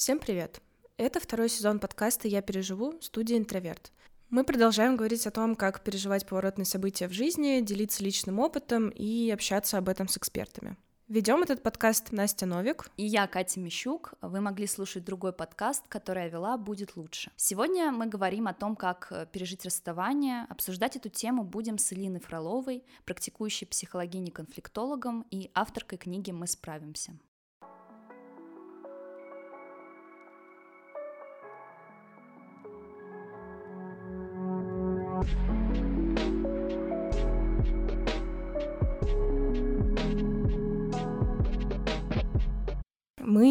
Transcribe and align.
Всем 0.00 0.18
привет! 0.18 0.62
Это 0.96 1.20
второй 1.20 1.50
сезон 1.50 1.78
подкаста 1.78 2.26
«Я 2.26 2.40
переживу» 2.40 2.94
студии 3.02 3.36
«Интроверт». 3.36 3.92
Мы 4.30 4.44
продолжаем 4.44 4.96
говорить 4.96 5.26
о 5.26 5.30
том, 5.30 5.54
как 5.54 5.82
переживать 5.82 6.26
поворотные 6.26 6.64
события 6.64 7.06
в 7.06 7.12
жизни, 7.12 7.60
делиться 7.60 8.02
личным 8.02 8.38
опытом 8.38 8.88
и 8.88 9.30
общаться 9.30 9.76
об 9.76 9.90
этом 9.90 10.08
с 10.08 10.16
экспертами. 10.16 10.78
Ведем 11.08 11.42
этот 11.42 11.62
подкаст 11.62 12.12
Настя 12.12 12.46
Новик. 12.46 12.88
И 12.96 13.04
я, 13.04 13.26
Катя 13.26 13.60
Мищук. 13.60 14.14
Вы 14.22 14.40
могли 14.40 14.66
слушать 14.66 15.04
другой 15.04 15.34
подкаст, 15.34 15.84
который 15.88 16.22
я 16.22 16.28
вела 16.30 16.56
«Будет 16.56 16.96
лучше». 16.96 17.30
Сегодня 17.36 17.92
мы 17.92 18.06
говорим 18.06 18.48
о 18.48 18.54
том, 18.54 18.76
как 18.76 19.08
э, 19.10 19.26
пережить 19.30 19.66
расставание. 19.66 20.46
Обсуждать 20.48 20.96
эту 20.96 21.10
тему 21.10 21.44
будем 21.44 21.76
с 21.76 21.92
Илиной 21.92 22.20
Фроловой, 22.20 22.84
практикующей 23.04 23.66
психологиней-конфликтологом 23.66 25.26
и 25.30 25.50
авторкой 25.52 25.98
книги 25.98 26.30
«Мы 26.30 26.46
справимся». 26.46 27.18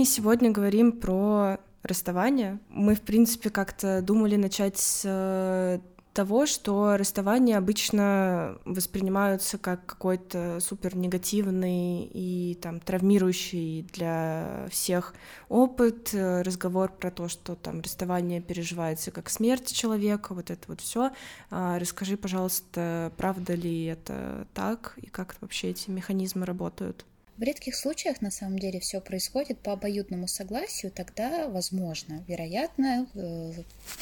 Сегодня 0.10 0.52
говорим 0.52 0.92
про 0.92 1.60
расставание. 1.84 2.60
Мы, 2.70 2.96
в 2.96 3.02
принципе, 3.02 3.50
как-то 3.50 4.02
думали 4.02 4.36
начать 4.36 4.78
с 4.78 5.04
э, 5.06 5.80
того, 6.14 6.46
что 6.46 6.98
расставания 6.98 7.58
обычно 7.58 8.58
воспринимаются 8.66 9.58
как 9.58 9.86
какой-то 9.86 10.60
супер 10.60 10.98
негативный 10.98 12.04
и 12.04 12.58
там 12.62 12.80
травмирующий 12.80 13.88
для 13.94 14.68
всех 14.70 15.14
опыт, 15.48 16.10
э, 16.14 16.42
разговор 16.42 16.92
про 16.92 17.12
то, 17.12 17.30
что 17.30 17.56
там 17.56 17.82
расставание 17.82 18.42
переживается 18.42 19.12
как 19.12 19.30
смерть 19.30 19.72
человека, 19.72 20.34
вот 20.34 20.52
это 20.52 20.64
вот 20.68 20.82
все. 20.82 21.12
А, 21.52 21.80
расскажи, 21.80 22.18
пожалуйста, 22.18 23.14
правда 23.16 23.54
ли 23.54 23.86
это 23.86 24.48
так 24.54 24.96
и 24.98 25.08
как 25.08 25.38
вообще 25.40 25.70
эти 25.70 25.90
механизмы 25.90 26.46
работают? 26.46 27.06
В 27.40 27.42
редких 27.42 27.74
случаях 27.78 28.22
на 28.22 28.32
самом 28.32 28.60
деле 28.60 28.82
все 28.82 29.00
происходит 29.00 29.60
по 29.60 29.72
обоюдному 29.72 30.28
согласию, 30.28 30.92
тогда 30.92 31.48
возможно, 31.48 32.22
вероятно, 32.28 33.08
э, 33.14 33.54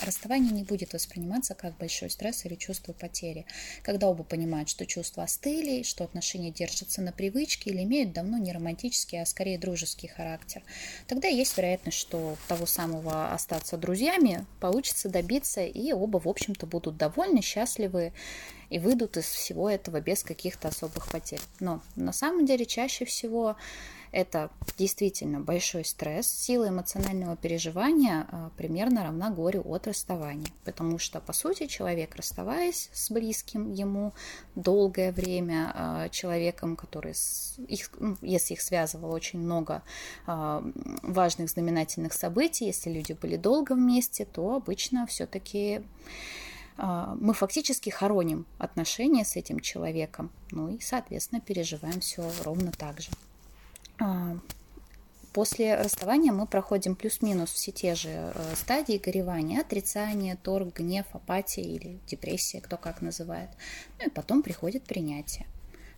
расставание 0.03 0.51
не 0.51 0.63
будет 0.63 0.93
восприниматься 0.93 1.53
как 1.53 1.77
большой 1.77 2.09
стресс 2.09 2.45
или 2.45 2.55
чувство 2.55 2.93
потери. 2.93 3.45
Когда 3.83 4.07
оба 4.07 4.23
понимают, 4.23 4.69
что 4.69 4.87
чувства 4.87 5.21
остыли, 5.21 5.83
что 5.83 6.03
отношения 6.03 6.49
держатся 6.49 7.03
на 7.03 7.11
привычке 7.11 7.69
или 7.69 7.83
имеют 7.83 8.11
давно 8.11 8.39
не 8.39 8.51
романтический, 8.51 9.21
а 9.21 9.25
скорее 9.27 9.59
дружеский 9.59 10.07
характер, 10.07 10.63
тогда 11.05 11.27
есть 11.27 11.55
вероятность, 11.57 11.99
что 11.99 12.37
того 12.47 12.65
самого 12.65 13.31
остаться 13.33 13.77
друзьями 13.77 14.47
получится 14.59 15.09
добиться, 15.09 15.63
и 15.63 15.91
оба, 15.91 16.17
в 16.17 16.27
общем-то, 16.27 16.65
будут 16.65 16.97
довольны, 16.97 17.43
счастливы 17.43 18.13
и 18.69 18.79
выйдут 18.79 19.17
из 19.17 19.25
всего 19.25 19.69
этого 19.69 20.01
без 20.01 20.23
каких-то 20.23 20.67
особых 20.67 21.07
потерь. 21.07 21.41
Но 21.59 21.81
на 21.95 22.11
самом 22.11 22.45
деле 22.45 22.65
чаще 22.65 23.05
всего 23.05 23.55
это 24.11 24.49
действительно 24.77 25.39
большой 25.39 25.83
стресс. 25.85 26.27
Сила 26.27 26.69
эмоционального 26.69 27.35
переживания 27.35 28.27
а, 28.31 28.51
примерно 28.57 29.03
равна 29.03 29.29
горю 29.29 29.61
от 29.65 29.87
расставания. 29.87 30.47
Потому 30.63 30.97
что, 30.97 31.19
по 31.19 31.33
сути, 31.33 31.67
человек, 31.67 32.15
расставаясь 32.15 32.89
с 32.93 33.11
близким 33.11 33.71
ему 33.71 34.13
долгое 34.55 35.11
время, 35.11 35.71
а, 35.75 36.09
человеком, 36.09 36.75
который, 36.75 37.13
их, 37.67 37.89
ну, 37.99 38.17
если 38.21 38.53
их 38.53 38.61
связывало 38.61 39.13
очень 39.13 39.39
много 39.39 39.83
а, 40.25 40.63
важных 41.03 41.49
знаменательных 41.49 42.13
событий, 42.13 42.65
если 42.65 42.89
люди 42.89 43.13
были 43.13 43.35
долго 43.35 43.73
вместе, 43.73 44.25
то 44.25 44.55
обычно 44.55 45.05
все-таки 45.07 45.81
мы 46.77 47.33
фактически 47.33 47.89
хороним 47.89 48.45
отношения 48.59 49.25
с 49.25 49.35
этим 49.35 49.59
человеком, 49.59 50.31
ну 50.51 50.69
и, 50.69 50.79
соответственно, 50.79 51.41
переживаем 51.41 51.99
все 52.01 52.29
ровно 52.43 52.71
так 52.71 53.01
же. 53.01 53.09
А, 53.99 54.37
после 55.33 55.75
расставания 55.75 56.31
мы 56.31 56.45
проходим 56.45 56.95
плюс-минус 56.95 57.51
все 57.51 57.71
те 57.71 57.95
же 57.95 58.09
э, 58.09 58.55
стадии 58.55 58.97
горевания, 58.97 59.61
отрицание, 59.61 60.35
торг, 60.35 60.75
гнев, 60.75 61.05
апатия 61.13 61.63
или 61.63 61.99
депрессия, 62.07 62.61
кто 62.61 62.77
как 62.77 63.01
называет. 63.01 63.49
Ну 63.99 64.07
и 64.07 64.09
потом 64.09 64.43
приходит 64.43 64.83
принятие. 64.83 65.47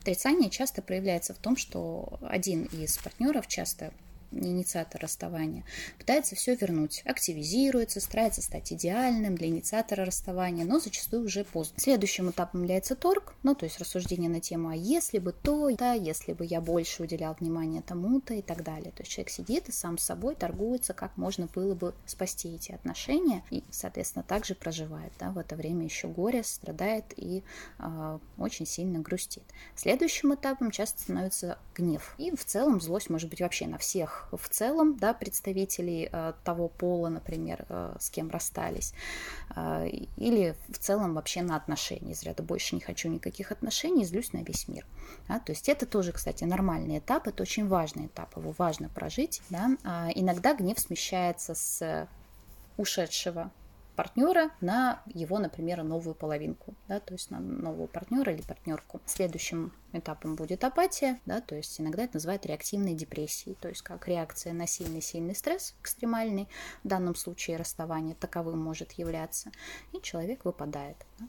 Отрицание 0.01 0.49
часто 0.49 0.81
проявляется 0.81 1.33
в 1.33 1.37
том, 1.39 1.57
что 1.57 2.19
один 2.21 2.63
из 2.63 2.97
партнеров, 2.97 3.47
часто 3.47 3.91
инициатор 4.31 5.01
расставания, 5.01 5.63
пытается 5.97 6.35
все 6.35 6.55
вернуть, 6.55 7.01
активизируется, 7.05 7.99
старается 7.99 8.41
стать 8.41 8.71
идеальным 8.73 9.35
для 9.35 9.47
инициатора 9.47 10.05
расставания, 10.05 10.65
но 10.65 10.79
зачастую 10.79 11.25
уже 11.25 11.43
поздно. 11.43 11.79
Следующим 11.79 12.29
этапом 12.29 12.61
является 12.61 12.95
торг, 12.95 13.33
ну 13.43 13.55
то 13.55 13.65
есть 13.65 13.79
рассуждение 13.79 14.29
на 14.29 14.41
тему, 14.41 14.69
а 14.69 14.75
если 14.75 15.19
бы 15.19 15.31
то, 15.31 15.69
да, 15.75 15.93
если 15.93 16.33
бы 16.33 16.45
я 16.45 16.61
больше 16.61 17.03
уделял 17.03 17.35
внимание 17.39 17.81
тому-то 17.81 18.33
и 18.33 18.41
так 18.41 18.63
далее. 18.63 18.91
То 18.91 19.01
есть 19.01 19.11
человек 19.11 19.29
сидит 19.31 19.69
и 19.69 19.71
сам 19.71 19.97
с 19.97 20.03
собой 20.03 20.35
торгуется, 20.35 20.93
как 20.93 21.17
можно 21.17 21.47
было 21.53 21.75
бы 21.75 21.93
спасти 22.05 22.55
эти 22.55 22.71
отношения 22.71 23.43
и, 23.49 23.63
соответственно, 23.71 24.23
также 24.23 24.55
проживает, 24.55 25.11
да, 25.19 25.31
в 25.31 25.37
это 25.37 25.55
время 25.55 25.85
еще 25.85 26.07
горе, 26.07 26.43
страдает 26.43 27.05
и 27.15 27.43
э, 27.79 28.19
очень 28.37 28.65
сильно 28.65 28.99
грустит. 28.99 29.43
Следующим 29.75 30.33
этапом 30.33 30.71
часто 30.71 31.01
становится 31.01 31.57
гнев. 31.75 32.15
И 32.17 32.35
в 32.35 32.45
целом 32.45 32.81
злость 32.81 33.09
может 33.09 33.29
быть 33.29 33.41
вообще 33.41 33.67
на 33.67 33.77
всех 33.77 34.18
в 34.31 34.49
целом, 34.49 34.97
да, 34.97 35.13
представителей 35.13 36.09
э, 36.11 36.33
того 36.43 36.67
пола, 36.67 37.09
например, 37.09 37.65
э, 37.69 37.95
с 37.99 38.09
кем 38.09 38.29
расстались, 38.29 38.93
э, 39.55 39.87
или 40.17 40.55
в 40.69 40.77
целом 40.77 41.13
вообще 41.13 41.41
на 41.41 41.55
отношения, 41.55 42.11
из 42.11 42.23
ряда 42.23 42.43
больше 42.43 42.75
не 42.75 42.81
хочу 42.81 43.09
никаких 43.09 43.51
отношений, 43.51 44.05
злюсь 44.05 44.33
на 44.33 44.39
весь 44.39 44.67
мир. 44.67 44.85
Да, 45.27 45.39
то 45.39 45.51
есть 45.51 45.69
это 45.69 45.85
тоже, 45.85 46.11
кстати, 46.11 46.43
нормальный 46.43 46.99
этап, 46.99 47.27
это 47.27 47.43
очень 47.43 47.67
важный 47.67 48.07
этап, 48.07 48.35
его 48.37 48.53
важно 48.57 48.89
прожить. 48.89 49.41
Да. 49.49 49.71
А 49.83 50.09
иногда 50.13 50.53
гнев 50.53 50.79
смещается 50.79 51.55
с 51.55 52.07
ушедшего 52.77 53.51
партнера 53.99 54.51
на 54.61 55.03
его, 55.07 55.39
например, 55.39 55.83
новую 55.83 56.15
половинку, 56.15 56.73
да, 56.87 57.01
то 57.01 57.13
есть 57.13 57.31
на 57.31 57.41
нового 57.41 57.85
партнера 57.85 58.31
или 58.31 58.41
партнерку. 58.41 59.01
Следующим 59.05 59.73
этапом 59.91 60.37
будет 60.37 60.63
апатия, 60.63 61.19
да, 61.25 61.41
то 61.41 61.53
есть 61.55 61.81
иногда 61.81 62.05
это 62.05 62.13
называют 62.13 62.45
реактивной 62.45 62.93
депрессией, 62.93 63.57
то 63.59 63.67
есть 63.67 63.81
как 63.81 64.07
реакция 64.07 64.53
на 64.53 64.67
сильный-сильный 64.67 65.35
стресс 65.35 65.75
экстремальный, 65.81 66.47
в 66.85 66.87
данном 66.87 67.13
случае 67.13 67.57
расставание 67.57 68.15
таковым 68.15 68.57
может 68.57 68.93
являться, 68.93 69.51
и 69.91 70.01
человек 70.01 70.45
выпадает. 70.45 70.95
Да. 71.19 71.25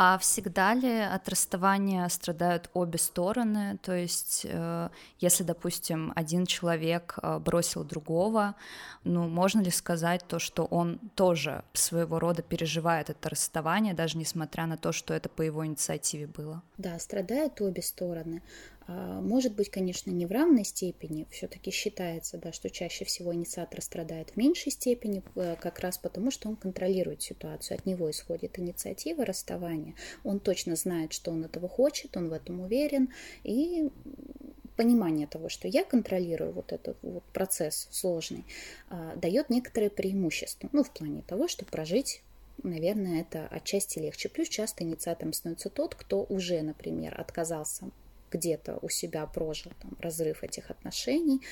А 0.00 0.16
всегда 0.18 0.74
ли 0.74 1.00
от 1.00 1.28
расставания 1.28 2.08
страдают 2.08 2.70
обе 2.72 2.98
стороны? 2.98 3.78
То 3.82 3.96
есть, 3.96 4.46
э, 4.48 4.90
если, 5.18 5.42
допустим, 5.42 6.12
один 6.14 6.46
человек 6.46 7.18
э, 7.20 7.40
бросил 7.40 7.82
другого, 7.82 8.54
ну, 9.02 9.26
можно 9.26 9.60
ли 9.60 9.72
сказать 9.72 10.24
то, 10.28 10.38
что 10.38 10.66
он 10.66 11.00
тоже 11.16 11.64
своего 11.72 12.20
рода 12.20 12.42
переживает 12.42 13.10
это 13.10 13.28
расставание, 13.28 13.92
даже 13.92 14.18
несмотря 14.18 14.66
на 14.66 14.76
то, 14.76 14.92
что 14.92 15.14
это 15.14 15.28
по 15.28 15.42
его 15.42 15.66
инициативе 15.66 16.28
было? 16.28 16.62
Да, 16.76 16.96
страдают 17.00 17.60
обе 17.60 17.82
стороны. 17.82 18.40
А, 18.88 19.20
может 19.20 19.54
быть, 19.54 19.70
конечно, 19.70 20.10
не 20.10 20.24
в 20.24 20.32
равной 20.32 20.64
степени, 20.64 21.26
все-таки 21.30 21.70
считается, 21.70 22.38
да, 22.38 22.52
что 22.52 22.70
чаще 22.70 23.04
всего 23.04 23.34
инициатор 23.34 23.82
страдает 23.82 24.30
в 24.30 24.36
меньшей 24.38 24.72
степени, 24.72 25.22
э, 25.34 25.56
как 25.60 25.80
раз 25.80 25.98
потому, 25.98 26.30
что 26.30 26.48
он 26.48 26.56
контролирует 26.56 27.20
ситуацию, 27.20 27.76
от 27.76 27.84
него 27.84 28.10
исходит 28.10 28.58
инициатива 28.58 29.26
расставания, 29.26 29.94
он 30.24 30.40
точно 30.40 30.74
знает, 30.74 31.12
что 31.12 31.30
он 31.32 31.44
этого 31.44 31.68
хочет, 31.68 32.16
он 32.16 32.30
в 32.30 32.32
этом 32.32 32.60
уверен, 32.60 33.10
и 33.44 33.90
понимание 34.76 35.26
того, 35.26 35.50
что 35.50 35.68
я 35.68 35.84
контролирую 35.84 36.52
вот 36.52 36.72
этот 36.72 36.96
вот 37.02 37.24
процесс 37.34 37.88
сложный, 37.90 38.46
а, 38.88 39.14
дает 39.16 39.50
некоторое 39.50 39.90
преимущество, 39.90 40.70
ну, 40.72 40.82
в 40.82 40.90
плане 40.90 41.22
того, 41.22 41.46
что 41.46 41.66
прожить 41.66 42.22
наверное, 42.64 43.20
это 43.20 43.46
отчасти 43.46 44.00
легче. 44.00 44.28
Плюс 44.28 44.48
часто 44.48 44.82
инициатором 44.82 45.32
становится 45.32 45.70
тот, 45.70 45.94
кто 45.94 46.26
уже, 46.28 46.60
например, 46.62 47.14
отказался 47.20 47.88
где-то 48.30 48.78
у 48.82 48.88
себя 48.88 49.26
прожил 49.26 49.72
там, 49.80 49.96
разрыв 50.00 50.42
этих 50.42 50.70
отношений, 50.70 51.42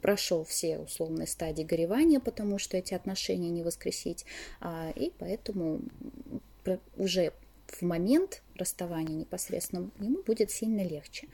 прошел 0.00 0.44
все 0.44 0.78
условные 0.78 1.26
стадии 1.26 1.62
горевания, 1.62 2.20
потому 2.20 2.58
что 2.58 2.76
эти 2.76 2.94
отношения 2.94 3.50
не 3.50 3.62
воскресить, 3.62 4.24
а, 4.60 4.90
и 4.94 5.12
поэтому 5.18 5.80
уже 6.96 7.32
в 7.66 7.82
момент 7.82 8.42
расставания 8.54 9.14
непосредственно 9.14 9.90
ему 10.00 10.22
будет 10.22 10.50
сильно 10.50 10.82
легче. 10.82 11.28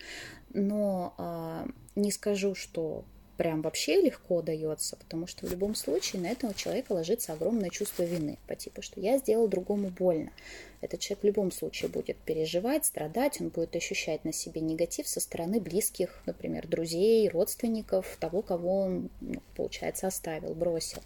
Но 0.53 1.15
а, 1.19 1.67
не 1.95 2.11
скажу, 2.11 2.55
что 2.55 3.05
прям 3.37 3.63
вообще 3.63 4.01
легко 4.01 4.43
дается, 4.43 4.97
потому 4.97 5.27
что 5.27 5.47
в 5.47 5.51
любом 5.51 5.75
случае 5.75 6.23
на 6.23 6.27
этого 6.29 6.55
человека 6.55 6.93
ложится 6.93 7.33
огромное 7.33 7.71
чувство 7.71 8.03
вины 8.03 8.39
по 8.47 8.55
типу, 8.55 8.83
что 8.83 9.01
я 9.01 9.19
сделал 9.19 9.49
другому 9.49 9.89
больно. 9.89 10.31
Этот 10.81 11.01
человек 11.01 11.23
в 11.23 11.27
любом 11.27 11.51
случае 11.51 11.91
будет 11.91 12.19
переживать, 12.19 12.85
страдать, 12.85 13.41
он 13.41 13.49
будет 13.49 13.75
ощущать 13.75 14.23
на 14.27 14.35
себе 14.35 14.61
негатив 14.61 15.09
со 15.09 15.19
стороны 15.19 15.59
близких, 15.59 16.23
например, 16.27 16.69
друзей, 16.69 17.27
родственников, 17.31 18.19
того, 18.21 18.43
кого 18.43 18.81
он, 18.81 19.11
ну, 19.23 19.41
получается, 19.57 20.09
оставил, 20.09 20.55
бросил. 20.55 20.99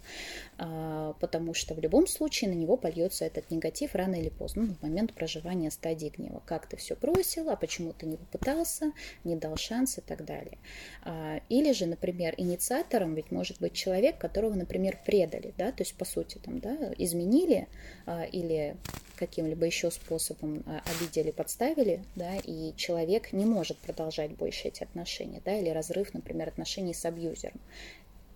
А, 0.57 1.13
потому 1.21 1.53
что 1.53 1.75
в 1.75 1.79
любом 1.79 2.07
случае 2.07 2.49
на 2.49 2.55
него 2.55 2.75
польется 2.75 3.23
этот 3.23 3.49
негатив 3.51 3.95
рано 3.95 4.15
или 4.15 4.27
поздно, 4.27 4.63
ну, 4.63 4.73
в 4.73 4.81
момент 4.81 5.13
проживания 5.13 5.71
стадии 5.71 6.11
гнева. 6.13 6.43
Как 6.45 6.67
ты 6.67 6.75
все 6.75 6.97
бросил, 6.97 7.49
а 7.49 7.55
почему 7.55 7.93
ты 7.93 8.05
не 8.05 8.17
попытался, 8.17 8.91
не 9.23 9.37
дал 9.37 9.55
шанс 9.55 9.97
и 9.97 10.01
так 10.01 10.25
далее. 10.25 10.57
А, 11.03 11.39
или 11.47 11.71
же, 11.71 11.85
например, 11.85 12.18
инициатором 12.37 13.15
ведь 13.15 13.31
может 13.31 13.59
быть 13.59 13.73
человек, 13.73 14.17
которого, 14.17 14.53
например, 14.53 14.97
предали, 15.05 15.53
да, 15.57 15.71
то 15.71 15.83
есть, 15.83 15.95
по 15.95 16.05
сути, 16.05 16.37
там, 16.37 16.59
да, 16.59 16.93
изменили 16.97 17.67
а, 18.05 18.23
или 18.23 18.75
каким-либо 19.17 19.65
еще 19.65 19.91
способом 19.91 20.63
а, 20.65 20.81
обидели, 20.89 21.31
подставили, 21.31 22.03
да, 22.15 22.35
и 22.43 22.73
человек 22.75 23.33
не 23.33 23.45
может 23.45 23.77
продолжать 23.77 24.31
больше 24.31 24.69
эти 24.69 24.83
отношения, 24.83 25.41
да, 25.43 25.57
или 25.57 25.69
разрыв, 25.69 26.13
например, 26.13 26.49
отношений 26.49 26.93
с 26.93 27.05
абьюзером. 27.05 27.59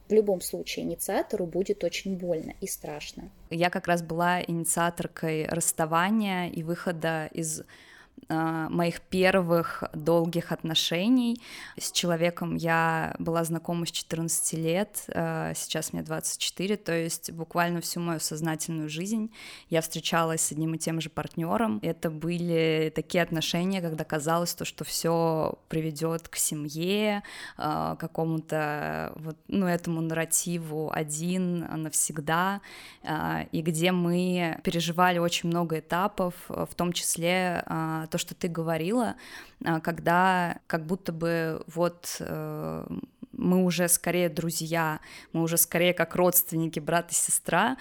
В 0.09 0.13
любом 0.13 0.41
случае 0.41 0.85
инициатору 0.85 1.45
будет 1.45 1.83
очень 1.83 2.17
больно 2.17 2.53
и 2.59 2.67
страшно. 2.67 3.31
Я 3.49 3.69
как 3.69 3.87
раз 3.87 4.01
была 4.03 4.41
инициаторкой 4.41 5.47
расставания 5.47 6.49
и 6.49 6.61
выхода 6.61 7.29
из 7.33 7.63
моих 8.29 9.01
первых 9.01 9.83
долгих 9.93 10.51
отношений. 10.51 11.41
С 11.77 11.91
человеком 11.91 12.55
я 12.55 13.15
была 13.19 13.43
знакома 13.43 13.85
с 13.85 13.91
14 13.91 14.53
лет, 14.53 15.05
а, 15.09 15.53
сейчас 15.55 15.93
мне 15.93 16.03
24, 16.03 16.77
то 16.77 16.93
есть 16.93 17.31
буквально 17.31 17.81
всю 17.81 17.99
мою 17.99 18.19
сознательную 18.19 18.89
жизнь 18.89 19.31
я 19.69 19.81
встречалась 19.81 20.41
с 20.41 20.51
одним 20.51 20.75
и 20.75 20.77
тем 20.77 21.01
же 21.01 21.09
партнером. 21.09 21.79
Это 21.81 22.09
были 22.09 22.91
такие 22.95 23.23
отношения, 23.23 23.81
когда 23.81 24.03
казалось 24.03 24.53
то, 24.53 24.65
что 24.65 24.83
все 24.83 25.57
приведет 25.69 26.27
к 26.27 26.35
семье, 26.35 27.23
а, 27.57 27.95
какому-то 27.95 29.13
вот, 29.15 29.37
ну, 29.47 29.67
этому 29.67 30.01
нарративу 30.01 30.91
один 30.91 31.59
навсегда, 31.81 32.61
и 33.51 33.61
где 33.61 33.91
мы 33.91 34.59
переживали 34.63 35.17
очень 35.19 35.49
много 35.49 35.79
этапов, 35.79 36.33
в 36.47 36.69
том 36.75 36.93
числе 36.93 37.63
то, 38.07 38.17
что 38.17 38.35
ты 38.35 38.47
говорила, 38.47 39.15
а, 39.63 39.79
когда 39.79 40.59
как 40.67 40.85
будто 40.85 41.11
бы 41.11 41.63
вот 41.67 42.17
э, 42.19 42.87
мы 43.31 43.63
уже 43.63 43.87
скорее 43.87 44.29
друзья, 44.29 44.99
мы 45.31 45.41
уже 45.41 45.57
скорее 45.57 45.93
как 45.93 46.15
родственники, 46.15 46.79
брат 46.79 47.11
и 47.11 47.15
сестра, 47.15 47.75
а, 47.75 47.77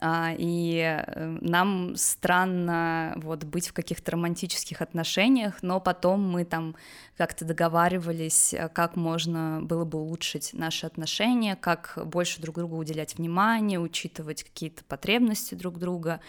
и 0.00 0.80
э, 0.80 1.38
нам 1.42 1.96
странно 1.96 3.12
вот 3.16 3.44
быть 3.44 3.68
в 3.68 3.72
каких-то 3.74 4.12
романтических 4.12 4.80
отношениях, 4.80 5.62
но 5.62 5.80
потом 5.80 6.26
мы 6.26 6.44
там 6.44 6.74
как-то 7.18 7.44
договаривались, 7.44 8.54
э, 8.54 8.68
как 8.70 8.96
можно 8.96 9.60
было 9.62 9.84
бы 9.84 9.98
улучшить 9.98 10.54
наши 10.54 10.86
отношения, 10.86 11.56
как 11.56 11.98
больше 12.06 12.40
друг 12.40 12.56
другу 12.56 12.78
уделять 12.78 13.16
внимание, 13.16 13.78
учитывать 13.78 14.44
какие-то 14.44 14.82
потребности 14.84 15.54
друг 15.54 15.78
друга, 15.78 16.20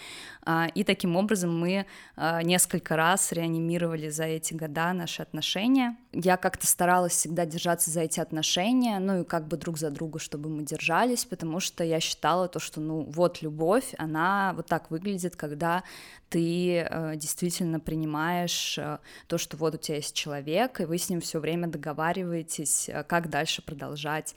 а, 0.45 0.68
и 0.75 0.83
таким 0.83 1.15
образом 1.15 1.57
мы 1.57 1.86
а, 2.18 2.44
несколько 2.44 2.98
раз 2.98 3.31
реанимировали 3.31 4.10
за 4.10 4.25
эти 4.25 4.54
года 4.54 4.92
наши 4.92 5.21
отношения. 5.21 5.95
Я 6.12 6.36
как-то 6.36 6.68
старалась 6.68 7.13
всегда 7.13 7.45
держаться 7.45 7.89
за 7.89 8.01
эти 8.01 8.19
отношения, 8.19 9.00
ну 9.00 9.21
и 9.21 9.24
как 9.24 9.48
бы 9.48 9.56
друг 9.56 9.77
за 9.77 9.89
друга, 9.89 10.19
чтобы 10.19 10.50
мы 10.50 10.63
держались, 10.63 11.24
потому 11.24 11.62
что 11.62 11.83
я 11.86 12.01
считала 12.01 12.50
то, 12.50 12.60
что 12.60 12.81
ну 12.81 13.04
вот 13.04 13.42
любовь 13.42 13.52
любовь, 13.53 13.94
она 13.97 14.53
вот 14.55 14.65
так 14.65 14.89
выглядит, 14.89 15.35
когда 15.35 15.83
ты 16.29 16.79
э, 16.79 17.15
действительно 17.15 17.79
принимаешь 17.79 18.77
э, 18.79 18.97
то, 19.27 19.38
что 19.38 19.57
вот 19.57 19.75
у 19.75 19.77
тебя 19.77 19.97
есть 19.97 20.15
человек, 20.15 20.81
и 20.81 20.85
вы 20.85 20.97
с 20.97 21.09
ним 21.09 21.21
все 21.21 21.39
время 21.39 21.67
договариваетесь, 21.67 22.89
э, 22.89 23.03
как 23.03 23.29
дальше 23.29 23.61
продолжать 23.61 24.35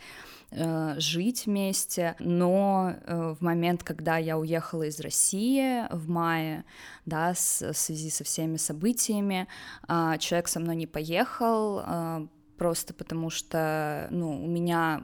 жить 0.96 1.46
вместе. 1.46 2.14
Но 2.20 2.94
в 3.04 3.38
момент, 3.40 3.82
когда 3.82 4.16
я 4.16 4.38
уехала 4.38 4.84
из 4.84 5.00
России 5.00 5.84
в 5.90 6.08
мае, 6.08 6.64
да, 7.04 7.32
в 7.32 7.38
связи 7.74 8.10
со 8.10 8.22
всеми 8.22 8.56
событиями, 8.56 9.48
э, 9.88 10.18
человек 10.20 10.46
со 10.46 10.60
мной 10.60 10.76
не 10.76 10.86
поехал, 10.86 11.80
э, 11.80 12.26
просто 12.56 12.94
потому 12.94 13.31
что, 13.31 14.08
ну, 14.11 14.43
у 14.43 14.47
меня 14.47 15.03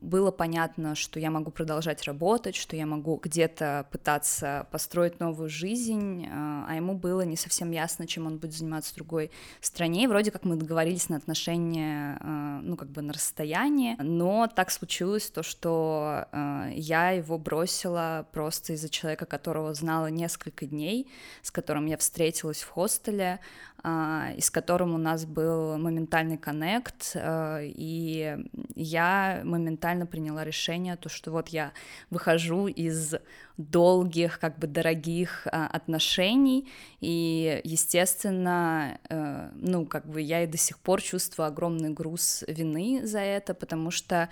было 0.00 0.30
понятно, 0.30 0.94
что 0.94 1.18
я 1.18 1.30
могу 1.30 1.50
продолжать 1.50 2.04
работать, 2.04 2.56
что 2.56 2.76
я 2.76 2.86
могу 2.86 3.20
где-то 3.22 3.86
пытаться 3.90 4.66
построить 4.70 5.20
новую 5.20 5.48
жизнь, 5.48 6.26
а, 6.30 6.66
а 6.68 6.74
ему 6.76 6.94
было 6.94 7.22
не 7.22 7.36
совсем 7.36 7.70
ясно, 7.70 8.06
чем 8.06 8.26
он 8.26 8.38
будет 8.38 8.52
заниматься 8.52 8.92
в 8.92 8.96
другой 8.96 9.30
стране. 9.60 10.04
И 10.04 10.06
вроде 10.06 10.30
как 10.30 10.44
мы 10.44 10.56
договорились 10.56 11.08
на 11.08 11.16
отношения, 11.16 12.18
а, 12.20 12.60
ну, 12.62 12.76
как 12.76 12.90
бы 12.90 13.02
на 13.02 13.12
расстоянии, 13.12 13.96
но 13.98 14.46
так 14.46 14.70
случилось 14.70 15.30
то, 15.30 15.42
что 15.42 16.26
а, 16.32 16.68
я 16.72 17.10
его 17.10 17.38
бросила 17.38 18.26
просто 18.32 18.74
из-за 18.74 18.88
человека, 18.88 19.26
которого 19.26 19.74
знала 19.74 20.06
несколько 20.06 20.66
дней, 20.66 21.10
с 21.42 21.50
которым 21.50 21.86
я 21.86 21.96
встретилась 21.96 22.62
в 22.62 22.68
хостеле, 22.68 23.40
и 23.82 24.40
с 24.40 24.50
которым 24.50 24.94
у 24.94 24.98
нас 24.98 25.24
был 25.24 25.78
моментальный 25.78 26.36
коннект, 26.36 27.12
а, 27.14 27.60
и 27.62 28.36
я 28.74 29.40
моментально 29.44 30.06
приняла 30.06 30.44
решение, 30.44 30.96
то, 30.96 31.08
что 31.08 31.30
вот 31.30 31.48
я 31.48 31.72
выхожу 32.10 32.66
из 32.66 33.14
долгих, 33.56 34.38
как 34.38 34.58
бы 34.58 34.66
дорогих 34.66 35.46
а, 35.46 35.66
отношений, 35.66 36.68
и, 37.00 37.60
естественно, 37.64 38.98
э, 39.08 39.50
ну, 39.54 39.86
как 39.86 40.06
бы 40.06 40.20
я 40.20 40.44
и 40.44 40.46
до 40.46 40.56
сих 40.56 40.78
пор 40.78 41.02
чувствую 41.02 41.46
огромный 41.46 41.90
груз 41.90 42.44
вины 42.48 43.06
за 43.06 43.20
это, 43.20 43.54
потому 43.54 43.90
что 43.90 44.28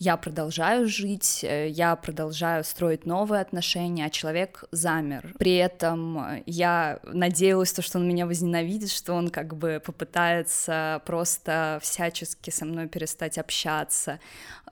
я 0.00 0.16
продолжаю 0.16 0.88
жить, 0.88 1.44
э, 1.44 1.68
я 1.68 1.94
продолжаю 1.94 2.64
строить 2.64 3.04
новые 3.04 3.42
отношения, 3.42 4.06
а 4.06 4.10
человек 4.10 4.64
замер. 4.72 5.34
При 5.38 5.56
этом 5.56 6.18
э, 6.18 6.42
я 6.46 7.00
надеялась, 7.04 7.70
то, 7.74 7.82
что 7.82 7.98
он 7.98 8.08
меня 8.08 8.26
возненавидит, 8.26 8.90
что 8.90 9.12
он 9.12 9.28
как 9.28 9.54
бы 9.54 9.80
попытается 9.84 11.02
просто 11.04 11.78
всячески 11.82 12.48
со 12.48 12.64
мной 12.64 12.88
перестать 12.88 13.36
общаться, 13.36 14.20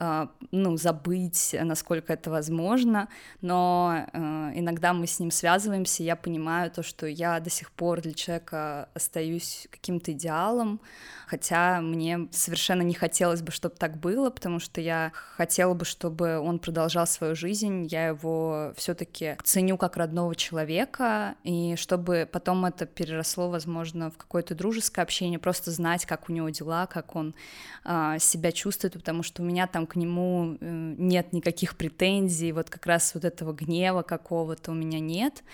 э, 0.01 0.29
ну, 0.51 0.79
забыть, 0.79 1.55
насколько 1.61 2.15
это 2.15 2.31
возможно, 2.31 3.09
но 3.43 4.07
иногда 4.55 4.95
мы 4.95 5.07
с 5.07 5.21
ним 5.21 5.31
связываемся, 5.31 6.03
и 6.03 6.07
я 6.07 6.17
понимаю 6.17 6.71
то, 6.71 6.83
что 6.83 7.07
я 7.07 7.39
до 7.41 7.51
сих 7.51 7.71
пор 7.73 8.01
для 8.01 8.15
человека 8.15 8.89
остаюсь 8.95 9.69
каким-то 9.71 10.13
идеалом, 10.13 10.81
хотя 11.27 11.83
мне 11.83 12.29
совершенно 12.31 12.83
не 12.83 12.95
хотелось 12.95 13.43
бы, 13.43 13.53
чтобы 13.53 13.75
так 13.77 13.99
было, 13.99 14.31
потому 14.31 14.59
что 14.59 14.81
я 14.81 15.13
хотела 15.39 15.73
бы, 15.73 15.85
чтобы 15.85 16.41
он 16.41 16.59
продолжал 16.59 17.07
свою 17.07 17.37
жизнь, 17.37 17.87
я 17.91 18.09
его 18.09 18.73
все-таки 18.77 19.37
ценю 19.45 19.79
как 19.79 19.97
родного 19.97 20.35
человека, 20.35 21.37
и 21.45 21.77
чтобы 21.77 22.29
потом 22.31 22.65
это 22.65 22.87
переросло, 22.87 23.49
возможно, 23.49 24.11
в 24.11 24.17
какое-то 24.17 24.57
дружеское 24.57 25.03
общение, 25.03 25.39
просто 25.39 25.71
знать, 25.71 26.07
как 26.07 26.29
у 26.29 26.33
него 26.33 26.49
дела, 26.49 26.87
как 26.87 27.15
он 27.15 27.37
а, 27.85 28.19
себя 28.19 28.51
чувствует, 28.51 28.95
потому 28.95 29.23
что 29.23 29.43
у 29.43 29.45
меня 29.45 29.69
там 29.69 29.87
к 29.87 29.95
нему 29.95 30.57
э, 30.61 30.95
нет 30.99 31.33
никаких 31.33 31.77
претензий, 31.77 32.51
вот 32.51 32.69
как 32.69 32.87
раз 32.87 33.15
вот 33.15 33.25
этого 33.25 33.53
гнева 33.53 34.03
какого-то 34.03 34.73
у 34.73 34.75
меня 34.75 34.99
нет. 34.99 35.45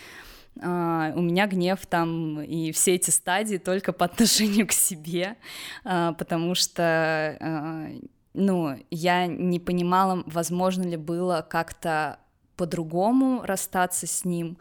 Uh, 0.57 1.13
у 1.17 1.21
меня 1.21 1.49
гнев 1.49 1.85
там 1.85 2.41
и 2.41 2.71
все 2.71 2.95
эти 2.95 3.11
стадии 3.11 3.57
только 3.57 3.93
по 3.93 4.05
отношению 4.05 4.69
к 4.69 4.73
себе, 4.73 5.35
uh, 5.85 6.15
потому 6.15 6.55
что 6.55 7.91
ну, 8.35 8.77
я 8.91 9.27
не 9.27 9.61
понимала, 9.61 10.23
возможно 10.27 10.83
ли 10.83 10.97
было 10.97 11.47
как-то 11.49 12.19
по-другому 12.57 13.43
расстаться 13.45 14.07
с 14.07 14.25
ним. 14.25 14.59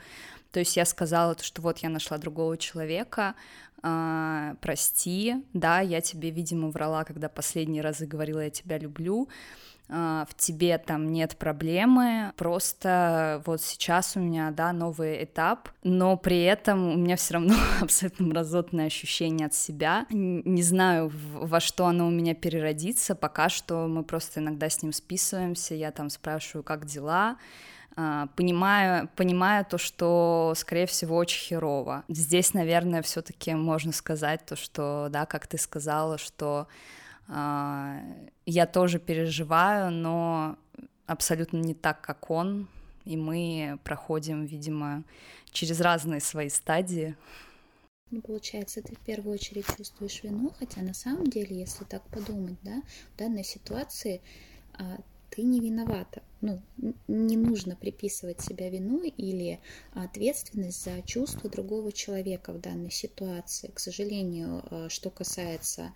То 0.51 0.60
есть 0.60 0.77
я 0.77 0.86
сказала, 0.86 1.36
что 1.42 1.62
вот 1.62 1.80
я 1.80 1.89
нашла 1.89 2.18
другого 2.18 2.58
человека, 2.58 3.34
э, 3.82 4.56
прости, 4.62 5.44
да, 5.53 5.80
я 5.80 6.01
тебе, 6.01 6.30
видимо, 6.30 6.70
врала, 6.70 7.03
когда 7.03 7.27
последние 7.30 7.82
разы 7.82 8.06
говорила, 8.06 8.39
я 8.39 8.51
тебя 8.51 8.77
люблю, 8.77 9.27
в 9.94 10.30
тебе 10.36 10.80
там 10.80 11.12
нет 11.12 11.38
проблемы, 11.38 12.34
просто 12.36 13.44
вот 13.46 13.62
сейчас 13.62 14.18
у 14.18 14.20
меня, 14.20 14.50
да, 14.50 14.74
новый 14.74 15.24
этап, 15.24 15.70
но 15.84 16.18
при 16.18 16.42
этом 16.44 16.94
у 16.94 16.98
меня 16.98 17.16
все 17.16 17.36
равно 17.36 17.54
абсолютно 17.82 18.26
мразотное 18.26 18.88
ощущение 18.88 19.48
от 19.48 19.54
себя. 19.54 20.08
Не 20.10 20.64
знаю, 20.64 21.12
во 21.34 21.60
что 21.60 21.86
оно 21.86 22.08
у 22.08 22.10
меня 22.10 22.34
переродится, 22.34 23.14
пока 23.14 23.50
что 23.50 23.88
мы 23.88 24.04
просто 24.04 24.40
иногда 24.40 24.68
с 24.68 24.82
ним 24.82 24.94
списываемся, 24.94 25.76
я 25.76 25.92
там 25.92 26.10
спрашиваю, 26.10 26.64
как 26.64 26.86
дела, 26.86 27.38
а, 27.96 28.28
понимаю, 28.36 29.08
понимаю 29.16 29.64
то, 29.64 29.78
что, 29.78 30.54
скорее 30.56 30.88
всего, 30.88 31.16
очень 31.16 31.40
херово. 31.40 32.04
Здесь, 32.08 32.56
наверное, 32.56 33.04
все-таки 33.04 33.54
можно 33.54 33.92
сказать 33.92 34.44
то, 34.48 34.56
что, 34.56 35.10
да, 35.12 35.28
как 35.28 35.46
ты 35.46 35.60
сказала, 35.60 36.18
что 36.18 36.62
А, 36.62 36.68
я 37.34 38.66
тоже 38.68 39.00
переживаю, 39.00 39.92
но 39.92 40.58
абсолютно 41.06 41.58
не 41.58 41.74
так, 41.74 42.02
как 42.02 42.30
он, 42.30 42.68
и 43.06 43.18
мы 43.18 43.80
проходим, 43.84 44.46
видимо, 44.46 45.04
через 45.52 45.82
разные 45.82 46.20
свои 46.20 46.50
стадии. 46.50 47.16
Ну, 48.12 48.22
получается, 48.22 48.82
ты 48.82 48.96
в 48.96 49.00
первую 49.00 49.34
очередь 49.34 49.66
чувствуешь 49.75 50.22
вину, 50.24 50.52
хотя 50.60 50.82
на 50.82 50.94
самом 50.94 51.28
деле, 51.28 51.60
если 51.60 51.84
так 51.84 52.04
подумать, 52.10 52.58
да, 52.62 52.84
в 53.13 53.18
данной 53.18 53.44
ситуации 53.44 54.22
а, 54.74 55.00
ты 55.32 55.42
не 55.42 55.60
виновата. 55.60 56.22
Ну, 56.42 56.62
не 57.08 57.38
нужно 57.38 57.75
приписывать 57.75 58.42
себя 58.42 58.70
вину 58.70 59.02
или 59.02 59.60
ответственность 59.94 60.84
за 60.84 61.02
чувства 61.02 61.50
другого 61.50 61.92
человека 61.92 62.54
в 62.54 62.62
данной 62.62 62.92
ситуации. 62.92 63.72
К 63.74 63.80
сожалению, 63.80 64.63
а, 64.70 64.90
что 64.90 65.10
касается 65.10 65.92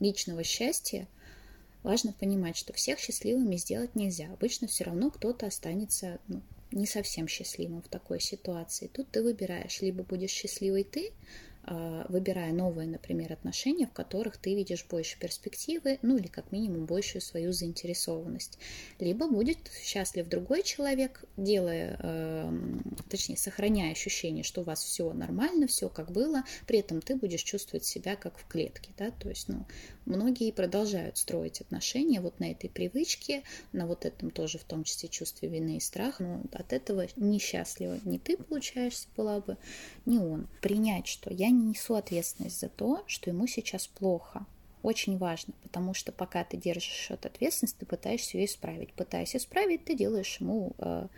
личного 0.00 0.44
счастья, 0.44 1.08
важно 1.82 2.12
понимать, 2.12 2.56
что 2.56 2.72
всех 2.72 2.98
счастливыми 2.98 3.56
сделать 3.56 3.94
нельзя. 3.94 4.32
Обычно 4.32 4.66
все 4.66 4.84
равно 4.84 5.10
кто-то 5.10 5.46
останется 5.46 6.18
ну, 6.28 6.42
не 6.72 6.86
совсем 6.86 7.28
счастливым 7.28 7.82
в 7.82 7.88
такой 7.88 8.20
ситуации. 8.20 8.88
Тут 8.92 9.10
ты 9.10 9.22
выбираешь, 9.22 9.80
либо 9.80 10.02
будешь 10.02 10.30
счастливой 10.30 10.84
ты, 10.84 11.12
выбирая 12.08 12.52
новые, 12.52 12.88
например, 12.88 13.32
отношения, 13.32 13.86
в 13.86 13.92
которых 13.92 14.36
ты 14.36 14.54
видишь 14.54 14.86
больше 14.88 15.18
перспективы, 15.18 15.98
ну 16.02 16.16
или 16.16 16.26
как 16.26 16.52
минимум 16.52 16.86
большую 16.86 17.22
свою 17.22 17.52
заинтересованность. 17.52 18.58
Либо 18.98 19.28
будет 19.28 19.58
счастлив 19.82 20.28
другой 20.28 20.62
человек, 20.62 21.24
делая, 21.36 21.96
эм, 22.00 22.82
точнее, 23.08 23.36
сохраняя 23.36 23.92
ощущение, 23.92 24.44
что 24.44 24.60
у 24.60 24.64
вас 24.64 24.82
все 24.82 25.12
нормально, 25.12 25.66
все 25.66 25.88
как 25.88 26.10
было, 26.12 26.42
при 26.66 26.78
этом 26.78 27.00
ты 27.00 27.16
будешь 27.16 27.42
чувствовать 27.42 27.84
себя 27.84 28.16
как 28.16 28.38
в 28.38 28.46
клетке, 28.46 28.90
да, 28.98 29.10
то 29.10 29.28
есть, 29.28 29.48
ну, 29.48 29.66
многие 30.04 30.52
продолжают 30.52 31.18
строить 31.18 31.60
отношения 31.60 32.20
вот 32.20 32.40
на 32.40 32.50
этой 32.50 32.68
привычке, 32.68 33.42
на 33.72 33.86
вот 33.86 34.04
этом 34.04 34.30
тоже 34.30 34.58
в 34.58 34.64
том 34.64 34.84
числе 34.84 35.08
чувстве 35.08 35.48
вины 35.48 35.76
и 35.78 35.80
страха, 35.80 36.22
но 36.22 36.42
от 36.52 36.72
этого 36.72 37.06
несчастливо 37.16 37.98
не 38.04 38.18
ты 38.18 38.36
получаешься 38.36 39.08
была 39.16 39.40
бы, 39.40 39.56
не 40.06 40.18
он. 40.18 40.48
Принять, 40.60 41.06
что 41.06 41.32
я 41.32 41.50
не 41.54 41.68
несу 41.68 41.94
ответственность 41.94 42.60
за 42.60 42.68
то, 42.68 43.02
что 43.06 43.30
ему 43.30 43.46
сейчас 43.46 43.86
плохо. 43.86 44.46
Очень 44.82 45.16
важно, 45.16 45.54
потому 45.62 45.94
что 45.94 46.12
пока 46.12 46.44
ты 46.44 46.56
держишь 46.58 47.10
эту 47.10 47.28
ответственность, 47.28 47.78
ты 47.78 47.86
пытаешься 47.86 48.36
ее 48.36 48.44
исправить. 48.44 48.92
Пытаясь 48.92 49.34
исправить, 49.34 49.84
ты 49.84 49.94
делаешь 49.94 50.36
ему 50.40 50.74
э, 50.78 51.08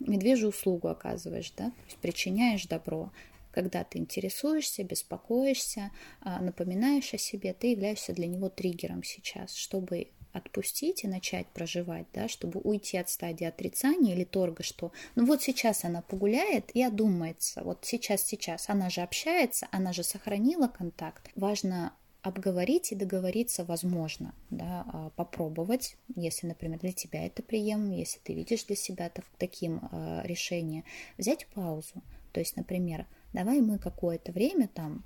медвежью 0.00 0.48
услугу 0.48 0.88
оказываешь, 0.88 1.52
да, 1.56 1.66
то 1.66 1.84
есть 1.86 1.98
причиняешь 1.98 2.66
добро. 2.66 3.12
Когда 3.52 3.84
ты 3.84 3.98
интересуешься, 3.98 4.82
беспокоишься, 4.82 5.92
э, 6.24 6.40
напоминаешь 6.40 7.14
о 7.14 7.18
себе, 7.18 7.54
ты 7.54 7.70
являешься 7.70 8.12
для 8.12 8.26
него 8.26 8.48
триггером 8.48 9.04
сейчас, 9.04 9.54
чтобы 9.54 10.08
отпустить 10.36 11.04
и 11.04 11.08
начать 11.08 11.46
проживать, 11.48 12.06
да, 12.12 12.28
чтобы 12.28 12.60
уйти 12.60 12.98
от 12.98 13.08
стадии 13.08 13.44
отрицания 13.44 14.14
или 14.14 14.24
торга, 14.24 14.62
что 14.62 14.92
ну 15.14 15.26
вот 15.26 15.42
сейчас 15.42 15.84
она 15.84 16.02
погуляет 16.02 16.70
и 16.74 16.82
одумается, 16.82 17.62
вот 17.62 17.84
сейчас, 17.84 18.22
сейчас, 18.22 18.68
она 18.68 18.90
же 18.90 19.00
общается, 19.00 19.68
она 19.70 19.92
же 19.92 20.02
сохранила 20.02 20.68
контакт. 20.68 21.30
Важно 21.34 21.92
обговорить 22.22 22.90
и 22.90 22.96
договориться 22.96 23.64
возможно, 23.64 24.34
да, 24.50 24.84
а, 24.92 25.10
попробовать, 25.10 25.96
если, 26.16 26.48
например, 26.48 26.80
для 26.80 26.92
тебя 26.92 27.24
это 27.24 27.42
приемлемо, 27.42 27.96
если 27.96 28.18
ты 28.18 28.34
видишь 28.34 28.64
для 28.64 28.74
себя 28.74 29.08
так, 29.10 29.24
таким 29.38 29.88
э, 29.92 30.22
решение, 30.24 30.82
взять 31.18 31.46
паузу, 31.54 32.02
то 32.32 32.40
есть, 32.40 32.56
например, 32.56 33.06
давай 33.32 33.60
мы 33.60 33.78
какое-то 33.78 34.32
время 34.32 34.66
там 34.66 35.04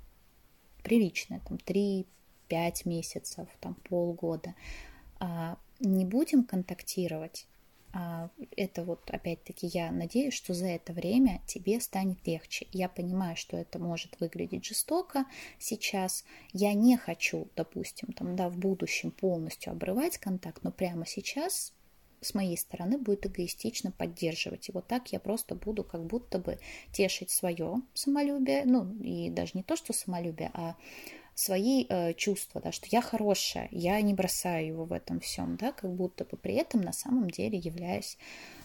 приличное, 0.83 1.41
там 1.47 1.57
3-5 1.57 2.05
месяцев, 2.85 3.47
там 3.59 3.75
полгода, 3.87 4.55
не 5.79 6.05
будем 6.05 6.43
контактировать, 6.43 7.47
а, 7.93 8.29
это 8.55 8.83
вот 8.83 9.09
опять-таки 9.09 9.67
я 9.67 9.91
надеюсь, 9.91 10.33
что 10.33 10.53
за 10.53 10.67
это 10.67 10.93
время 10.93 11.41
тебе 11.45 11.79
станет 11.81 12.25
легче. 12.25 12.67
Я 12.71 12.87
понимаю, 12.87 13.35
что 13.35 13.57
это 13.57 13.79
может 13.79 14.19
выглядеть 14.19 14.65
жестоко 14.65 15.25
сейчас. 15.59 16.23
Я 16.53 16.73
не 16.73 16.97
хочу, 16.97 17.49
допустим, 17.55 18.13
там, 18.13 18.35
да, 18.35 18.49
в 18.49 18.57
будущем 18.57 19.11
полностью 19.11 19.73
обрывать 19.73 20.17
контакт, 20.17 20.63
но 20.63 20.71
прямо 20.71 21.05
сейчас 21.05 21.73
с 22.21 22.33
моей 22.35 22.57
стороны 22.57 22.97
будет 22.97 23.25
эгоистично 23.25 23.91
поддерживать. 23.91 24.69
И 24.69 24.71
вот 24.71 24.87
так 24.87 25.11
я 25.11 25.19
просто 25.19 25.55
буду 25.55 25.83
как 25.83 26.05
будто 26.05 26.37
бы 26.37 26.59
тешить 26.93 27.31
свое 27.31 27.81
самолюбие, 27.93 28.63
ну 28.65 28.93
и 29.01 29.29
даже 29.29 29.51
не 29.55 29.63
то, 29.63 29.75
что 29.75 29.91
самолюбие, 29.91 30.51
а 30.53 30.75
свои 31.35 31.85
э, 31.87 32.13
чувства, 32.13 32.61
да, 32.61 32.71
что 32.71 32.87
я 32.89 33.01
хорошая, 33.01 33.67
я 33.71 33.99
не 34.01 34.13
бросаю 34.13 34.67
его 34.67 34.85
в 34.85 34.93
этом 34.93 35.19
всем, 35.19 35.55
да, 35.57 35.71
как 35.71 35.93
будто 35.93 36.25
бы 36.25 36.37
при 36.37 36.55
этом 36.55 36.81
на 36.81 36.93
самом 36.93 37.29
деле 37.29 37.57
являюсь 37.57 38.17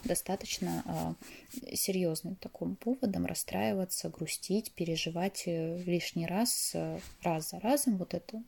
достаточно 0.04 1.16
э, 1.62 1.74
серьезным 1.74 2.36
таким 2.36 2.76
поводом 2.76 3.26
расстраиваться, 3.26 4.08
грустить, 4.08 4.72
переживать 4.72 5.44
э, 5.46 5.82
лишний 5.84 6.26
раз, 6.26 6.72
э, 6.74 6.98
раз 7.22 7.50
за 7.50 7.60
разом 7.60 7.96
вот 7.96 8.14
это 8.14 8.42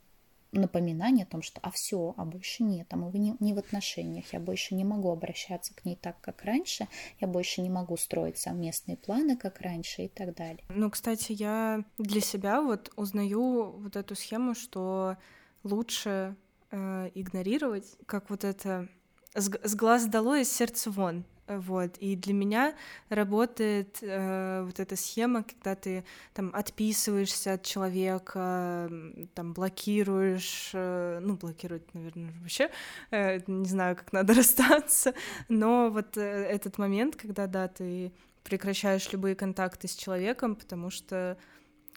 напоминание 0.52 1.24
о 1.24 1.28
том, 1.28 1.42
что 1.42 1.60
а 1.62 1.70
все, 1.70 2.14
а 2.16 2.24
больше 2.24 2.62
нет, 2.62 2.86
а 2.90 2.96
мы 2.96 3.10
не, 3.18 3.36
не 3.40 3.52
в 3.52 3.58
отношениях, 3.58 4.32
я 4.32 4.40
больше 4.40 4.74
не 4.74 4.84
могу 4.84 5.10
обращаться 5.10 5.74
к 5.74 5.84
ней 5.84 5.96
так, 5.96 6.20
как 6.20 6.42
раньше, 6.42 6.88
я 7.20 7.28
больше 7.28 7.60
не 7.60 7.70
могу 7.70 7.96
строить 7.96 8.38
совместные 8.38 8.96
планы, 8.96 9.36
как 9.36 9.60
раньше 9.60 10.02
и 10.02 10.08
так 10.08 10.34
далее. 10.34 10.64
Ну, 10.68 10.90
кстати, 10.90 11.32
я 11.32 11.84
для 11.98 12.20
себя 12.20 12.62
вот 12.62 12.90
узнаю 12.96 13.72
вот 13.78 13.96
эту 13.96 14.14
схему, 14.14 14.54
что 14.54 15.16
лучше 15.64 16.36
э, 16.70 17.10
игнорировать, 17.14 17.96
как 18.06 18.30
вот 18.30 18.44
это 18.44 18.88
с, 19.34 19.50
с 19.62 19.74
глаз 19.74 20.06
долой, 20.06 20.42
из 20.42 20.52
сердца 20.52 20.90
вон. 20.90 21.24
Вот. 21.48 21.96
И 21.98 22.14
для 22.14 22.34
меня 22.34 22.74
работает 23.08 23.98
э, 24.02 24.62
вот 24.64 24.78
эта 24.80 24.96
схема, 24.96 25.44
когда 25.44 25.74
ты 25.74 26.04
там 26.34 26.50
отписываешься 26.54 27.54
от 27.54 27.62
человека, 27.62 28.90
там 29.34 29.54
блокируешь, 29.54 30.70
э, 30.74 31.20
ну, 31.22 31.36
блокировать, 31.36 31.94
наверное, 31.94 32.32
вообще, 32.42 32.70
э, 33.10 33.40
не 33.46 33.68
знаю, 33.68 33.96
как 33.96 34.12
надо 34.12 34.34
расстаться, 34.34 35.14
но 35.48 35.88
вот 35.90 36.16
э, 36.18 36.20
этот 36.20 36.76
момент, 36.76 37.16
когда, 37.16 37.46
да, 37.46 37.66
ты 37.68 38.12
прекращаешь 38.44 39.10
любые 39.12 39.34
контакты 39.34 39.88
с 39.88 39.94
человеком, 39.94 40.54
потому 40.54 40.90
что 40.90 41.38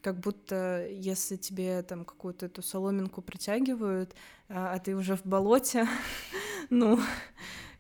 как 0.02 0.20
будто 0.20 0.88
если 0.90 1.36
тебе 1.36 1.82
там 1.84 2.06
какую-то 2.06 2.48
эту 2.48 2.62
соломинку 2.62 3.22
притягивают, 3.22 4.16
а, 4.50 4.74
а 4.74 4.80
ты 4.80 4.96
уже 4.96 5.16
в 5.16 5.26
болоте, 5.26 5.88
ну, 6.70 7.00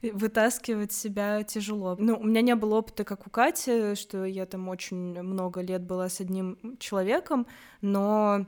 вытаскивать 0.01 0.91
себя 0.91 1.43
тяжело. 1.43 1.95
Ну, 1.99 2.17
у 2.17 2.23
меня 2.23 2.41
не 2.41 2.55
было 2.55 2.75
опыта, 2.75 3.03
как 3.03 3.27
у 3.27 3.29
Кати, 3.29 3.95
что 3.95 4.25
я 4.25 4.45
там 4.45 4.69
очень 4.69 5.21
много 5.21 5.61
лет 5.61 5.83
была 5.83 6.09
с 6.09 6.19
одним 6.21 6.77
человеком, 6.79 7.47
но 7.81 8.45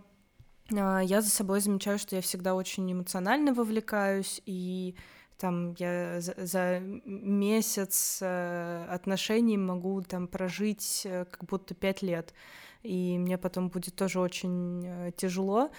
а, 0.71 0.99
я 1.01 1.21
за 1.21 1.29
собой 1.29 1.59
замечаю, 1.59 1.99
что 1.99 2.15
я 2.15 2.21
всегда 2.21 2.55
очень 2.55 2.91
эмоционально 2.91 3.53
вовлекаюсь, 3.53 4.41
и 4.45 4.95
там 5.37 5.75
я 5.77 6.21
за, 6.21 6.35
за 6.37 6.79
месяц 6.79 8.19
э, 8.21 8.85
отношений 8.89 9.57
могу 9.57 10.01
там 10.01 10.27
прожить 10.27 11.01
э, 11.05 11.25
как 11.25 11.43
будто 11.45 11.73
пять 11.75 12.01
лет, 12.01 12.33
и 12.81 13.17
мне 13.17 13.37
потом 13.37 13.69
будет 13.69 13.95
тоже 13.95 14.19
очень 14.19 14.85
э, 14.85 15.11
тяжело. 15.17 15.69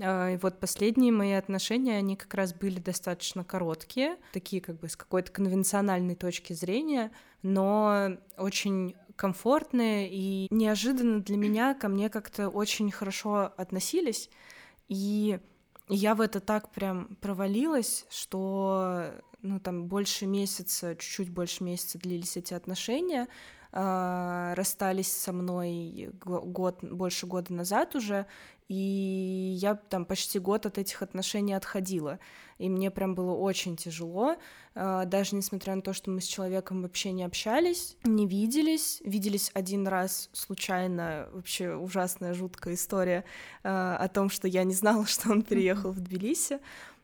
А, 0.00 0.30
и 0.30 0.36
вот 0.36 0.60
последние 0.60 1.12
мои 1.12 1.32
отношения, 1.32 1.96
они 1.96 2.16
как 2.16 2.34
раз 2.34 2.52
были 2.52 2.78
достаточно 2.78 3.44
короткие, 3.44 4.16
такие 4.32 4.60
как 4.62 4.78
бы 4.78 4.88
с 4.88 4.96
какой-то 4.96 5.32
конвенциональной 5.32 6.14
точки 6.14 6.52
зрения, 6.52 7.10
но 7.42 8.16
очень 8.36 8.94
комфортные 9.16 10.08
и 10.10 10.46
неожиданно 10.50 11.20
для 11.20 11.36
меня 11.36 11.74
ко 11.74 11.88
мне 11.88 12.10
как-то 12.10 12.48
очень 12.48 12.90
хорошо 12.90 13.52
относились. 13.56 14.30
И 14.88 15.40
я 15.88 16.14
в 16.14 16.20
это 16.20 16.40
так 16.40 16.70
прям 16.70 17.16
провалилась, 17.20 18.06
что 18.10 19.12
ну 19.42 19.60
там 19.60 19.86
больше 19.86 20.26
месяца, 20.26 20.96
чуть-чуть 20.96 21.30
больше 21.30 21.64
месяца 21.64 21.98
длились 21.98 22.36
эти 22.36 22.54
отношения, 22.54 23.28
э, 23.72 24.54
расстались 24.54 25.12
со 25.12 25.32
мной 25.32 26.10
год, 26.22 26.82
больше 26.82 27.26
года 27.26 27.52
назад 27.52 27.94
уже, 27.94 28.26
и 28.68 29.54
я 29.60 29.76
там 29.76 30.04
почти 30.04 30.38
год 30.38 30.66
от 30.66 30.78
этих 30.78 31.02
отношений 31.02 31.54
отходила. 31.54 32.18
И 32.58 32.68
мне 32.68 32.90
прям 32.90 33.14
было 33.14 33.32
очень 33.32 33.76
тяжело, 33.76 34.36
а, 34.74 35.04
даже 35.04 35.36
несмотря 35.36 35.76
на 35.76 35.82
то, 35.82 35.92
что 35.92 36.10
мы 36.10 36.20
с 36.20 36.26
человеком 36.26 36.82
вообще 36.82 37.12
не 37.12 37.22
общались, 37.22 37.96
не 38.02 38.26
виделись. 38.26 39.00
Виделись 39.04 39.50
один 39.54 39.86
раз 39.86 40.30
случайно, 40.32 41.28
вообще 41.32 41.74
ужасная, 41.74 42.34
жуткая 42.34 42.74
история 42.74 43.24
а, 43.62 43.96
о 43.98 44.08
том, 44.08 44.30
что 44.30 44.48
я 44.48 44.64
не 44.64 44.74
знала, 44.74 45.06
что 45.06 45.30
он 45.30 45.42
переехал 45.42 45.92
в 45.92 46.00
Тбилиси 46.00 46.58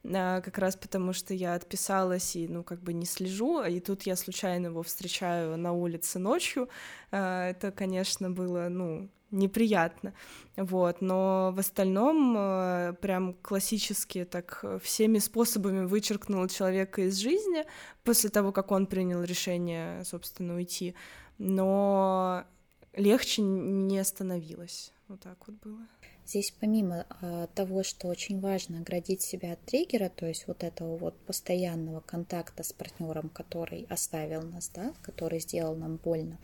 как 0.05 0.59
раз 0.59 0.77
потому, 0.77 1.13
что 1.13 1.35
я 1.35 1.55
отписалась 1.55 2.37
и, 2.37 2.49
ну, 2.49 2.65
как 2.65 2.83
бы 2.83 2.93
не 2.93 3.07
слежу, 3.07 3.63
и 3.63 3.81
тут 3.81 4.03
я 4.03 4.17
случайно 4.17 4.67
его 4.67 4.83
встречаю 4.83 5.57
на 5.57 5.73
улице 5.73 6.19
ночью. 6.19 6.69
Это, 7.11 7.73
конечно, 7.75 8.31
было, 8.31 8.69
ну, 8.69 9.09
неприятно, 9.33 10.13
вот, 10.57 11.01
но 11.01 11.53
в 11.57 11.59
остальном 11.59 12.37
э, 12.37 12.95
прям 13.01 13.33
классически 13.33 14.25
так 14.25 14.63
всеми 14.83 15.19
способами 15.19 15.87
вычеркнул 15.87 16.47
человека 16.49 17.03
из 17.03 17.17
жизни 17.17 17.65
после 18.05 18.31
того, 18.31 18.53
как 18.53 18.71
он 18.71 18.87
принял 18.87 19.23
решение, 19.23 20.05
собственно, 20.05 20.55
уйти, 20.55 20.95
но 21.39 22.45
легче 22.93 23.43
не 23.43 24.05
становилось, 24.05 24.93
вот 25.09 25.21
так 25.21 25.49
вот 25.49 25.57
было. 25.57 25.81
Здесь 26.27 26.55
помимо 26.59 27.07
э, 27.21 27.47
того, 27.55 27.83
что 27.83 28.09
очень 28.09 28.41
важно 28.41 28.79
оградить 28.79 29.23
себя 29.23 29.53
от 29.53 29.61
триггера, 29.65 30.09
то 30.09 30.27
есть 30.27 30.47
вот 30.47 30.63
этого 30.63 30.97
вот 30.97 31.17
постоянного 31.27 32.01
контакта 32.01 32.63
с 32.63 32.73
партнером, 32.73 33.29
который 33.29 33.87
оставил 33.91 34.43
нас, 34.43 34.71
да, 34.73 34.95
который 35.03 35.41
сделал 35.41 35.75
нам 35.75 35.97
больно, 35.97 36.39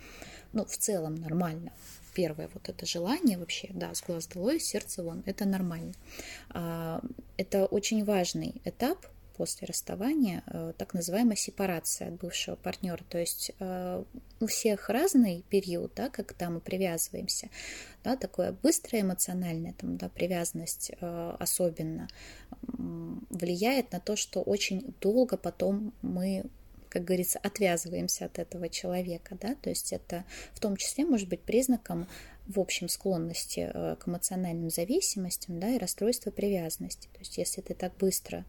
ну, 0.53 0.65
в 0.65 0.77
целом 0.77 1.15
нормально. 1.15 1.73
Первое 2.15 2.51
вот 2.53 2.69
это 2.69 2.85
желание 2.85 3.39
вообще, 3.39 3.69
да, 3.73 3.95
с 3.95 4.03
глаз 4.03 4.27
долой, 4.27 4.59
сердце 4.59 5.03
вон, 5.05 5.23
это 5.27 5.45
нормально. 5.45 5.95
А, 6.51 7.01
это 7.37 7.67
очень 7.67 8.05
важный 8.05 8.61
этап 8.65 9.07
после 9.39 9.69
расставания 9.69 10.43
э, 10.47 10.73
так 10.77 10.95
называемая 10.95 11.37
сепарация 11.37 12.09
от 12.09 12.15
бывшего 12.15 12.57
партнера. 12.57 13.01
То 13.09 13.19
есть 13.19 13.53
э, 13.61 14.05
у 14.41 14.47
всех 14.47 14.89
разный 14.91 15.45
период, 15.49 15.93
да, 15.95 16.11
когда 16.11 16.51
мы 16.51 16.61
привязываемся. 16.61 17.49
Да, 18.03 18.17
такое 18.17 18.53
быстрая 18.53 19.03
эмоциональная 19.03 19.75
там, 19.75 19.97
да, 19.97 20.09
привязанность 20.09 20.91
э, 21.01 21.37
особенно 21.39 22.09
влияет 23.31 23.93
на 23.93 24.01
то, 24.01 24.17
что 24.17 24.43
очень 24.43 24.95
долго 25.01 25.37
потом 25.37 25.95
мы 26.03 26.45
как 26.89 27.05
говорится, 27.05 27.39
отвязываемся 27.41 28.25
от 28.25 28.39
этого 28.39 28.71
человека, 28.71 29.37
да, 29.39 29.55
то 29.55 29.69
есть 29.69 29.93
это 29.93 30.25
в 30.55 30.61
том 30.61 30.75
числе 30.79 31.05
может 31.05 31.29
быть 31.29 31.43
признаком 31.43 32.09
в 32.47 32.59
общем 32.59 32.89
склонности 32.89 33.71
к 33.75 34.09
эмоциональным 34.09 34.71
зависимостям, 34.71 35.61
да, 35.61 35.69
и 35.69 35.77
расстройства 35.77 36.31
привязанности. 36.31 37.09
То 37.13 37.19
есть 37.19 37.37
если 37.37 37.61
ты 37.61 37.75
так 37.75 37.95
быстро 37.99 38.47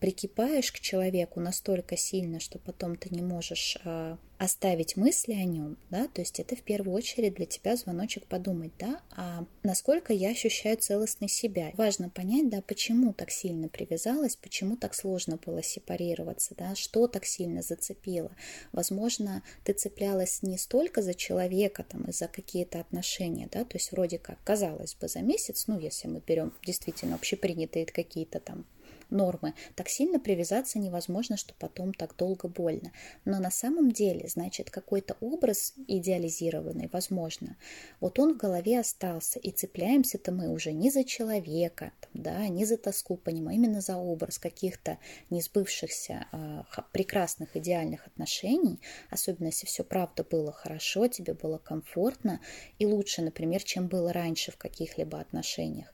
прикипаешь 0.00 0.70
к 0.72 0.80
человеку 0.80 1.40
настолько 1.40 1.96
сильно, 1.96 2.40
что 2.40 2.58
потом 2.58 2.96
ты 2.96 3.08
не 3.10 3.22
можешь 3.22 3.78
а, 3.84 4.18
оставить 4.38 4.96
мысли 4.96 5.32
о 5.32 5.44
нем, 5.44 5.76
да, 5.90 6.06
то 6.06 6.20
есть 6.20 6.38
это 6.38 6.54
в 6.54 6.62
первую 6.62 6.94
очередь 6.94 7.34
для 7.34 7.46
тебя 7.46 7.76
звоночек 7.76 8.24
подумать, 8.26 8.70
да, 8.78 9.00
а 9.16 9.44
насколько 9.64 10.12
я 10.12 10.30
ощущаю 10.30 10.76
целостность 10.76 11.34
себя. 11.34 11.72
Важно 11.76 12.08
понять, 12.08 12.48
да, 12.48 12.62
почему 12.62 13.12
так 13.12 13.30
сильно 13.30 13.68
привязалась, 13.68 14.36
почему 14.36 14.76
так 14.76 14.94
сложно 14.94 15.38
было 15.44 15.62
сепарироваться, 15.62 16.54
да, 16.56 16.74
что 16.76 17.08
так 17.08 17.24
сильно 17.24 17.62
зацепило. 17.62 18.30
Возможно, 18.72 19.42
ты 19.64 19.72
цеплялась 19.72 20.42
не 20.42 20.56
столько 20.56 21.02
за 21.02 21.14
человека, 21.14 21.84
там, 21.88 22.04
и 22.04 22.12
за 22.12 22.28
какие-то 22.28 22.78
отношения, 22.78 23.48
да, 23.50 23.64
то 23.64 23.76
есть 23.76 23.90
вроде 23.90 24.18
как, 24.18 24.38
казалось 24.44 24.94
бы, 24.94 25.08
за 25.08 25.20
месяц, 25.20 25.64
ну, 25.66 25.80
если 25.80 26.06
мы 26.06 26.22
берем 26.24 26.52
действительно 26.64 27.16
общепринятые 27.16 27.86
какие-то 27.86 28.38
там 28.38 28.66
нормы, 29.10 29.54
так 29.74 29.88
сильно 29.88 30.20
привязаться 30.20 30.78
невозможно, 30.78 31.36
что 31.36 31.54
потом 31.58 31.94
так 31.94 32.16
долго 32.16 32.48
больно. 32.48 32.92
Но 33.24 33.38
на 33.38 33.50
самом 33.50 33.90
деле, 33.90 34.28
значит, 34.28 34.70
какой-то 34.70 35.16
образ 35.20 35.74
идеализированный, 35.86 36.88
возможно, 36.92 37.56
вот 38.00 38.18
он 38.18 38.34
в 38.34 38.36
голове 38.36 38.80
остался, 38.80 39.38
и 39.38 39.50
цепляемся-то 39.50 40.32
мы 40.32 40.48
уже 40.50 40.72
не 40.72 40.90
за 40.90 41.04
человека, 41.04 41.92
да, 42.14 42.46
не 42.48 42.64
за 42.64 42.76
тоску 42.76 43.16
по 43.16 43.30
нему, 43.30 43.48
а 43.48 43.52
именно 43.52 43.80
за 43.80 43.96
образ 43.96 44.38
каких-то 44.38 44.98
несбывшихся 45.30 46.26
э, 46.32 46.62
прекрасных 46.92 47.56
идеальных 47.56 48.06
отношений, 48.06 48.80
особенно 49.10 49.46
если 49.46 49.66
все 49.66 49.84
правда 49.84 50.24
было 50.24 50.52
хорошо, 50.52 51.08
тебе 51.08 51.34
было 51.34 51.58
комфортно 51.58 52.40
и 52.78 52.86
лучше, 52.86 53.22
например, 53.22 53.62
чем 53.62 53.88
было 53.88 54.12
раньше 54.12 54.52
в 54.52 54.56
каких-либо 54.56 55.20
отношениях 55.20 55.92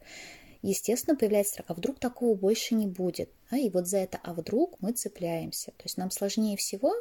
естественно, 0.68 1.16
появляется 1.16 1.62
а 1.66 1.74
вдруг 1.74 1.98
такого 1.98 2.34
больше 2.34 2.74
не 2.74 2.86
будет. 2.86 3.30
А, 3.50 3.56
и 3.56 3.70
вот 3.70 3.86
за 3.86 3.98
это 3.98 4.18
«а 4.22 4.32
вдруг» 4.34 4.76
мы 4.80 4.92
цепляемся. 4.92 5.72
То 5.72 5.84
есть 5.84 5.96
нам 5.96 6.10
сложнее 6.10 6.56
всего 6.56 6.94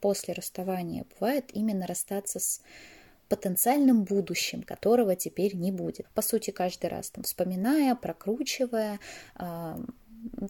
после 0.00 0.34
расставания 0.34 1.04
бывает 1.18 1.46
именно 1.52 1.86
расстаться 1.86 2.38
с 2.38 2.60
потенциальным 3.28 4.04
будущим, 4.04 4.62
которого 4.62 5.14
теперь 5.14 5.54
не 5.54 5.70
будет. 5.70 6.08
По 6.14 6.22
сути, 6.22 6.50
каждый 6.50 6.86
раз 6.86 7.10
там 7.10 7.24
вспоминая, 7.24 7.94
прокручивая, 7.94 9.00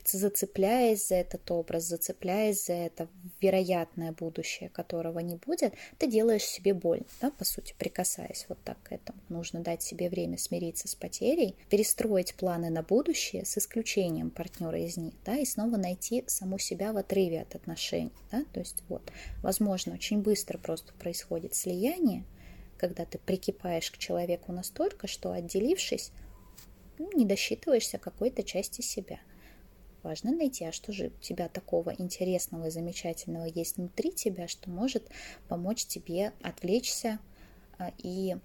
зацепляясь 0.04 1.08
за 1.08 1.16
этот 1.16 1.50
образ, 1.50 1.84
зацепляясь 1.84 2.66
за 2.66 2.72
это 2.72 3.08
вероятное 3.40 4.12
будущее, 4.12 4.68
которого 4.68 5.18
не 5.20 5.36
будет, 5.36 5.74
ты 5.98 6.06
делаешь 6.06 6.44
себе 6.44 6.74
боль, 6.74 7.02
да, 7.20 7.30
по 7.30 7.44
сути, 7.44 7.74
прикасаясь 7.78 8.46
вот 8.48 8.58
так 8.64 8.82
к 8.82 8.92
этому. 8.92 9.18
Нужно 9.28 9.60
дать 9.60 9.82
себе 9.82 10.08
время 10.08 10.38
смириться 10.38 10.88
с 10.88 10.94
потерей, 10.94 11.56
перестроить 11.70 12.34
планы 12.34 12.70
на 12.70 12.82
будущее 12.82 13.44
с 13.44 13.58
исключением 13.58 14.30
партнера 14.30 14.78
из 14.78 14.96
них, 14.96 15.14
да, 15.24 15.36
и 15.36 15.44
снова 15.44 15.76
найти 15.76 16.24
саму 16.26 16.58
себя 16.58 16.92
в 16.92 16.96
отрыве 16.96 17.42
от 17.42 17.54
отношений, 17.54 18.12
да, 18.30 18.44
то 18.52 18.60
есть 18.60 18.82
вот, 18.88 19.02
возможно, 19.42 19.94
очень 19.94 20.22
быстро 20.22 20.58
просто 20.58 20.92
происходит 20.94 21.54
слияние, 21.54 22.24
когда 22.76 23.04
ты 23.04 23.18
прикипаешь 23.18 23.90
к 23.90 23.98
человеку 23.98 24.52
настолько, 24.52 25.06
что 25.06 25.32
отделившись, 25.32 26.12
ну, 26.98 27.10
не 27.12 27.24
досчитываешься 27.24 27.98
какой-то 27.98 28.42
части 28.42 28.82
себя– 28.82 29.20
Важно 30.02 30.32
найти, 30.32 30.64
а 30.64 30.72
что 30.72 30.92
же 30.92 31.08
у 31.08 31.22
тебя 31.22 31.48
такого 31.48 31.90
интересного 31.90 32.66
и 32.66 32.70
замечательного 32.70 33.46
есть 33.46 33.76
внутри 33.76 34.12
тебя, 34.12 34.46
что 34.46 34.70
может 34.70 35.08
помочь 35.48 35.84
тебе 35.84 36.32
отвлечься 36.42 37.18
а, 37.78 37.92
и 37.98 38.36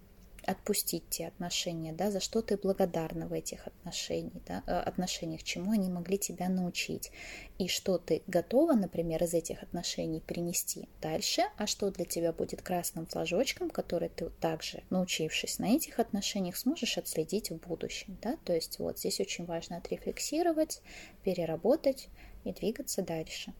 отпустить 0.45 1.09
те 1.09 1.27
отношения, 1.27 1.93
да, 1.93 2.11
за 2.11 2.19
что 2.19 2.41
ты 2.41 2.57
благодарна 2.57 3.27
в 3.27 3.33
этих 3.33 3.67
отношениях, 3.67 4.43
да, 4.45 4.63
э, 4.67 4.79
отношениях, 4.79 5.43
чему 5.43 5.71
они 5.71 5.89
могли 5.89 6.17
тебя 6.17 6.49
научить, 6.49 7.11
и 7.57 7.67
что 7.67 7.97
ты 7.97 8.23
готова, 8.27 8.73
например, 8.73 9.23
из 9.23 9.33
этих 9.33 9.63
отношений 9.63 10.21
перенести 10.21 10.87
дальше, 11.01 11.43
а 11.57 11.67
что 11.67 11.91
для 11.91 12.05
тебя 12.05 12.31
будет 12.31 12.61
красным 12.61 13.05
флажочком, 13.05 13.69
который 13.69 14.09
ты 14.09 14.29
также, 14.29 14.83
научившись 14.89 15.59
на 15.59 15.75
этих 15.75 15.99
отношениях, 15.99 16.57
сможешь 16.57 16.97
отследить 16.97 17.49
в 17.49 17.57
будущем, 17.57 18.17
да, 18.21 18.37
то 18.45 18.53
есть 18.53 18.79
вот 18.79 18.99
здесь 18.99 19.19
очень 19.19 19.45
важно 19.45 19.77
отрефлексировать, 19.77 20.81
переработать 21.23 22.09
и 22.43 22.51
двигаться 22.51 23.01
дальше. 23.01 23.53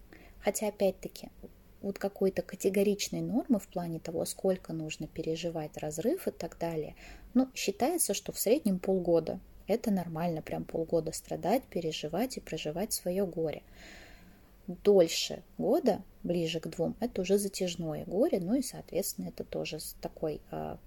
Хотя, 0.43 0.67
опять-таки, 0.67 1.29
вот 1.83 1.99
какой-то 1.99 2.41
категоричной 2.41 3.21
нормы 3.21 3.59
в 3.59 3.67
плане 3.67 3.99
того, 3.99 4.25
сколько 4.25 4.73
нужно 4.73 5.05
переживать 5.05 5.77
разрыв 5.77 6.27
и 6.27 6.31
так 6.31 6.57
далее, 6.57 6.95
ну, 7.33 7.49
считается, 7.53 8.13
что 8.13 8.31
в 8.31 8.39
среднем 8.39 8.79
полгода. 8.79 9.39
Это 9.67 9.91
нормально, 9.91 10.41
прям 10.41 10.63
полгода 10.63 11.11
страдать, 11.11 11.63
переживать 11.65 12.37
и 12.37 12.41
проживать 12.41 12.93
свое 12.93 13.25
горе. 13.25 13.63
Дольше 14.67 15.43
года, 15.57 16.01
ближе 16.23 16.59
к 16.59 16.67
двум, 16.67 16.95
это 16.99 17.21
уже 17.21 17.37
затяжное 17.37 18.05
горе, 18.05 18.39
ну 18.39 18.55
и, 18.55 18.61
соответственно, 18.61 19.27
это 19.27 19.43
тоже 19.43 19.79
такой 20.01 20.41
э, 20.51 20.77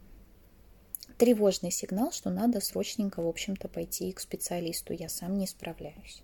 тревожный 1.18 1.70
сигнал, 1.70 2.10
что 2.10 2.30
надо 2.30 2.60
срочненько, 2.60 3.22
в 3.22 3.28
общем-то, 3.28 3.68
пойти 3.68 4.12
к 4.12 4.20
специалисту. 4.20 4.94
Я 4.94 5.10
сам 5.10 5.36
не 5.36 5.46
справляюсь. 5.46 6.22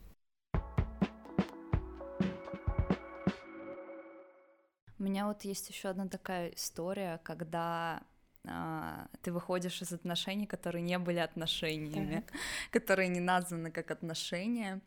У 5.02 5.04
меня 5.04 5.26
вот 5.26 5.42
есть 5.42 5.68
еще 5.68 5.88
одна 5.88 6.06
такая 6.06 6.50
история, 6.50 7.18
когда 7.24 8.04
а, 8.46 9.08
ты 9.20 9.32
выходишь 9.32 9.82
из 9.82 9.92
отношений, 9.92 10.46
которые 10.46 10.80
не 10.80 10.96
были 10.96 11.18
отношениями, 11.18 12.24
так. 12.24 12.40
которые 12.70 13.08
не 13.08 13.18
названы 13.18 13.72
как 13.72 13.90
отношения. 13.90 14.80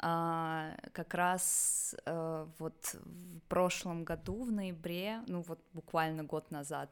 А, 0.00 0.74
как 0.92 1.14
раз 1.14 1.94
а, 2.06 2.48
вот 2.58 2.96
в 3.04 3.40
прошлом 3.48 4.02
году, 4.02 4.42
в 4.42 4.50
ноябре, 4.50 5.20
ну 5.28 5.42
вот 5.42 5.60
буквально 5.72 6.24
год 6.24 6.50
назад, 6.50 6.90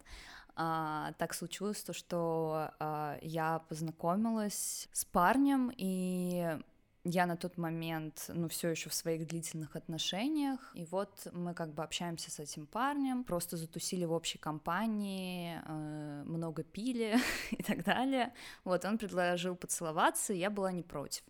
а, 0.54 1.12
так 1.18 1.35
случилось 1.35 1.83
то, 1.83 1.92
что 1.92 2.70
а, 2.78 3.18
я 3.20 3.59
познакомилась 3.68 4.88
с 4.92 5.04
парнем, 5.04 5.72
и 5.76 6.56
я 7.04 7.26
на 7.26 7.36
тот 7.36 7.56
момент, 7.56 8.26
ну, 8.28 8.48
все 8.48 8.68
еще 8.68 8.90
в 8.90 8.94
своих 8.94 9.26
длительных 9.26 9.74
отношениях, 9.74 10.70
и 10.74 10.84
вот 10.84 11.26
мы 11.32 11.54
как 11.54 11.72
бы 11.72 11.82
общаемся 11.82 12.30
с 12.30 12.38
этим 12.38 12.66
парнем, 12.66 13.24
просто 13.24 13.56
затусили 13.56 14.04
в 14.04 14.12
общей 14.12 14.38
компании, 14.38 15.60
э, 15.64 16.22
много 16.26 16.62
пили 16.62 17.16
и 17.50 17.62
так 17.62 17.84
далее. 17.84 18.32
Вот 18.64 18.84
он 18.84 18.98
предложил 18.98 19.56
поцеловаться, 19.56 20.32
и 20.32 20.38
я 20.38 20.50
была 20.50 20.72
не 20.72 20.82
против. 20.82 21.22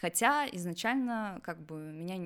Хотя 0.00 0.48
изначально 0.48 1.40
как 1.42 1.64
бы 1.64 1.76
меня 1.76 2.16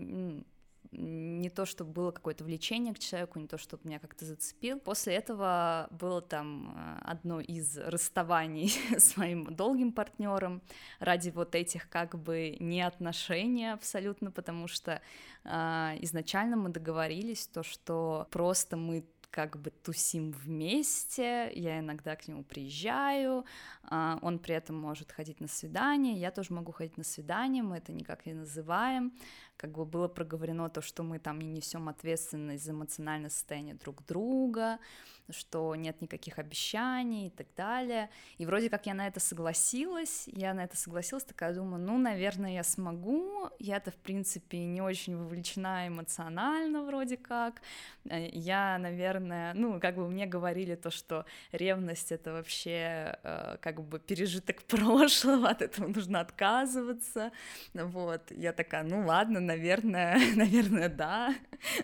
не 0.97 1.51
то, 1.51 1.67
чтобы 1.67 1.93
было 1.93 2.11
какое-то 2.11 2.45
влечение 2.45 2.95
к 2.95 2.99
человеку, 2.99 3.39
не 3.39 3.47
то, 3.47 3.59
чтобы 3.59 3.83
меня 3.85 3.99
как-то 3.99 4.25
зацепил. 4.25 4.79
После 4.81 5.15
этого 5.15 5.89
было 5.91 6.23
там 6.23 6.75
э, 6.77 6.99
одно 7.05 7.41
из 7.41 7.77
расставаний 7.79 8.73
с 8.99 9.17
моим 9.17 9.55
долгим 9.55 9.93
партнером 9.93 10.63
ради 10.99 11.31
вот 11.31 11.55
этих 11.55 11.89
как 11.89 12.19
бы 12.19 12.57
не 12.61 12.83
отношений 12.83 13.73
абсолютно, 13.73 14.31
потому 14.31 14.69
что 14.69 15.03
э, 15.45 15.51
изначально 16.01 16.57
мы 16.57 16.71
договорились 16.71 17.47
то, 17.47 17.63
что 17.63 18.27
просто 18.31 18.77
мы 18.77 19.05
как 19.37 19.61
бы 19.61 19.71
тусим 19.71 20.33
вместе, 20.33 21.53
я 21.55 21.81
иногда 21.81 22.17
к 22.17 22.27
нему 22.27 22.43
приезжаю, 22.43 23.45
а, 23.83 24.19
он 24.23 24.39
при 24.39 24.55
этом 24.55 24.77
может 24.81 25.13
ходить 25.13 25.41
на 25.41 25.47
свидание, 25.47 26.15
я 26.15 26.31
тоже 26.31 26.55
могу 26.55 26.73
ходить 26.73 26.97
на 26.97 27.05
свидание, 27.05 27.63
мы 27.63 27.77
это 27.77 27.93
никак 27.93 28.25
не 28.25 28.33
называем, 28.33 29.13
как 29.57 29.73
бы 29.73 29.85
было 29.85 30.09
проговорено 30.09 30.69
то, 30.69 30.83
что 30.83 31.03
мы 31.03 31.19
там 31.19 31.41
не 31.41 31.49
несем 31.49 31.89
ответственность 31.89 32.65
за 32.65 32.73
эмоциональное 32.73 33.31
состояние 33.31 33.75
друг 33.75 34.05
друга, 34.07 34.79
что 35.31 35.75
нет 35.75 36.01
никаких 36.01 36.39
обещаний 36.39 37.29
и 37.29 37.31
так 37.31 37.47
далее. 37.57 38.11
И 38.39 38.47
вроде 38.47 38.71
как 38.71 38.87
я 38.87 38.95
на 38.95 39.07
это 39.07 39.21
согласилась, 39.21 40.29
я 40.29 40.55
на 40.55 40.65
это 40.65 40.77
согласилась, 40.77 41.25
такая 41.25 41.55
думаю, 41.55 41.83
ну, 41.83 41.99
наверное, 41.99 42.53
я 42.53 42.63
смогу, 42.63 43.51
я-то, 43.59 43.91
в 43.91 43.97
принципе, 43.97 44.65
не 44.65 44.81
очень 44.81 45.17
вовлечена 45.17 45.89
эмоционально 45.89 46.85
вроде 46.85 47.17
как, 47.17 47.63
э, 48.09 48.29
я, 48.29 48.79
наверное, 48.79 49.55
ну, 49.55 49.81
как 49.81 49.97
бы 49.97 50.09
мне 50.09 50.27
говорили 50.27 50.75
то, 50.75 50.91
что 50.91 51.25
ревность— 51.53 52.13
это 52.13 52.33
вообще 52.33 53.19
э, 53.23 53.57
как 53.61 53.83
бы 53.83 53.99
пережиток 53.99 54.63
прошлого, 54.67 55.49
от 55.49 55.63
этого 55.63 55.89
нужно 55.89 56.21
отказываться, 56.21 57.33
вот, 57.75 58.31
я 58.31 58.53
такая, 58.53 58.85
ну, 58.85 59.07
ладно, 59.07 59.41
наверное, 59.47 60.19
наверное, 60.37 60.89
да, 60.89 61.35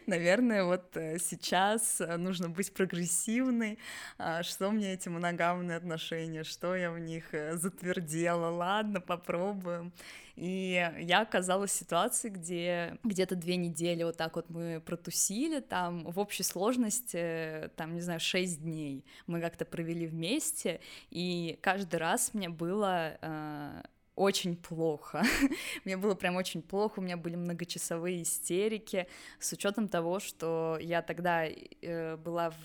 наверное, 0.06 0.64
вот 0.64 0.96
э, 0.96 1.18
сейчас 1.18 2.00
нужно 2.18 2.48
быть 2.48 2.72
прогрессивной, 2.74 3.78
а 4.18 4.42
что 4.42 4.70
мне 4.70 4.94
эти 4.94 5.08
моногамные 5.08 5.76
отношения, 5.76 6.44
что 6.44 6.76
я 6.76 6.90
в 6.90 6.98
них 6.98 7.24
затвердела, 7.54 8.50
ладно, 8.50 9.00
попробуем, 9.00 9.92
и 10.36 10.90
я 11.00 11.20
оказалась 11.20 11.72
в 11.72 11.74
ситуации, 11.74 12.30
где 12.30 12.98
где-то 13.02 13.36
две 13.36 13.56
недели 13.56 14.02
вот 14.02 14.16
так 14.16 14.36
вот 14.36 14.48
мы 14.48 14.80
протусили, 14.80 15.60
там 15.60 16.04
в 16.04 16.18
общей 16.18 16.42
сложности, 16.42 17.70
там, 17.76 17.94
не 17.94 18.00
знаю, 18.00 18.20
шесть 18.20 18.62
дней 18.62 19.04
мы 19.26 19.40
как-то 19.40 19.64
провели 19.64 20.06
вместе, 20.06 20.80
и 21.10 21.58
каждый 21.60 21.96
раз 21.96 22.32
мне 22.32 22.48
было 22.48 23.18
э, 23.20 23.82
очень 24.22 24.56
плохо. 24.56 25.22
мне 25.84 25.96
было 25.96 26.14
прям 26.14 26.36
очень 26.36 26.62
плохо, 26.62 27.00
у 27.00 27.02
меня 27.02 27.16
были 27.16 27.36
многочасовые 27.36 28.22
истерики, 28.22 29.06
с 29.38 29.52
учетом 29.52 29.88
того, 29.88 30.20
что 30.20 30.78
я 30.80 31.02
тогда 31.02 31.44
э, 31.46 32.16
была 32.16 32.50
в 32.50 32.56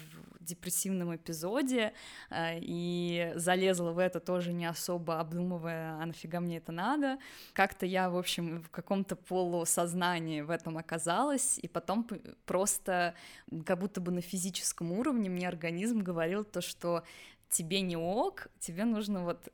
депрессивном 0.48 1.16
эпизоде 1.16 1.94
э, 2.30 2.60
и 2.62 3.34
залезла 3.36 3.92
в 3.92 4.00
это 4.00 4.20
тоже 4.20 4.54
не 4.54 4.66
особо 4.66 5.20
обдумывая, 5.20 6.02
а 6.02 6.06
нафига 6.06 6.40
мне 6.40 6.58
это 6.58 6.72
надо. 6.72 7.18
Как-то 7.54 7.86
я, 7.86 8.10
в 8.10 8.18
общем, 8.18 8.62
в 8.62 8.70
каком-то 8.70 9.16
полусознании 9.16 10.42
в 10.42 10.50
этом 10.50 10.78
оказалась, 10.78 11.60
и 11.60 11.68
потом 11.68 12.08
просто 12.46 13.14
как 13.66 13.80
будто 13.80 14.02
бы 14.02 14.12
на 14.12 14.22
физическом 14.22 14.92
уровне 14.92 15.30
мне 15.30 15.48
организм 15.48 16.00
говорил 16.00 16.44
то, 16.44 16.62
что 16.62 17.04
тебе 17.50 17.82
не 17.82 17.98
ок, 17.98 18.48
тебе 18.60 18.86
нужно 18.86 19.24
вот 19.24 19.48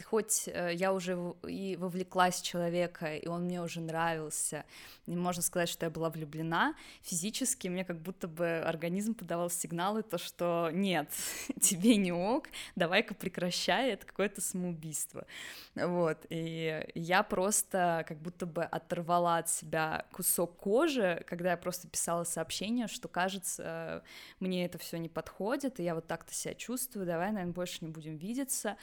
хоть 0.00 0.48
э, 0.48 0.70
я 0.74 0.92
уже 0.92 1.34
и 1.46 1.76
вовлеклась 1.76 2.40
в 2.40 2.44
человека, 2.44 3.14
и 3.14 3.28
он 3.28 3.44
мне 3.44 3.62
уже 3.62 3.80
нравился, 3.80 4.64
не 5.06 5.16
можно 5.16 5.42
сказать, 5.42 5.68
что 5.68 5.86
я 5.86 5.90
была 5.90 6.08
влюблена, 6.08 6.74
физически 7.02 7.68
мне 7.68 7.84
как 7.84 8.00
будто 8.00 8.28
бы 8.28 8.58
организм 8.60 9.14
подавал 9.14 9.50
сигналы, 9.50 10.02
то, 10.02 10.18
что 10.18 10.70
нет, 10.72 11.08
тебе 11.60 11.96
не 11.96 12.12
ок, 12.12 12.48
давай-ка 12.74 13.14
прекращай, 13.14 13.90
это 13.90 14.06
какое-то 14.06 14.40
самоубийство, 14.40 15.26
вот, 15.74 16.24
и 16.30 16.86
я 16.94 17.22
просто 17.22 18.04
как 18.08 18.18
будто 18.18 18.46
бы 18.46 18.62
оторвала 18.62 19.38
от 19.38 19.50
себя 19.50 20.06
кусок 20.12 20.56
кожи, 20.56 21.24
когда 21.28 21.50
я 21.50 21.56
просто 21.56 21.88
писала 21.88 22.24
сообщение, 22.24 22.88
что, 22.88 23.08
кажется, 23.08 24.02
мне 24.40 24.64
это 24.64 24.78
все 24.78 24.96
не 24.96 25.08
подходит, 25.08 25.80
и 25.80 25.84
я 25.84 25.94
вот 25.94 26.06
так-то 26.06 26.32
себя 26.32 26.54
чувствую, 26.54 27.06
давай, 27.06 27.32
наверное, 27.32 27.52
больше 27.52 27.78
не 27.82 27.88
будем 27.88 28.16
видеться, 28.16 28.76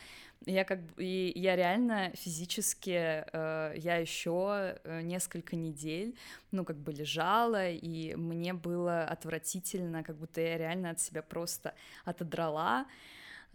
я 0.46 0.64
как 0.64 0.82
бы, 0.82 1.04
и 1.04 1.38
я 1.40 1.56
реально 1.56 2.12
физически, 2.16 3.24
э, 3.32 3.74
я 3.78 3.98
еще 3.98 4.80
э, 4.84 5.02
несколько 5.02 5.56
недель, 5.56 6.18
ну, 6.52 6.66
как 6.66 6.78
бы 6.78 6.92
лежала, 6.92 7.70
и 7.70 8.16
мне 8.16 8.54
было 8.54 9.04
отвратительно, 9.04 10.04
как 10.04 10.18
будто 10.18 10.42
я 10.42 10.58
реально 10.58 10.92
от 10.92 11.00
себя 11.00 11.22
просто 11.22 11.74
отодрала, 12.06 12.86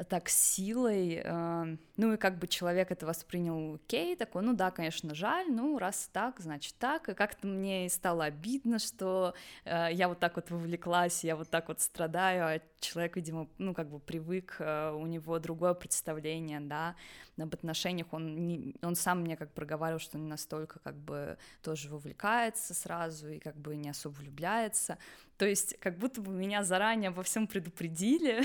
так 0.09 0.29
силой, 0.29 1.23
э, 1.25 1.77
ну 1.97 2.12
и 2.12 2.16
как 2.16 2.38
бы 2.38 2.49
человек 2.49 2.90
это 2.90 3.07
воспринял 3.07 3.77
окей, 3.77 4.16
такой, 4.16 4.42
ну 4.42 4.53
да, 4.53 4.73
конечно, 4.73 5.14
жаль, 5.14 5.47
ну 5.49 5.79
раз 5.79 6.11
так, 6.12 6.40
значит 6.40 6.75
так, 6.79 7.09
и 7.09 7.14
как-то 7.14 7.47
мне 7.47 7.88
стало 7.88 8.25
обидно, 8.25 8.81
что 8.81 9.35
э, 9.64 9.88
я 9.92 10.09
вот 10.09 10.18
так 10.18 10.35
вот 10.35 10.51
вовлеклась, 10.51 11.23
я 11.23 11.37
вот 11.37 11.49
так 11.49 11.68
вот 11.68 11.81
страдаю, 11.81 12.44
а 12.44 12.59
человек, 12.85 13.16
видимо, 13.16 13.49
ну 13.59 13.75
как 13.75 13.88
бы 13.88 13.99
привык, 13.99 14.57
э, 14.59 14.92
у 14.92 15.07
него 15.07 15.38
другое 15.38 15.75
представление, 15.75 16.61
да, 16.61 16.97
об 17.38 17.53
отношениях, 17.53 18.07
он, 18.12 18.47
не, 18.47 18.77
он 18.83 18.94
сам 18.94 19.23
мне 19.23 19.37
как 19.37 19.53
проговаривал, 19.53 19.99
что 19.99 20.18
не 20.18 20.29
настолько 20.29 20.79
как 20.79 20.97
бы 20.97 21.37
тоже 21.62 21.88
вовлекается 21.88 22.75
сразу 22.75 23.29
и 23.29 23.38
как 23.38 23.57
бы 23.57 23.77
не 23.77 23.90
особо 23.90 24.14
влюбляется, 24.14 24.99
то 25.37 25.47
есть 25.47 25.77
как 25.81 25.99
будто 25.99 26.20
бы 26.20 26.31
меня 26.31 26.62
заранее 26.62 27.11
во 27.11 27.25
всем 27.25 27.49
предупредили, 27.49 28.44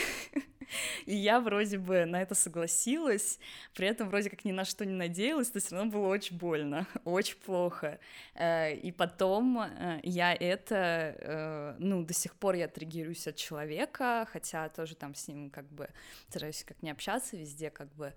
и 1.06 1.15
я 1.15 1.39
вроде 1.39 1.78
бы 1.78 2.06
на 2.06 2.21
это 2.21 2.34
согласилась, 2.34 3.39
при 3.75 3.88
этом 3.88 4.10
вроде 4.10 4.30
как 4.32 4.43
ни 4.43 4.52
на 4.52 4.65
что 4.65 4.86
не 4.86 4.95
надеялась, 4.95 5.54
но 5.54 5.60
все 5.60 5.75
равно 5.75 5.91
было 5.91 6.08
очень 6.08 6.38
больно, 6.38 6.88
очень 7.04 7.38
плохо. 7.38 7.99
Э, 8.34 8.73
и 8.73 8.91
потом 8.91 9.60
э, 9.60 9.99
я 10.04 10.34
это, 10.34 11.75
ну, 11.80 12.04
до 12.04 12.13
сих 12.13 12.36
пор 12.36 12.56
я 12.56 12.67
триггируюсь 12.67 13.28
от 13.28 13.36
человека, 13.36 14.28
хотя 14.31 14.69
тоже 14.69 14.95
там 14.95 15.15
с 15.15 15.27
ним 15.27 15.49
как 15.49 15.69
бы 15.71 15.89
стараюсь 16.29 16.63
как 16.63 16.81
не 16.81 16.91
общаться 16.91 17.37
везде, 17.37 17.69
как 17.69 17.93
бы 17.95 18.13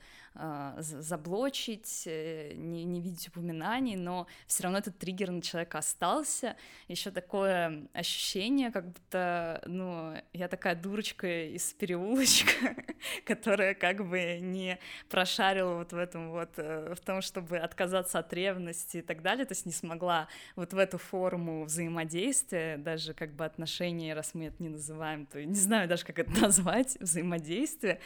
заблочить, 0.79 2.05
не, 2.07 2.85
не 2.85 3.01
видеть 3.01 3.29
упоминаний, 3.29 3.97
но 3.97 4.27
все 4.47 4.65
равно 4.65 4.79
этот 4.79 4.99
триггер 4.99 5.31
на 5.31 5.43
человека 5.43 5.79
остался. 5.79 6.57
Еще 6.89 7.11
такое 7.11 7.87
ощущение, 7.93 8.71
как 8.71 8.89
будто, 8.89 9.63
ну, 9.67 10.15
я 10.33 10.49
такая 10.49 10.75
дурочка 10.75 11.49
из 11.49 11.73
переулочка, 11.75 12.77
которая 13.25 13.75
как 13.75 14.07
бы 14.09 14.39
не 14.41 14.79
прошарила 15.09 15.75
вот 15.75 15.93
в 15.93 15.97
этом 15.97 16.31
вот, 16.31 16.51
э, 16.57 16.95
в 16.95 17.01
том, 17.01 17.21
чтобы 17.21 17.59
отказаться 17.59 18.19
от 18.19 18.33
ревности 18.33 18.99
и 18.99 19.03
так 19.03 19.23
далее, 19.23 19.45
то 19.45 19.53
есть 19.53 19.67
не 19.67 19.73
смогла 19.73 20.29
вот 20.57 20.73
в 20.73 20.79
эту 20.79 20.99
форму 20.99 21.65
взаимодействия, 21.65 22.77
даже 22.77 23.15
как 23.15 23.35
бы 23.35 23.45
отношения, 23.45 24.15
раз 24.15 24.35
мы 24.35 24.47
это 24.47 24.63
не 24.63 24.69
называем, 24.69 25.27
то 25.27 25.45
не 25.45 25.55
знаю 25.55 25.89
даже, 25.89 26.02
как 26.05 26.19
это 26.19 26.31
назвать, 26.41 26.97
взаимодействие, 27.01 28.01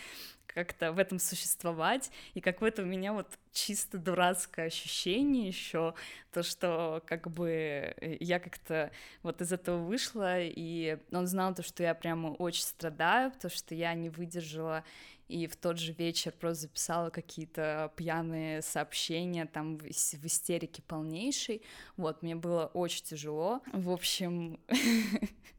как-то 0.47 0.93
в 0.93 0.99
этом 0.99 1.19
существовать, 1.19 2.11
и 2.35 2.41
какое-то 2.41 2.83
у 2.83 2.87
меня 2.87 3.13
вот 3.13 3.29
чисто 3.53 3.99
дурацкое 3.99 4.67
ощущение 4.67 5.49
еще, 5.49 5.95
то, 6.33 6.43
что 6.43 7.03
как 7.07 7.31
бы 7.31 7.51
э, 7.51 8.17
я 8.21 8.39
как-то 8.39 8.91
вот 9.23 9.43
из 9.43 9.53
этого 9.53 9.85
вышла, 9.85 10.41
и 10.41 10.99
он 11.13 11.27
знал 11.27 11.55
то, 11.55 11.63
что 11.63 11.83
я 11.83 11.95
прямо 11.95 12.29
очень 12.29 12.63
страдаю, 12.63 13.33
потому 13.33 13.51
что 13.51 13.75
я 13.75 13.93
не 13.95 14.09
выдержала 14.09 14.83
и 15.29 15.47
в 15.47 15.57
тот 15.57 15.79
же 15.79 15.93
вечер 15.93 16.33
просто 16.33 16.63
записала 16.63 17.11
какие-то 17.11 17.93
пьяные 17.97 18.63
сообщения, 18.63 19.47
там 19.47 19.77
в 19.77 19.87
истерике 20.27 20.83
полнейшей, 20.83 21.63
вот, 21.97 22.23
мне 22.23 22.37
было 22.37 22.67
очень 22.67 23.05
тяжело, 23.05 23.61
в 23.73 23.91
общем, 23.91 24.61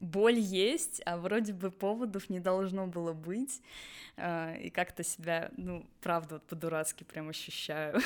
боль 0.00 0.38
есть, 0.38 1.02
а 1.04 1.16
вроде 1.16 1.52
бы 1.52 1.70
поводов 1.70 2.30
не 2.30 2.40
должно 2.40 2.86
было 2.86 3.12
быть, 3.12 3.60
а, 4.16 4.54
и 4.54 4.70
как-то 4.70 5.02
себя, 5.02 5.50
ну, 5.56 5.84
правда, 6.02 6.34
вот 6.34 6.42
по-дурацки 6.44 7.04
прям 7.04 7.28
ощущаю. 7.28 8.00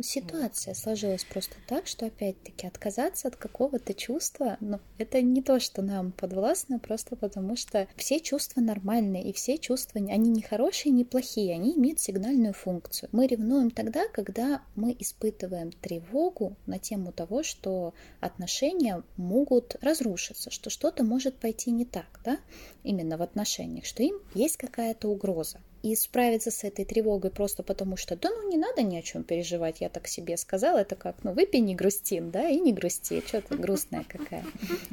Ситуация 0.00 0.74
сложилась 0.74 1.24
просто 1.24 1.54
так, 1.68 1.86
что, 1.86 2.06
опять-таки, 2.06 2.66
отказаться 2.66 3.28
от 3.28 3.36
какого-то 3.36 3.94
чувства, 3.94 4.56
ну, 4.58 4.80
это 4.98 5.22
не 5.22 5.40
то, 5.40 5.60
что 5.60 5.82
нам 5.82 6.10
подвластно, 6.10 6.80
просто 6.80 7.14
потому 7.14 7.54
что 7.54 7.86
все 7.96 8.18
чувства 8.18 8.60
нормальные, 8.60 9.30
и 9.30 9.32
все 9.32 9.56
чувства, 9.56 10.00
они 10.00 10.30
не 10.30 10.42
хорошие, 10.42 10.90
не 10.90 11.04
плохие, 11.04 11.54
они 11.54 11.76
имеют 11.76 12.00
сигнальную 12.00 12.54
функцию. 12.54 13.08
Мы 13.12 13.28
ревнуем 13.28 13.70
тогда, 13.70 14.08
когда 14.08 14.62
мы 14.74 14.96
испытываем 14.98 15.70
тревогу 15.70 16.56
на 16.66 16.80
тему 16.80 17.12
того, 17.12 17.44
что 17.44 17.94
отношения 18.18 19.04
могут 19.16 19.76
разрушиться, 19.80 20.50
что 20.50 20.63
что-то 20.70 21.04
может 21.04 21.36
пойти 21.36 21.70
не 21.70 21.84
так, 21.84 22.20
да, 22.24 22.38
именно 22.82 23.16
в 23.16 23.22
отношениях, 23.22 23.84
что 23.84 24.02
им 24.02 24.18
есть 24.34 24.56
какая-то 24.56 25.08
угроза. 25.08 25.58
И 25.82 25.94
справиться 25.96 26.50
с 26.50 26.64
этой 26.64 26.86
тревогой 26.86 27.30
просто 27.30 27.62
потому, 27.62 27.98
что 27.98 28.16
да 28.16 28.30
ну 28.30 28.48
не 28.48 28.56
надо 28.56 28.82
ни 28.82 28.96
о 28.96 29.02
чем 29.02 29.22
переживать, 29.22 29.82
я 29.82 29.90
так 29.90 30.08
себе 30.08 30.38
сказала, 30.38 30.78
это 30.78 30.96
как, 30.96 31.22
ну 31.24 31.32
выпей, 31.32 31.60
не 31.60 31.74
грустин, 31.74 32.30
да, 32.30 32.48
и 32.48 32.58
не 32.58 32.72
грусти, 32.72 33.22
что 33.26 33.42
ты 33.42 33.56
грустная 33.58 34.04
какая. 34.08 34.44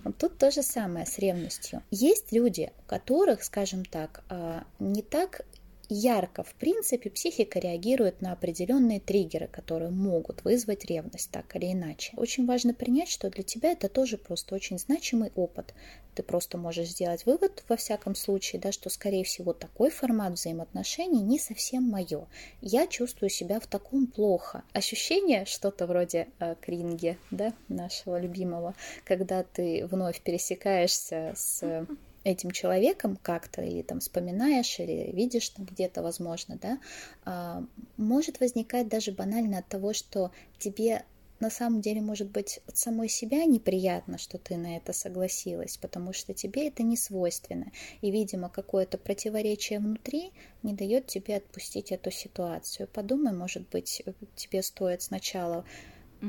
Вот 0.03 0.17
тут 0.17 0.37
то 0.37 0.51
же 0.51 0.61
самое 0.61 1.05
с 1.05 1.17
ревностью. 1.17 1.81
Есть 1.91 2.33
люди, 2.33 2.73
у 2.83 2.89
которых, 2.89 3.43
скажем 3.45 3.85
так, 3.85 4.23
а, 4.27 4.65
не 4.79 5.01
так 5.01 5.45
ярко, 5.91 6.43
в 6.43 6.55
принципе, 6.55 7.09
психика 7.09 7.59
реагирует 7.59 8.21
на 8.21 8.31
определенные 8.31 9.01
триггеры, 9.01 9.47
которые 9.47 9.91
могут 9.91 10.43
вызвать 10.45 10.85
ревность 10.85 11.29
так 11.31 11.53
или 11.55 11.73
иначе. 11.73 12.13
Очень 12.15 12.45
важно 12.45 12.73
принять, 12.73 13.09
что 13.09 13.29
для 13.29 13.43
тебя 13.43 13.73
это 13.73 13.89
тоже 13.89 14.17
просто 14.17 14.55
очень 14.55 14.79
значимый 14.79 15.31
опыт. 15.35 15.73
Ты 16.15 16.23
просто 16.23 16.57
можешь 16.57 16.89
сделать 16.89 17.25
вывод, 17.25 17.63
во 17.67 17.75
всяком 17.75 18.15
случае, 18.15 18.61
да, 18.61 18.71
что, 18.71 18.89
скорее 18.89 19.23
всего, 19.25 19.53
такой 19.53 19.89
формат 19.89 20.33
взаимоотношений 20.33 21.21
не 21.21 21.39
совсем 21.39 21.83
мое. 21.83 22.27
Я 22.61 22.87
чувствую 22.87 23.29
себя 23.29 23.59
в 23.59 23.67
таком 23.67 24.07
плохо. 24.07 24.63
Ощущение, 24.73 25.45
что-то 25.45 25.87
вроде 25.87 26.29
э, 26.39 26.55
кринги, 26.61 27.17
да, 27.31 27.53
нашего 27.67 28.19
любимого, 28.19 28.75
когда 29.03 29.43
ты 29.43 29.85
вновь 29.85 30.21
пересекаешься 30.21 31.33
с 31.35 31.85
этим 32.23 32.51
человеком 32.51 33.17
как-то, 33.21 33.61
или 33.61 33.81
там 33.81 33.99
вспоминаешь, 33.99 34.79
или 34.79 35.11
видишь 35.11 35.49
там 35.49 35.65
где-то, 35.65 36.01
возможно, 36.03 36.57
да, 36.61 36.79
а, 37.25 37.63
может 37.97 38.39
возникать 38.39 38.87
даже 38.87 39.11
банально 39.11 39.59
от 39.59 39.67
того, 39.67 39.93
что 39.93 40.31
тебе 40.59 41.03
на 41.41 41.49
самом 41.49 41.81
деле, 41.81 42.01
может 42.01 42.29
быть, 42.29 42.59
от 42.67 42.77
самой 42.77 43.09
себя 43.09 43.45
неприятно, 43.45 44.19
что 44.19 44.37
ты 44.37 44.57
на 44.57 44.77
это 44.77 44.93
согласилась, 44.93 45.75
потому 45.75 46.13
что 46.13 46.35
тебе 46.35 46.67
это 46.67 46.83
не 46.83 46.95
свойственно. 46.95 47.71
И, 48.01 48.11
видимо, 48.11 48.47
какое-то 48.47 48.99
противоречие 48.99 49.79
внутри 49.79 50.31
не 50.61 50.73
дает 50.73 51.07
тебе 51.07 51.37
отпустить 51.37 51.91
эту 51.91 52.11
ситуацию. 52.11 52.87
Подумай, 52.93 53.33
может 53.33 53.67
быть, 53.69 54.03
тебе 54.35 54.61
стоит 54.61 55.01
сначала 55.01 55.65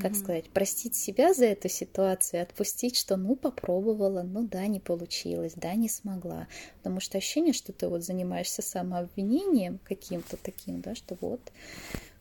как 0.00 0.16
сказать, 0.16 0.48
простить 0.50 0.96
себя 0.96 1.34
за 1.34 1.46
эту 1.46 1.68
ситуацию, 1.68 2.42
отпустить, 2.42 2.96
что 2.96 3.16
ну 3.16 3.36
попробовала, 3.36 4.22
ну 4.22 4.42
да, 4.46 4.66
не 4.66 4.80
получилось, 4.80 5.52
да, 5.56 5.74
не 5.74 5.88
смогла. 5.88 6.48
Потому 6.78 7.00
что 7.00 7.18
ощущение, 7.18 7.52
что 7.52 7.72
ты 7.72 7.88
вот 7.88 8.02
занимаешься 8.02 8.62
самообвинением 8.62 9.78
каким-то 9.84 10.36
таким, 10.36 10.80
да, 10.80 10.94
что 10.94 11.16
вот 11.20 11.40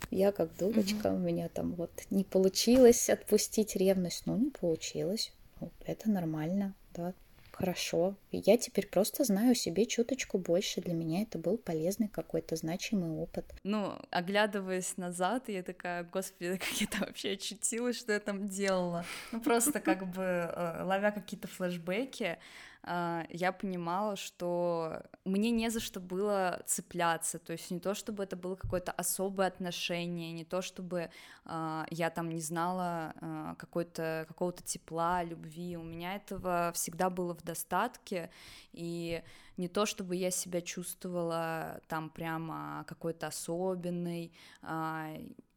я 0.10 0.32
как 0.32 0.56
дурочка, 0.58 1.10
mm-hmm. 1.10 1.16
у 1.16 1.20
меня 1.20 1.50
там 1.50 1.74
вот 1.74 1.92
не 2.10 2.24
получилось 2.24 3.10
отпустить 3.10 3.76
ревность, 3.76 4.24
ну 4.26 4.38
не 4.38 4.50
получилось, 4.50 5.32
ну, 5.60 5.72
это 5.86 6.10
нормально, 6.10 6.76
да, 6.94 7.14
хорошо. 7.52 8.16
я 8.32 8.58
теперь 8.58 8.88
просто 8.88 9.24
знаю 9.24 9.56
себе 9.56 9.86
чуточку 9.86 10.38
больше. 10.38 10.82
Для 10.82 10.94
меня 10.94 11.22
это 11.22 11.38
был 11.38 11.58
полезный 11.58 12.08
какой-то 12.08 12.56
значимый 12.56 13.12
опыт. 13.12 13.46
Ну, 13.64 13.98
оглядываясь 14.10 14.98
назад, 14.98 15.50
я 15.50 15.64
такая, 15.64 16.04
господи, 16.04 16.58
как 16.70 16.82
я 16.82 16.88
там 16.88 17.02
вообще 17.02 17.34
очутилась, 17.34 17.98
что 17.98 18.14
я 18.14 18.20
там 18.20 18.48
делала. 18.48 19.06
Ну, 19.32 19.42
просто 19.42 19.80
как 19.80 20.08
бы 20.12 20.24
э, 20.24 20.84
ловя 20.84 21.12
какие-то 21.12 21.48
флешбеки, 21.48 22.38
я 22.84 23.52
понимала, 23.52 24.15
что 24.15 25.04
мне 25.24 25.52
не 25.52 25.70
за 25.70 25.80
что 25.80 26.00
было 26.00 26.63
цепляться, 26.65 27.38
то 27.38 27.54
есть 27.54 27.70
не 27.70 27.80
то, 27.80 27.94
чтобы 27.94 28.24
это 28.24 28.36
было 28.36 28.56
какое-то 28.56 28.91
особое 28.91 29.48
отношение, 29.48 30.32
не 30.32 30.46
то, 30.46 30.63
чтобы 30.63 31.12
а, 31.46 31.86
я 31.91 32.10
там 32.10 32.30
не 32.30 32.41
знала 32.41 33.13
а, 33.22 33.56
какой-то, 33.56 34.26
какого-то 34.28 34.63
тепла, 34.63 35.24
любви, 35.24 35.78
у 35.78 35.84
меня 35.84 36.15
этого 36.15 36.72
всегда 36.74 37.12
было 37.12 37.36
в 37.36 37.44
достатке, 37.44 38.32
и 38.74 39.22
не 39.58 39.67
то, 39.67 39.86
чтобы 39.86 40.15
я 40.15 40.32
себя 40.32 40.62
чувствовала 40.62 41.82
там 41.88 42.10
прямо 42.10 42.84
какой-то 42.88 43.28
особенной, 43.28 44.34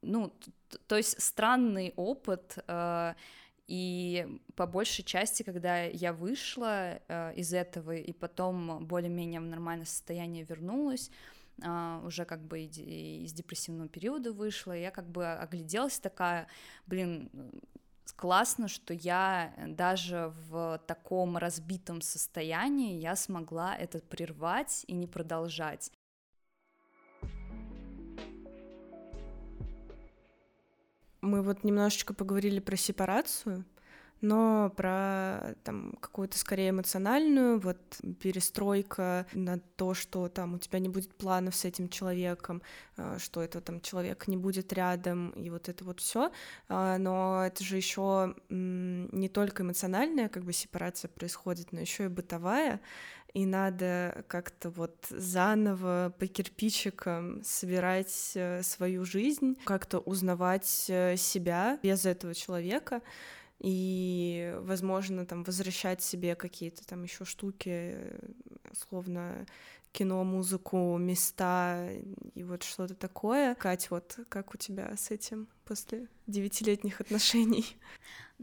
ну, 0.02 0.34
то 0.87 0.96
есть 0.96 1.22
странный 1.22 1.94
опыт, 1.96 2.58
и 3.66 4.40
по 4.57 4.66
большей 4.66 5.05
части, 5.05 5.42
когда 5.42 5.85
я 5.85 6.12
вышла 6.12 7.00
э, 7.09 7.35
из 7.35 7.53
этого 7.53 7.94
и 7.94 8.12
потом 8.12 8.87
более-менее 8.87 9.40
в 9.40 9.44
нормальное 9.44 9.87
состояние 9.87 10.44
вернулась, 10.44 11.11
Uh, 11.59 12.05
уже 12.05 12.24
как 12.24 12.42
бы 12.42 12.62
из 12.62 13.33
депрессивного 13.33 13.88
периода 13.88 14.33
вышла, 14.33 14.72
я 14.72 14.90
как 14.90 15.09
бы 15.09 15.24
огляделась 15.24 16.00
такая, 16.00 16.48
блин, 16.88 17.31
классно, 18.16 18.66
что 18.66 18.92
я 18.92 19.55
даже 19.68 20.33
в 20.48 20.81
таком 20.87 21.37
разбитом 21.37 22.00
состоянии 22.00 23.00
я 23.00 23.16
смогла 23.16 23.77
это 23.77 24.00
прервать 24.00 24.85
и 24.88 24.94
не 24.94 25.07
продолжать. 25.07 25.92
Мы 31.24 31.40
вот 31.40 31.64
немножечко 31.64 32.12
поговорили 32.12 32.60
про 32.60 32.76
сепарацию, 32.76 33.64
но 34.24 34.72
про 34.74 35.54
там 35.64 35.92
какую-то 36.00 36.38
скорее 36.38 36.70
эмоциональную, 36.70 37.60
вот 37.60 37.76
перестройка 38.20 39.26
на 39.34 39.58
то, 39.76 39.92
что 39.92 40.28
там 40.28 40.54
у 40.54 40.58
тебя 40.58 40.78
не 40.78 40.88
будет 40.88 41.14
планов 41.14 41.54
с 41.54 41.66
этим 41.66 41.90
человеком, 41.90 42.62
э, 42.96 43.18
что 43.18 43.42
это 43.42 43.60
там 43.60 43.82
человек 43.82 44.26
не 44.26 44.38
будет 44.38 44.72
рядом, 44.72 45.30
и 45.30 45.50
вот 45.50 45.68
это 45.68 45.84
вот 45.84 46.00
все. 46.00 46.32
А, 46.70 46.96
но 46.96 47.44
это 47.44 47.62
же 47.62 47.76
еще 47.76 48.34
не 48.48 49.28
только 49.28 49.62
эмоциональная 49.62 50.30
как 50.30 50.44
бы 50.44 50.54
сепарация 50.54 51.10
происходит, 51.10 51.72
но 51.72 51.80
еще 51.80 52.06
и 52.06 52.08
бытовая 52.08 52.80
и 53.34 53.46
надо 53.46 54.24
как-то 54.28 54.70
вот 54.70 54.94
заново 55.10 56.14
по 56.18 56.26
кирпичикам 56.28 57.42
собирать 57.42 58.32
э, 58.37 58.62
свою 58.62 59.04
жизнь, 59.04 59.58
как-то 59.64 59.98
узнавать 59.98 60.87
э, 60.88 61.16
себя 61.16 61.78
без 61.82 62.06
этого 62.06 62.32
человека 62.32 63.02
и, 63.60 64.56
возможно, 64.60 65.26
там 65.26 65.44
возвращать 65.44 66.02
себе 66.02 66.34
какие-то 66.34 66.86
там 66.86 67.02
еще 67.02 67.24
штуки, 67.24 67.96
словно 68.72 69.46
кино, 69.92 70.24
музыку, 70.24 70.98
места 70.98 71.88
и 72.34 72.42
вот 72.42 72.64
что-то 72.64 72.94
такое. 72.94 73.54
Кать, 73.54 73.90
вот 73.90 74.18
как 74.28 74.54
у 74.54 74.58
тебя 74.58 74.94
с 74.96 75.10
этим 75.10 75.48
после 75.64 76.08
девятилетних 76.26 77.00
отношений? 77.00 77.76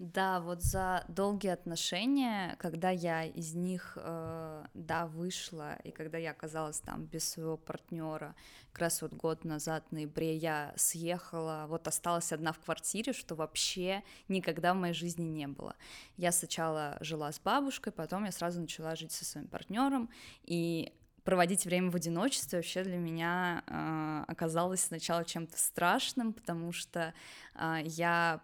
Да, 0.02 0.40
вот 0.40 0.64
за 0.64 1.06
долгие 1.10 1.50
отношения, 1.50 2.56
когда 2.58 2.90
я 2.90 3.24
из 3.24 3.54
них, 3.54 4.00
э, 4.02 4.66
да, 4.74 5.06
вышла, 5.06 5.76
и 5.84 5.92
когда 5.92 6.18
я 6.18 6.32
оказалась 6.32 6.80
там 6.80 7.06
без 7.06 7.30
своего 7.30 7.56
партнера, 7.56 8.34
как 8.72 8.80
раз 8.80 9.04
вот 9.04 9.14
год 9.14 9.46
назад, 9.46 9.86
в 9.88 9.92
ноябре, 9.92 10.36
я 10.36 10.74
съехала, 10.76 11.66
вот 11.68 11.88
осталась 11.88 12.32
одна 12.32 12.52
в 12.52 12.58
квартире, 12.58 13.14
что 13.14 13.36
вообще 13.36 14.04
никогда 14.28 14.74
в 14.74 14.78
моей 14.78 14.96
жизни 14.96 15.26
не 15.26 15.46
было. 15.46 15.76
Я 16.18 16.32
сначала 16.32 16.98
жила 17.00 17.32
с 17.32 17.40
бабушкой, 17.40 17.94
потом 17.94 18.26
я 18.26 18.32
сразу 18.32 18.60
начала 18.60 18.96
жить 18.96 19.12
со 19.12 19.24
своим 19.24 19.48
партнером, 19.48 20.10
и 20.42 20.96
проводить 21.24 21.66
время 21.66 21.92
в 21.92 21.96
одиночестве 21.96 22.60
вообще 22.60 22.84
для 22.84 22.98
меня 22.98 23.64
э, 23.68 24.24
оказалось 24.28 24.82
сначала 24.82 25.24
чем-то 25.24 25.58
страшным, 25.58 26.34
потому 26.34 26.72
что 26.72 27.14
э, 27.56 27.78
я 27.84 28.42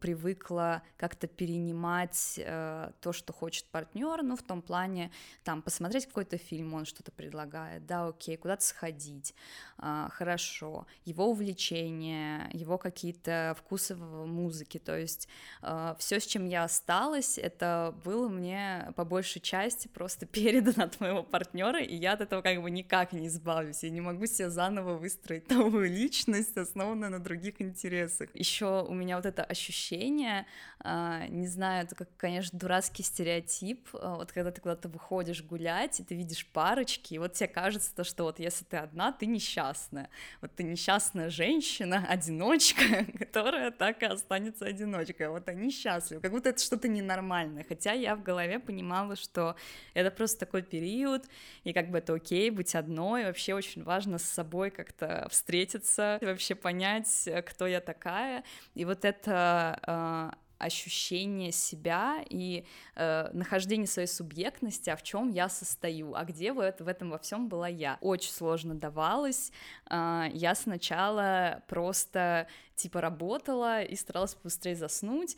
привыкла 0.00 0.82
как-то 0.96 1.26
перенимать 1.26 2.38
э, 2.38 2.90
то, 3.00 3.12
что 3.12 3.32
хочет 3.32 3.66
партнер, 3.66 4.22
ну, 4.22 4.36
в 4.36 4.42
том 4.42 4.62
плане, 4.62 5.10
там, 5.44 5.62
посмотреть 5.62 6.06
какой-то 6.06 6.38
фильм, 6.38 6.74
он 6.74 6.84
что-то 6.84 7.12
предлагает, 7.12 7.86
да, 7.86 8.08
окей, 8.08 8.36
куда-то 8.36 8.64
сходить, 8.64 9.34
э, 9.78 10.08
хорошо, 10.10 10.86
его 11.04 11.30
увлечения, 11.30 12.48
его 12.52 12.78
какие-то 12.78 13.54
вкусы 13.58 13.94
в 13.94 14.26
музыке, 14.26 14.78
то 14.78 14.96
есть 14.98 15.28
э, 15.62 15.94
все, 15.98 16.20
с 16.20 16.26
чем 16.26 16.46
я 16.46 16.64
осталась, 16.64 17.38
это 17.38 17.94
было 18.04 18.28
мне 18.28 18.92
по 18.96 19.04
большей 19.04 19.40
части 19.40 19.88
просто 19.88 20.26
передано 20.26 20.84
от 20.84 21.00
моего 21.00 21.22
партнера, 21.22 21.82
и 21.82 21.95
я 21.96 22.12
от 22.12 22.20
этого 22.20 22.42
как 22.42 22.60
бы 22.62 22.70
никак 22.70 23.12
не 23.12 23.26
избавлюсь, 23.26 23.82
я 23.82 23.90
не 23.90 24.00
могу 24.00 24.26
себе 24.26 24.50
заново 24.50 24.94
выстроить 24.94 25.50
новую 25.50 25.90
личность, 25.90 26.56
основанную 26.56 27.10
на 27.10 27.18
других 27.18 27.60
интересах. 27.60 28.30
Еще 28.34 28.82
у 28.82 28.94
меня 28.94 29.16
вот 29.16 29.26
это 29.26 29.44
ощущение, 29.44 30.46
а, 30.80 31.26
не 31.28 31.46
знаю, 31.46 31.84
это 31.84 31.94
как, 31.94 32.08
конечно, 32.16 32.58
дурацкий 32.58 33.02
стереотип, 33.02 33.88
а, 33.94 34.16
вот 34.16 34.32
когда 34.32 34.50
ты 34.50 34.60
куда-то 34.60 34.88
выходишь 34.88 35.42
гулять, 35.42 36.00
и 36.00 36.04
ты 36.04 36.14
видишь 36.14 36.46
парочки, 36.46 37.14
и 37.14 37.18
вот 37.18 37.32
тебе 37.32 37.48
кажется, 37.48 37.94
то, 37.94 38.04
что 38.04 38.24
вот 38.24 38.38
если 38.38 38.64
ты 38.64 38.76
одна, 38.76 39.12
ты 39.12 39.26
несчастная, 39.26 40.10
вот 40.40 40.54
ты 40.54 40.62
несчастная 40.62 41.30
женщина, 41.30 42.06
одиночка, 42.08 43.04
которая 43.18 43.70
так 43.70 44.02
и 44.02 44.06
останется 44.06 44.66
одиночкой, 44.66 45.28
вот 45.28 45.48
они 45.48 45.70
счастливы, 45.70 46.20
как 46.20 46.30
будто 46.30 46.50
это 46.50 46.62
что-то 46.62 46.88
ненормальное, 46.88 47.64
хотя 47.68 47.92
я 47.92 48.16
в 48.16 48.22
голове 48.22 48.58
понимала, 48.58 49.16
что 49.16 49.56
это 49.94 50.10
просто 50.10 50.40
такой 50.40 50.62
период, 50.62 51.24
и 51.64 51.72
как 51.72 51.85
бы 51.90 51.98
это 51.98 52.14
окей 52.14 52.50
быть 52.50 52.74
одной, 52.74 53.24
вообще 53.24 53.54
очень 53.54 53.82
важно 53.82 54.18
с 54.18 54.24
собой 54.24 54.70
как-то 54.70 55.26
встретиться, 55.30 56.18
вообще 56.22 56.54
понять, 56.54 57.28
кто 57.46 57.66
я 57.66 57.80
такая, 57.80 58.44
и 58.74 58.84
вот 58.84 59.04
это 59.04 59.78
а, 59.82 60.34
ощущение 60.58 61.52
себя 61.52 62.24
и 62.28 62.64
э, 62.94 63.30
нахождение 63.32 63.86
своей 63.86 64.08
субъектности, 64.08 64.90
а 64.90 64.96
в 64.96 65.02
чем 65.02 65.28
я 65.30 65.48
состою, 65.48 66.14
а 66.14 66.24
где 66.24 66.52
в, 66.52 66.56
в 66.56 66.88
этом 66.88 67.10
во 67.10 67.18
всем 67.18 67.48
была 67.48 67.68
я. 67.68 67.98
Очень 68.00 68.32
сложно 68.32 68.74
давалось. 68.74 69.52
Э, 69.90 70.24
я 70.32 70.54
сначала 70.54 71.62
просто 71.68 72.46
типа 72.74 73.00
работала 73.00 73.82
и 73.82 73.96
старалась 73.96 74.36
быстрее 74.42 74.76
заснуть, 74.76 75.36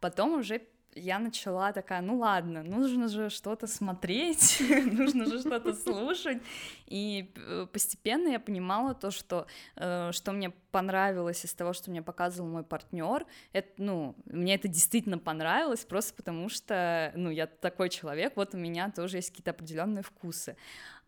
потом 0.00 0.34
уже 0.34 0.62
я 0.94 1.18
начала 1.18 1.72
такая, 1.72 2.00
ну 2.00 2.18
ладно, 2.18 2.62
нужно 2.62 3.08
же 3.08 3.30
что-то 3.30 3.66
смотреть, 3.66 4.60
нужно 4.92 5.26
же 5.26 5.40
что-то 5.40 5.74
слушать, 5.74 6.42
и 6.86 7.32
э, 7.36 7.66
постепенно 7.72 8.28
я 8.28 8.40
понимала 8.40 8.94
то, 8.94 9.10
что, 9.10 9.46
э, 9.76 10.10
что 10.12 10.32
мне 10.32 10.50
понравилось 10.70 11.44
из 11.44 11.54
того, 11.54 11.72
что 11.72 11.90
мне 11.90 12.02
показывал 12.02 12.48
мой 12.48 12.62
партнер, 12.62 13.26
это, 13.52 13.68
ну, 13.78 14.14
мне 14.26 14.54
это 14.54 14.68
действительно 14.68 15.18
понравилось, 15.18 15.84
просто 15.84 16.14
потому 16.14 16.48
что, 16.48 17.12
ну, 17.14 17.30
я 17.30 17.46
такой 17.46 17.88
человек, 17.88 18.32
вот 18.36 18.54
у 18.54 18.58
меня 18.58 18.90
тоже 18.90 19.18
есть 19.18 19.30
какие-то 19.30 19.50
определенные 19.52 20.02
вкусы, 20.02 20.56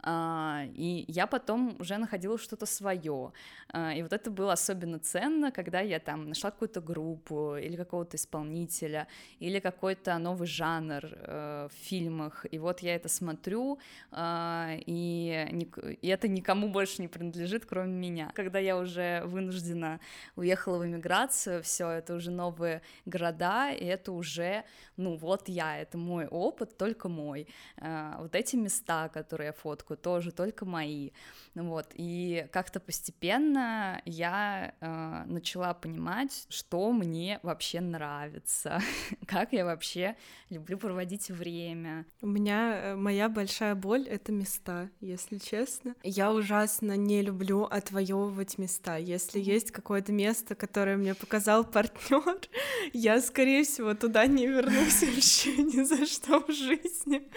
и 0.02 1.04
я 1.08 1.26
потом 1.26 1.76
уже 1.78 1.98
находила 1.98 2.38
что-то 2.38 2.66
свое, 2.66 3.32
а, 3.72 3.92
и 3.92 4.02
вот 4.02 4.12
это 4.12 4.30
было 4.30 4.52
особенно 4.52 4.98
ценно, 4.98 5.52
когда 5.52 5.80
я 5.80 6.00
там 6.00 6.28
нашла 6.28 6.50
какую-то 6.50 6.80
группу 6.80 7.56
или 7.56 7.76
какого-то 7.76 8.16
исполнителя, 8.16 9.06
или 9.38 9.58
какой-то 9.60 10.18
новый 10.18 10.48
жанр 10.48 11.04
э, 11.04 11.68
в 11.70 11.74
фильмах, 11.84 12.46
и 12.50 12.58
вот 12.58 12.80
я 12.80 12.94
это 12.94 13.08
смотрю, 13.08 13.78
а, 14.10 14.74
и, 14.86 15.68
и 16.00 16.08
это 16.08 16.28
никому 16.28 16.68
больше 16.68 17.02
не 17.02 17.08
принадлежит, 17.08 17.66
кроме 17.66 17.92
меня. 17.92 18.32
Когда 18.34 18.58
я 18.58 18.76
уже 18.76 19.22
вынуждена 19.24 20.00
уехала 20.36 20.78
в 20.78 20.86
эмиграцию, 20.86 21.62
все, 21.62 21.90
это 21.90 22.14
уже 22.14 22.30
новые 22.30 22.82
города, 23.04 23.70
и 23.70 23.84
это 23.84 24.12
уже, 24.12 24.64
ну 24.96 25.16
вот 25.16 25.48
я, 25.48 25.78
это 25.78 25.98
мой 25.98 26.26
опыт, 26.26 26.76
только 26.76 27.08
мой. 27.08 27.46
Вот 27.76 28.34
эти 28.34 28.56
места, 28.56 29.08
которые 29.08 29.48
я 29.48 29.52
фоткаю, 29.52 29.89
тоже 29.96 30.32
только 30.32 30.64
мои. 30.64 31.10
Вот, 31.54 31.88
и 31.94 32.46
как-то 32.52 32.78
постепенно 32.78 34.00
я 34.04 34.72
э, 34.80 35.24
начала 35.26 35.74
понимать, 35.74 36.46
что 36.48 36.92
мне 36.92 37.40
вообще 37.42 37.80
нравится, 37.80 38.80
как 39.26 39.52
я 39.52 39.64
вообще 39.64 40.16
люблю 40.48 40.78
проводить 40.78 41.28
время. 41.28 42.06
У 42.22 42.28
меня 42.28 42.76
э, 42.76 42.94
моя 42.94 43.28
большая 43.28 43.74
боль— 43.74 44.06
это 44.08 44.30
места, 44.30 44.90
если 45.00 45.38
честно. 45.38 45.96
Я 46.04 46.32
ужасно 46.32 46.96
не 46.96 47.20
люблю 47.20 47.64
отвоевывать 47.64 48.58
места. 48.58 48.96
Если 48.96 49.40
есть 49.40 49.72
какое-то 49.72 50.12
место, 50.12 50.54
которое 50.54 50.96
мне 50.96 51.14
показал 51.14 51.64
партнер, 51.64 52.40
я, 52.92 53.20
скорее 53.20 53.64
всего, 53.64 53.94
туда 53.94 54.26
не 54.26 54.46
вернусь 54.46 55.02
вообще 55.14 55.56
ни 55.56 55.82
за 55.82 56.06
что 56.06 56.40
в 56.40 56.52
жизни. 56.52 57.28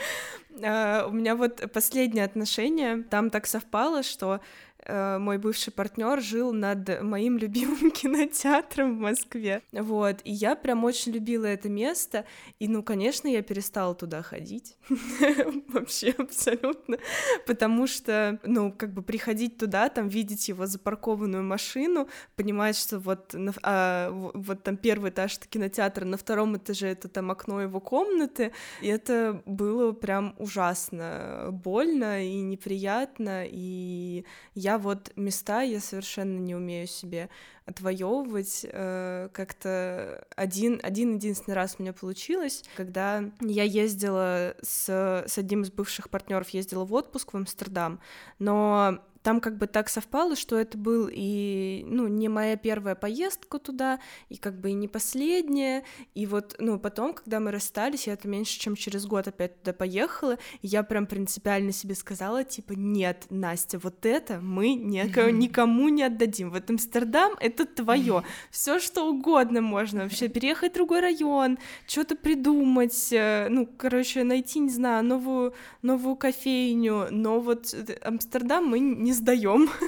Uh, 0.56 1.08
у 1.08 1.12
меня 1.12 1.36
вот 1.36 1.72
последнее 1.74 2.26
отношение, 2.26 3.04
там 3.04 3.32
так 3.32 3.48
совпало, 3.48 4.04
что 4.04 4.40
Э, 4.40 4.73
мой 4.88 5.38
бывший 5.38 5.72
партнер 5.72 6.22
жил 6.22 6.54
над 6.54 7.02
моим 7.02 7.38
любимым 7.38 7.92
кинотеатром 7.92 8.98
в 8.98 9.00
Москве. 9.00 9.62
Вот, 9.72 10.22
и 10.24 10.32
я 10.32 10.56
прям 10.56 10.84
очень 10.84 11.12
любила 11.12 11.46
это 11.46 11.70
место, 11.70 12.26
и, 12.60 12.68
ну, 12.68 12.84
конечно, 12.84 13.28
я 13.28 13.42
перестала 13.42 13.96
туда 13.96 14.22
ходить. 14.22 14.78
Вообще 15.70 16.14
абсолютно. 16.18 16.98
Потому 17.46 17.88
что, 17.88 18.40
ну, 18.44 18.72
как 18.72 18.94
бы 18.94 19.02
приходить 19.02 19.58
туда, 19.58 19.90
там 19.90 20.08
видеть 20.08 20.50
его 20.50 20.66
запаркованную 20.66 21.44
машину, 21.44 22.08
понимать, 22.36 22.78
что 22.78 23.00
вот, 23.00 23.34
на, 23.34 23.54
а, 23.64 24.10
вот 24.12 24.64
там 24.64 24.78
первый 24.78 25.12
этаж 25.12 25.38
кинотеатра, 25.40 26.06
на 26.06 26.18
втором 26.18 26.58
этаже 26.58 26.88
это 26.88 27.08
там 27.08 27.32
окно 27.32 27.62
его 27.62 27.80
комнаты, 27.80 28.52
и 28.82 28.88
это 28.88 29.42
было 29.46 29.92
прям 29.92 30.36
ужасно 30.38 31.50
больно 31.52 32.26
и 32.26 32.42
неприятно, 32.42 33.44
и 33.46 34.26
я 34.56 34.73
вот 34.78 35.12
места 35.16 35.62
я 35.62 35.80
совершенно 35.80 36.38
не 36.40 36.56
умею 36.56 36.88
себе 36.88 37.30
отвоевывать. 37.66 38.66
Э, 38.70 39.30
как-то 39.32 40.26
один, 40.36 40.80
один 40.84 41.16
единственный 41.16 41.54
раз 41.54 41.76
у 41.78 41.84
меня 41.84 41.94
получилось, 41.94 42.64
когда 42.76 43.24
я 43.40 43.64
ездила 43.64 44.56
с, 44.62 45.24
с 45.28 45.38
одним 45.38 45.64
из 45.64 45.72
бывших 45.72 46.10
партнеров, 46.10 46.50
ездила 46.50 46.86
в 46.86 46.94
отпуск 46.94 47.34
в 47.34 47.38
Амстердам, 47.38 48.00
но 48.40 49.00
там 49.24 49.40
как 49.40 49.58
бы 49.58 49.68
так 49.68 49.90
совпало, 49.90 50.36
что 50.36 50.58
это 50.58 50.78
был 50.78 51.10
и, 51.12 51.84
ну, 51.88 52.08
не 52.08 52.28
моя 52.28 52.58
первая 52.58 52.94
поездка 52.94 53.58
туда, 53.58 54.00
и 54.30 54.36
как 54.36 54.60
бы 54.60 54.72
и 54.72 54.74
не 54.74 54.90
последняя, 54.90 55.84
и 56.14 56.26
вот, 56.26 56.56
ну, 56.60 56.78
потом, 56.78 57.14
когда 57.14 57.40
мы 57.40 57.52
расстались, 57.52 58.08
я 58.08 58.14
это 58.14 58.28
меньше, 58.28 58.60
чем 58.60 58.76
через 58.76 59.06
год 59.06 59.28
опять 59.30 59.62
туда 59.62 59.74
поехала, 59.74 60.38
и 60.62 60.68
я 60.68 60.84
прям 60.84 61.08
принципиально 61.08 61.72
себе 61.72 61.96
сказала, 61.96 62.44
типа, 62.44 62.74
нет, 62.74 63.26
Настя, 63.30 63.80
вот 63.80 64.06
это 64.06 64.40
мы 64.42 64.74
никому, 64.74 65.30
никому 65.30 65.90
не 65.90 66.04
отдадим, 66.04 66.52
вот 66.52 66.70
Амстердам— 66.70 67.34
это 67.40 67.66
твое, 67.66 68.24
все 68.52 68.80
что 68.80 69.10
угодно 69.10 69.62
можно 69.62 70.04
вообще, 70.04 70.28
переехать 70.28 70.74
в 70.74 70.76
другой 70.76 71.00
район, 71.00 71.58
что-то 71.88 72.18
придумать, 72.18 73.14
э, 73.14 73.48
ну, 73.50 73.70
короче, 73.78 74.26
найти, 74.26 74.60
не 74.60 74.70
знаю, 74.70 75.06
новую, 75.06 75.54
новую 75.82 76.18
кофейню, 76.18 77.08
но 77.10 77.40
вот 77.40 77.74
э, 77.74 77.98
Амстердам 78.02 78.66
мы 78.66 78.80
не 78.80 79.13
сдаем. 79.14 79.70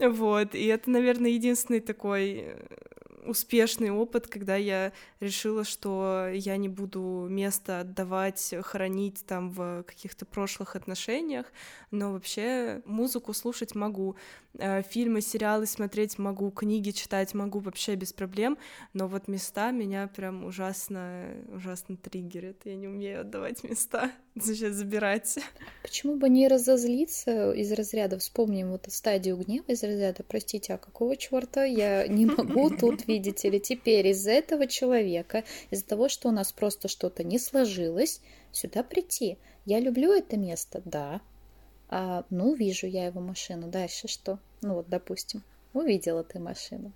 Вот, 0.00 0.54
и 0.54 0.66
это, 0.66 0.90
наверное, 0.90 1.32
единственный 1.32 1.80
такой 1.80 2.44
э, 2.46 2.56
успешный 3.28 3.90
опыт, 3.90 4.26
когда 4.26 4.56
я 4.56 4.92
решила, 5.20 5.64
что 5.64 6.28
я 6.32 6.56
не 6.56 6.68
буду 6.68 7.26
место 7.28 7.80
отдавать, 7.80 8.54
хранить 8.62 9.24
там 9.26 9.50
в 9.50 9.82
каких-то 9.84 10.24
прошлых 10.24 10.76
отношениях, 10.76 11.46
но 11.90 12.12
вообще 12.12 12.82
музыку 12.86 13.32
слушать 13.34 13.74
могу, 13.74 14.16
э, 14.58 14.82
фильмы, 14.82 15.20
сериалы 15.20 15.66
смотреть 15.66 16.18
могу, 16.18 16.50
книги 16.50 16.90
читать 16.90 17.34
могу 17.34 17.58
вообще 17.58 17.94
без 17.94 18.12
проблем, 18.12 18.58
но 18.94 19.06
вот 19.08 19.28
места 19.28 19.70
меня 19.70 20.08
прям 20.08 20.44
ужасно, 20.44 21.26
ужасно 21.48 21.96
триггерят, 21.96 22.62
я 22.64 22.76
не 22.76 22.88
умею 22.88 23.20
отдавать 23.20 23.62
места, 23.62 24.10
сейчас 24.40 24.74
забирать. 24.74 25.38
Почему 25.82 26.16
бы 26.16 26.28
не 26.28 26.48
разозлиться 26.48 27.52
из 27.52 27.70
разряда, 27.72 28.18
вспомним 28.18 28.70
вот 28.70 28.86
стадию 28.88 29.36
гнева 29.36 29.66
из 29.68 29.82
разряда, 29.82 30.24
простите, 30.26 30.74
а 30.74 30.78
какого 30.78 31.16
черта 31.16 31.64
я 31.64 32.06
не 32.08 32.26
могу 32.26 32.70
тут 32.78 33.06
видеть 33.06 33.17
видите 33.18 33.50
ли, 33.50 33.60
теперь 33.60 34.06
из-за 34.08 34.30
этого 34.30 34.66
человека, 34.66 35.44
из-за 35.70 35.84
того, 35.84 36.08
что 36.08 36.28
у 36.28 36.32
нас 36.32 36.52
просто 36.52 36.88
что-то 36.88 37.24
не 37.24 37.38
сложилось, 37.38 38.20
сюда 38.52 38.82
прийти. 38.82 39.38
Я 39.64 39.80
люблю 39.80 40.12
это 40.12 40.36
место, 40.36 40.80
да. 40.84 41.20
А, 41.88 42.24
ну, 42.30 42.54
вижу 42.54 42.86
я 42.86 43.06
его 43.06 43.20
машину. 43.20 43.68
Дальше 43.68 44.08
что? 44.08 44.38
Ну 44.62 44.74
вот, 44.74 44.88
допустим, 44.88 45.42
увидела 45.72 46.22
ты 46.22 46.38
машину. 46.38 46.92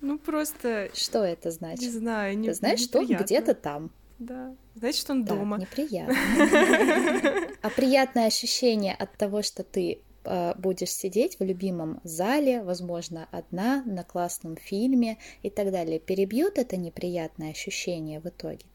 Ну, 0.00 0.18
просто... 0.18 0.90
Что 0.94 1.24
это 1.24 1.50
значит? 1.50 1.82
Не 1.82 1.90
знаю, 1.90 2.38
не 2.38 2.48
Ты 2.48 2.54
знаешь, 2.54 2.80
что 2.80 3.00
он 3.00 3.06
где-то 3.06 3.54
там. 3.54 3.90
Да, 4.18 4.54
значит, 4.74 5.08
он 5.10 5.24
да, 5.24 5.34
дома. 5.34 5.58
неприятно. 5.58 6.14
А 7.62 7.68
приятное 7.68 8.26
ощущение 8.26 8.94
от 8.94 9.14
того, 9.18 9.42
что 9.42 9.62
ты 9.62 10.00
будешь 10.24 10.90
сидеть 10.90 11.38
в 11.38 11.44
любимом 11.44 12.00
зале, 12.04 12.62
возможно, 12.62 13.28
одна 13.30 13.82
на 13.84 14.04
классном 14.04 14.56
фильме 14.56 15.18
и 15.42 15.50
так 15.50 15.70
далее. 15.72 15.98
Перебьет 15.98 16.58
это 16.58 16.76
неприятное 16.76 17.50
ощущение 17.50 18.20
в 18.20 18.26
итоге? 18.26 18.66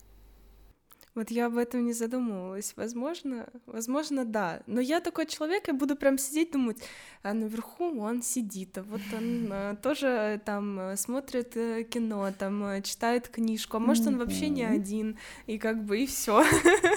Вот 1.16 1.32
я 1.32 1.46
об 1.46 1.56
этом 1.56 1.86
не 1.86 1.94
задумывалась. 1.94 2.74
Возможно, 2.76 3.48
возможно, 3.66 4.26
да. 4.26 4.62
Но 4.68 4.82
я 4.82 5.00
такой 5.00 5.26
человек, 5.26 5.70
я 5.70 5.74
буду 5.74 5.96
прям 5.96 6.18
сидеть, 6.18 6.52
думать, 6.52 6.78
а 7.24 7.34
наверху 7.34 7.86
он 8.02 8.22
сидит, 8.22 8.78
а 8.78 8.84
вот 8.84 9.02
он 9.14 9.50
а, 9.50 9.76
тоже 9.78 10.42
там 10.44 10.78
э, 10.78 10.98
смотрит 10.98 11.56
э, 11.56 11.84
кино, 11.84 12.30
там 12.38 12.84
читает 12.84 13.30
книжку, 13.30 13.78
а 13.78 13.80
может 13.80 14.06
он 14.08 14.18
вообще 14.18 14.50
не 14.50 14.64
один, 14.64 15.18
и 15.48 15.58
как 15.58 15.86
бы 15.86 16.00
и 16.00 16.06
все. 16.06 16.44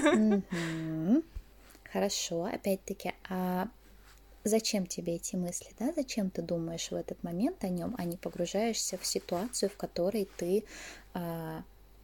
Хорошо, 1.93 2.45
опять-таки, 2.45 3.13
а 3.31 3.69
зачем 4.49 4.87
тебе 4.87 5.17
эти 5.17 5.37
мысли, 5.37 5.69
да, 5.79 5.93
зачем 5.95 6.31
ты 6.31 6.43
думаешь 6.43 6.91
в 6.91 6.95
этот 6.95 7.23
момент 7.23 7.65
о 7.65 7.69
нем, 7.69 7.95
а 7.99 8.05
не 8.05 8.17
погружаешься 8.17 8.99
в 8.99 9.07
ситуацию, 9.07 9.71
в 9.71 9.77
которой 9.77 10.29
ты 10.37 10.65
а, 11.15 11.63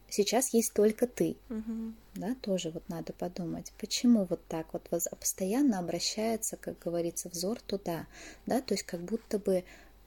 сейчас 0.08 0.54
есть 0.54 0.72
только 0.72 1.06
ты, 1.06 1.36
угу. 1.50 1.92
да, 2.14 2.36
тоже 2.40 2.70
вот 2.70 2.88
надо 2.88 3.12
подумать, 3.12 3.72
почему 3.78 4.24
вот 4.24 4.40
так 4.46 4.72
вот 4.72 4.88
постоянно 4.88 5.78
обращается, 5.78 6.56
как 6.56 6.78
говорится, 6.78 7.28
взор 7.28 7.60
туда, 7.60 8.06
да, 8.46 8.60
то 8.60 8.74
есть 8.74 8.84
как 8.84 9.00
будто 9.00 9.38
бы 9.38 9.64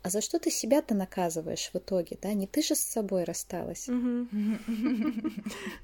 а 0.07 0.09
за 0.09 0.21
что 0.21 0.39
ты 0.39 0.49
себя-то 0.49 0.95
наказываешь 0.95 1.69
в 1.73 1.77
итоге, 1.77 2.17
да? 2.21 2.31
Не 2.31 2.47
ты 2.47 2.61
же 2.61 2.75
с 2.75 2.79
собой 2.79 3.25
рассталась, 3.25 3.89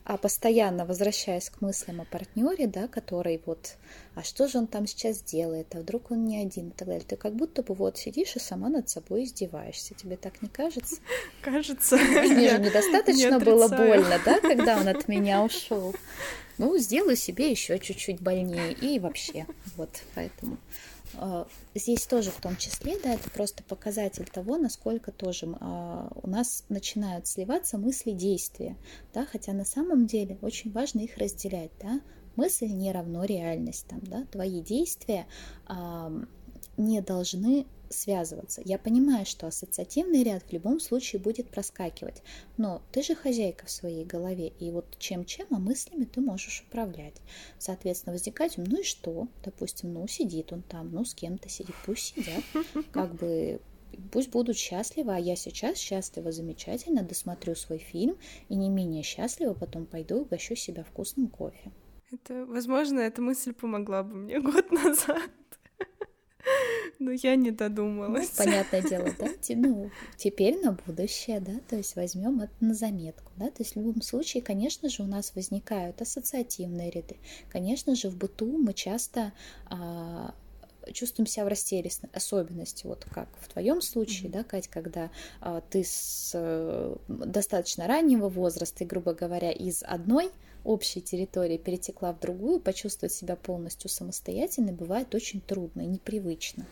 а 0.06 0.18
постоянно 0.18 0.86
возвращаясь 0.86 1.50
к 1.50 1.60
мыслям 1.60 2.00
о 2.00 2.06
партнере, 2.06 2.68
да, 2.68 2.88
который 2.88 3.42
вот, 3.46 3.76
а 4.16 4.24
что 4.24 4.48
же 4.48 4.60
он 4.60 4.68
там 4.68 4.88
сейчас 4.88 5.22
делает, 5.22 5.76
а 5.76 5.80
вдруг 5.80 6.12
он 6.12 6.24
не 6.24 6.42
один 6.42 6.70
и 6.70 6.72
так 6.72 6.88
далее. 6.88 7.04
Ты 7.06 7.18
как 7.18 7.36
будто 7.36 7.64
бы 7.64 7.74
вот 7.76 7.98
сидишь 7.98 8.38
и 8.38 8.40
сама 8.40 8.70
над 8.70 8.88
собой 8.88 9.26
издеваешься. 9.26 9.94
Тебе 9.94 10.16
так 10.16 10.42
не 10.42 10.48
кажется? 10.48 11.02
Кажется. 11.42 11.98
Мне 11.98 12.50
же 12.50 12.60
недостаточно 12.60 13.42
было 13.42 13.68
больно, 13.68 14.22
да, 14.24 14.40
когда 14.40 14.78
он 14.78 14.88
от 14.88 15.10
меня 15.10 15.44
ушел. 15.44 15.94
Ну, 16.58 16.78
сделаю 16.78 17.18
себе 17.18 17.52
еще 17.52 17.78
чуть-чуть 17.78 18.22
больнее 18.22 18.72
и 18.72 19.00
вообще, 19.00 19.48
вот, 19.76 19.90
поэтому 20.16 20.60
здесь 21.76 22.06
тоже 22.06 22.32
в 22.32 22.40
том 22.42 22.58
числе, 22.58 22.98
да, 23.02 23.14
это 23.14 23.30
просто 23.30 23.64
показатель 23.64 24.26
того, 24.26 24.58
насколько 24.58 25.12
тоже 25.12 25.48
а, 25.60 26.12
у 26.22 26.28
нас 26.28 26.66
начинают 26.70 27.28
сливаться 27.28 27.78
мысли, 27.78 28.12
действия, 28.12 28.78
да, 29.14 29.26
хотя 29.26 29.54
на 29.54 29.66
самом 29.66 30.08
деле 30.08 30.38
очень 30.42 30.72
важно 30.72 31.00
их 31.00 31.18
разделять, 31.18 31.72
да, 31.82 32.02
мысль 32.36 32.68
не 32.68 32.92
равно 32.92 33.24
реальность, 33.26 33.86
там, 33.88 34.00
да, 34.02 34.26
твои 34.32 34.62
действия 34.62 35.28
не 36.78 37.02
должны 37.02 37.68
связываться. 37.94 38.62
Я 38.66 38.78
понимаю, 38.78 39.26
что 39.26 39.48
ассоциативный 39.48 40.24
ряд 40.24 40.44
в 40.44 40.52
любом 40.52 40.80
случае 40.80 41.22
будет 41.22 41.50
проскакивать, 41.50 42.22
но 42.58 42.82
ты 42.92 43.02
же 43.04 43.16
хозяйка 43.16 43.66
в 43.66 43.72
своей 43.72 44.06
голове, 44.06 44.50
и 44.60 44.72
вот 44.72 44.98
чем-чем, 45.00 45.48
а 45.52 45.60
мыслями 45.60 46.06
ты 46.06 46.22
можешь 46.22 46.64
управлять. 46.68 47.22
Соответственно, 47.60 48.14
возникать, 48.14 48.58
ну 48.58 48.82
и 48.82 48.84
что? 48.84 49.28
Допустим, 49.44 49.94
ну 49.94 50.08
сидит 50.08 50.52
он 50.52 50.62
там, 50.64 50.92
ну 50.92 51.06
с 51.06 51.14
кем-то 51.14 51.50
сидит, 51.50 51.76
пусть 51.86 52.16
сидят, 52.16 52.44
как 52.92 53.16
бы 53.16 53.62
пусть 54.12 54.30
будут 54.30 54.58
счастливы, 54.58 55.16
а 55.16 55.20
я 55.20 55.36
сейчас 55.36 55.78
счастлива, 55.78 56.32
замечательно, 56.32 57.04
досмотрю 57.04 57.56
свой 57.56 57.78
фильм 57.78 58.18
и 58.50 58.56
не 58.56 58.70
менее 58.70 59.04
счастлива, 59.04 59.54
потом 59.54 59.86
пойду 59.86 60.18
и 60.18 60.20
угощу 60.22 60.56
себя 60.56 60.84
вкусным 60.84 61.28
кофе. 61.28 61.72
Это, 62.12 62.46
возможно, 62.46 63.00
эта 63.00 63.22
мысль 63.22 63.54
помогла 63.54 64.04
бы 64.04 64.16
мне 64.16 64.40
год 64.42 64.72
назад. 64.72 65.32
Но 67.04 67.12
я 67.12 67.36
не 67.36 67.52
додумалась. 67.52 68.32
Ну, 68.38 68.46
понятное 68.46 68.82
дело, 68.82 69.10
да? 69.20 69.28
Ну, 69.50 69.92
теперь 70.16 70.58
на 70.64 70.72
будущее, 70.72 71.42
да, 71.42 71.60
то 71.70 71.76
есть 71.76 71.98
возьмем 71.98 72.40
это 72.40 72.54
на 72.62 72.74
заметку, 72.74 73.30
да, 73.36 73.48
то 73.48 73.62
есть 73.62 73.74
в 73.74 73.76
любом 73.78 74.02
случае, 74.02 74.42
конечно 74.42 74.88
же, 74.88 75.04
у 75.04 75.06
нас 75.06 75.36
возникают 75.36 76.02
ассоциативные 76.02 76.90
ряды. 76.90 77.18
Конечно 77.50 77.96
же, 77.96 78.10
в 78.10 78.16
быту 78.16 78.58
мы 78.58 78.74
часто 78.74 79.34
а, 79.66 80.34
чувствуем 80.94 81.28
себя 81.28 81.44
в 81.44 81.50
растерянности, 81.50 82.08
особенности, 82.14 82.88
вот 82.88 83.06
как 83.12 83.28
в 83.42 83.50
твоем 83.50 83.82
случае, 83.82 84.30
mm-hmm. 84.30 84.34
да, 84.34 84.44
Кать, 84.46 84.70
когда 84.70 85.12
а, 85.42 85.60
ты 85.60 85.84
с 85.84 86.32
а, 86.34 86.98
достаточно 87.10 87.86
раннего 87.86 88.30
возраста, 88.30 88.86
и, 88.86 88.88
грубо 88.88 89.14
говоря, 89.14 89.52
из 89.52 89.84
одной 89.84 90.32
общей 90.64 91.02
территории 91.02 91.58
перетекла 91.58 92.14
в 92.14 92.20
другую, 92.20 92.60
почувствовать 92.60 93.14
себя 93.14 93.36
полностью 93.36 93.90
самостоятельной 93.90 94.74
бывает 94.74 95.14
очень 95.16 95.42
трудно 95.42 95.82
непривычно. 95.82 96.66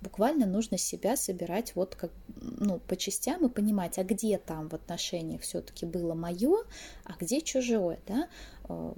Буквально 0.00 0.46
нужно 0.46 0.78
себя 0.78 1.16
собирать 1.16 1.74
вот 1.74 1.96
как 1.96 2.10
ну, 2.40 2.78
по 2.86 2.96
частям 2.96 3.46
и 3.46 3.48
понимать, 3.48 3.98
а 3.98 4.04
где 4.04 4.38
там 4.38 4.68
в 4.68 4.74
отношениях 4.74 5.42
все-таки 5.42 5.86
было 5.86 6.14
мое, 6.14 6.64
а 7.04 7.14
где 7.18 7.40
чужое, 7.40 7.98
да. 8.06 8.28
Э, 8.68 8.92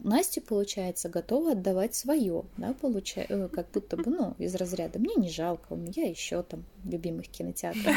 Настя, 0.00 0.40
получается, 0.40 1.08
готова 1.08 1.52
отдавать 1.52 1.94
свое, 1.96 2.44
да, 2.56 2.74
получается, 2.74 3.34
э, 3.34 3.48
как 3.48 3.70
будто 3.72 3.96
бы, 3.96 4.10
ну, 4.10 4.34
из 4.38 4.54
разряда 4.54 5.00
«мне 5.00 5.14
не 5.16 5.28
жалко, 5.28 5.72
у 5.72 5.76
меня 5.76 6.08
еще 6.08 6.42
там 6.42 6.64
любимых 6.84 7.28
кинотеатров». 7.28 7.94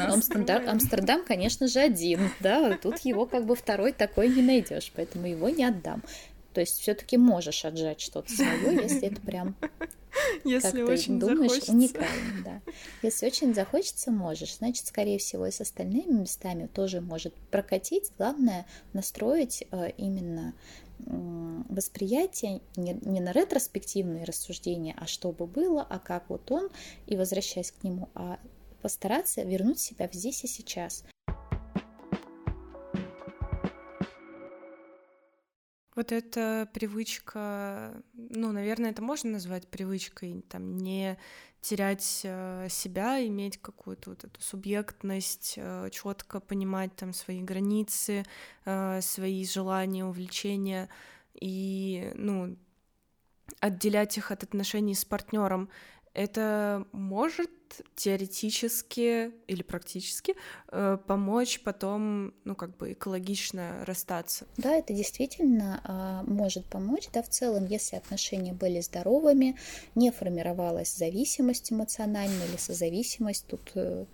Амстердам, 0.00 0.68
Амстердам, 0.68 1.24
конечно 1.26 1.68
же, 1.68 1.80
один, 1.80 2.30
да, 2.40 2.78
тут 2.78 3.00
его 3.00 3.26
как 3.26 3.44
бы 3.44 3.54
второй 3.54 3.92
такой 3.92 4.28
не 4.28 4.40
найдешь, 4.40 4.92
поэтому 4.94 5.26
его 5.26 5.50
не 5.50 5.64
отдам. 5.64 6.02
То 6.54 6.60
есть 6.60 6.80
все-таки 6.80 7.18
можешь 7.18 7.66
отжать 7.66 8.00
что-то 8.00 8.32
свое, 8.32 8.82
если 8.82 9.08
это 9.08 9.20
прям 9.20 9.54
если 10.44 10.80
как 10.80 10.88
очень 10.88 11.20
ты 11.20 11.26
думаешь, 11.26 11.52
захочется. 11.52 11.72
уникально, 11.72 12.44
да. 12.44 12.62
Если 13.02 13.26
очень 13.26 13.54
захочется, 13.54 14.10
можешь. 14.10 14.56
Значит, 14.56 14.86
скорее 14.86 15.18
всего, 15.18 15.46
и 15.46 15.50
с 15.50 15.60
остальными 15.60 16.20
местами 16.20 16.66
тоже 16.66 17.00
может 17.00 17.34
прокатить. 17.50 18.12
Главное 18.18 18.66
настроить 18.92 19.64
э, 19.70 19.90
именно 19.96 20.54
восприятие 20.98 22.62
не, 22.74 22.94
не 23.02 23.20
на 23.20 23.32
ретроспективные 23.32 24.24
рассуждения, 24.24 24.94
а 24.98 25.06
что 25.06 25.30
бы 25.30 25.46
было, 25.46 25.82
а 25.82 25.98
как 25.98 26.30
вот 26.30 26.50
он, 26.50 26.70
и 27.06 27.16
возвращаясь 27.16 27.70
к 27.70 27.84
нему, 27.84 28.08
а 28.14 28.38
постараться 28.80 29.42
вернуть 29.42 29.78
себя 29.78 30.08
в 30.08 30.14
здесь 30.14 30.44
и 30.44 30.46
сейчас. 30.46 31.04
Вот 35.96 36.12
эта 36.12 36.68
привычка, 36.74 38.02
ну, 38.12 38.52
наверное, 38.52 38.90
это 38.90 39.00
можно 39.00 39.30
назвать 39.30 39.66
привычкой, 39.66 40.44
там, 40.50 40.76
не 40.76 41.16
терять 41.62 42.20
э, 42.22 42.68
себя, 42.68 43.26
иметь 43.26 43.56
какую-то 43.56 44.10
вот 44.10 44.22
эту 44.24 44.40
субъектность, 44.42 45.54
э, 45.56 45.88
четко 45.90 46.38
понимать 46.40 46.94
там 46.96 47.14
свои 47.14 47.40
границы, 47.40 48.24
э, 48.66 49.00
свои 49.00 49.44
желания, 49.46 50.04
увлечения 50.04 50.90
и, 51.32 52.12
ну, 52.14 52.58
отделять 53.60 54.18
их 54.18 54.30
от 54.30 54.42
отношений 54.42 54.94
с 54.94 55.06
партнером. 55.06 55.70
Это 56.12 56.86
может 56.92 57.50
теоретически 57.94 59.32
или 59.46 59.62
практически 59.62 60.34
э, 60.68 60.98
помочь 61.06 61.60
потом, 61.60 62.34
ну, 62.44 62.54
как 62.54 62.76
бы 62.76 62.92
экологично 62.92 63.84
расстаться. 63.84 64.46
Да, 64.56 64.74
это 64.74 64.92
действительно 64.92 65.80
э, 65.84 66.30
может 66.30 66.66
помочь, 66.66 67.08
да, 67.12 67.22
в 67.22 67.28
целом, 67.28 67.66
если 67.66 67.96
отношения 67.96 68.52
были 68.52 68.80
здоровыми, 68.80 69.56
не 69.94 70.10
формировалась 70.10 70.94
зависимость 70.94 71.72
эмоциональная 71.72 72.46
или 72.46 72.56
созависимость, 72.56 73.46
тут 73.46 73.72
э, 73.74 74.06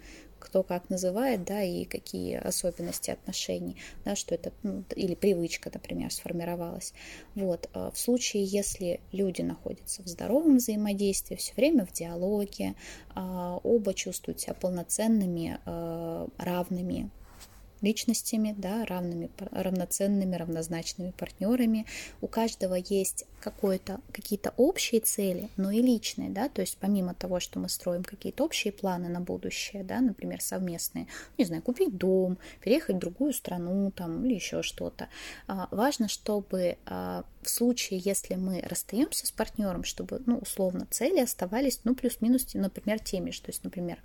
кто 0.43 0.63
как 0.63 0.91
называет, 0.91 1.45
да, 1.45 1.63
и 1.63 1.85
какие 1.85 2.37
особенности 2.37 3.11
отношений, 3.11 3.77
да, 4.05 4.17
что 4.17 4.35
это, 4.35 4.53
ну, 4.63 4.85
или 4.97 5.15
привычка, 5.15 5.71
например, 5.73 6.13
сформировалась. 6.13 6.93
Вот. 7.35 7.71
А 7.73 7.91
в 7.91 7.99
случае, 7.99 8.45
если 8.45 9.01
люди 9.13 9.43
находятся 9.43 10.03
в 10.03 10.09
здоровом 10.09 10.57
взаимодействии, 10.57 11.37
все 11.37 11.55
время 11.55 11.87
в 11.87 11.93
диалоге, 11.93 12.75
а, 13.15 13.61
оба 13.63 13.95
чувствуют 13.95 14.41
себя 14.41 14.55
полноценными, 14.55 15.59
а, 15.65 16.27
равными, 16.39 17.11
личностями, 17.83 18.55
да, 18.57 18.85
равными, 18.87 19.31
равноценными, 19.51 20.37
равнозначными 20.37 21.11
партнерами. 21.11 21.87
У 22.21 22.29
каждого 22.29 22.75
есть 22.75 23.25
какие-то 23.41 24.55
общие 24.57 25.01
цели, 25.01 25.49
но 25.57 25.71
и 25.71 25.83
личные, 25.83 26.31
да, 26.31 26.49
то 26.49 26.61
есть 26.61 26.79
помимо 26.79 27.13
того, 27.15 27.41
что 27.41 27.59
мы 27.59 27.69
строим 27.69 28.05
какие-то 28.05 28.45
общие 28.45 28.73
планы 28.73 29.09
на 29.09 29.21
будущее, 29.21 29.83
да, 29.83 30.01
например, 30.01 30.41
совместные, 30.41 31.09
не 31.39 31.45
знаю, 31.45 31.63
купить 31.63 31.97
дом, 31.97 32.39
переехать 32.63 32.97
в 32.97 33.01
другую 33.01 33.33
страну 33.33 33.91
там 33.91 34.25
или 34.25 34.35
еще 34.35 34.63
что-то, 34.63 35.09
а, 35.49 35.69
важно, 35.73 36.09
чтобы 36.09 36.79
а, 36.87 37.25
в 37.43 37.51
случае, 37.51 38.01
если 38.05 38.37
мы 38.37 38.63
расстаемся 38.63 39.27
с 39.27 39.33
партнером, 39.33 39.83
чтобы, 39.83 40.23
ну, 40.27 40.39
условно, 40.39 40.87
цели 40.91 41.21
оставались, 41.21 41.81
ну, 41.85 41.95
плюс-минус, 41.95 42.55
например, 42.55 43.01
теми 43.01 43.31
же, 43.31 43.43
то 43.43 43.51
есть, 43.51 43.65
например, 43.65 43.99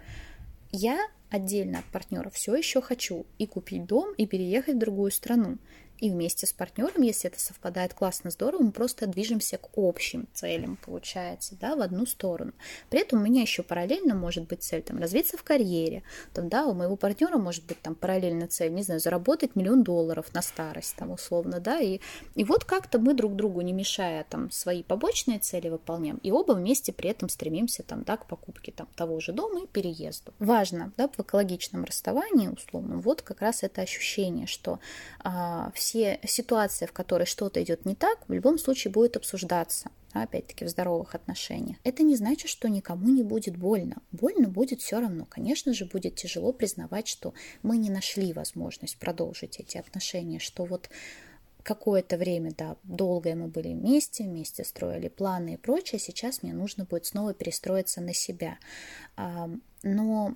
я 0.77 0.99
отдельно 1.29 1.79
от 1.79 1.85
партнера 1.85 2.29
все 2.29 2.55
еще 2.55 2.81
хочу 2.81 3.25
и 3.39 3.47
купить 3.47 3.85
дом, 3.85 4.13
и 4.13 4.27
переехать 4.27 4.75
в 4.75 4.79
другую 4.79 5.11
страну 5.11 5.57
и 5.99 6.09
вместе 6.09 6.45
с 6.45 6.53
партнером, 6.53 7.01
если 7.01 7.29
это 7.29 7.39
совпадает 7.39 7.93
классно, 7.93 8.29
здорово, 8.29 8.63
мы 8.63 8.71
просто 8.71 9.07
движемся 9.07 9.57
к 9.57 9.69
общим 9.75 10.27
целям, 10.33 10.77
получается, 10.77 11.55
да, 11.59 11.75
в 11.75 11.81
одну 11.81 12.05
сторону. 12.05 12.53
При 12.89 13.01
этом 13.01 13.19
у 13.19 13.23
меня 13.23 13.41
еще 13.41 13.63
параллельно 13.63 14.15
может 14.15 14.47
быть 14.47 14.63
цель 14.63 14.81
там 14.81 14.99
развиться 14.99 15.37
в 15.37 15.43
карьере, 15.43 16.03
там, 16.33 16.49
да, 16.49 16.65
у 16.65 16.73
моего 16.73 16.95
партнера 16.95 17.37
может 17.37 17.65
быть 17.65 17.81
там 17.81 17.95
параллельно 17.95 18.47
цель, 18.47 18.73
не 18.73 18.83
знаю, 18.83 18.99
заработать 18.99 19.55
миллион 19.55 19.83
долларов 19.83 20.33
на 20.33 20.41
старость, 20.41 20.95
там, 20.95 21.11
условно, 21.11 21.59
да, 21.59 21.79
и, 21.79 21.99
и 22.35 22.43
вот 22.43 22.63
как-то 22.63 22.99
мы 22.99 23.13
друг 23.13 23.35
другу, 23.35 23.61
не 23.61 23.73
мешая 23.73 24.25
там 24.29 24.51
свои 24.51 24.83
побочные 24.83 25.39
цели 25.39 25.69
выполняем, 25.69 26.17
и 26.17 26.31
оба 26.31 26.53
вместе 26.53 26.93
при 26.93 27.09
этом 27.09 27.29
стремимся 27.29 27.83
там, 27.83 28.03
да, 28.03 28.17
к 28.17 28.27
покупке 28.27 28.71
там 28.71 28.87
того 28.95 29.19
же 29.19 29.33
дома 29.33 29.63
и 29.63 29.67
переезду. 29.67 30.33
Важно, 30.39 30.91
да, 30.97 31.07
в 31.07 31.19
экологичном 31.19 31.83
расставании, 31.83 32.47
условно, 32.47 32.97
вот 32.97 33.21
как 33.21 33.41
раз 33.41 33.63
это 33.63 33.81
ощущение, 33.81 34.47
что 34.47 34.79
а, 35.19 35.71
все 35.87 36.19
ситуации, 36.25 36.85
в 36.85 36.91
которой 36.91 37.23
что-то 37.23 37.63
идет 37.63 37.85
не 37.85 37.95
так, 37.95 38.19
в 38.27 38.33
любом 38.33 38.59
случае 38.59 38.91
будет 38.91 39.15
обсуждаться 39.15 39.89
опять-таки 40.11 40.65
в 40.65 40.67
здоровых 40.67 41.15
отношениях. 41.15 41.77
Это 41.85 42.03
не 42.03 42.17
значит, 42.17 42.49
что 42.49 42.67
никому 42.67 43.07
не 43.07 43.23
будет 43.23 43.55
больно. 43.55 43.95
Больно 44.11 44.49
будет 44.49 44.81
все 44.81 44.99
равно. 44.99 45.25
Конечно 45.29 45.73
же, 45.73 45.85
будет 45.85 46.15
тяжело 46.15 46.51
признавать, 46.51 47.07
что 47.07 47.33
мы 47.63 47.77
не 47.77 47.89
нашли 47.89 48.33
возможность 48.33 48.97
продолжить 48.97 49.61
эти 49.61 49.77
отношения, 49.77 50.39
что 50.39 50.65
вот 50.65 50.89
какое-то 51.63 52.17
время, 52.17 52.51
да, 52.57 52.75
долгое 52.83 53.35
мы 53.35 53.47
были 53.47 53.69
вместе, 53.69 54.25
вместе 54.25 54.65
строили 54.65 55.07
планы 55.07 55.53
и 55.53 55.57
прочее, 55.57 55.99
сейчас 55.99 56.43
мне 56.43 56.53
нужно 56.53 56.83
будет 56.83 57.05
снова 57.05 57.33
перестроиться 57.33 58.01
на 58.01 58.13
себя. 58.13 58.57
Но 59.83 60.35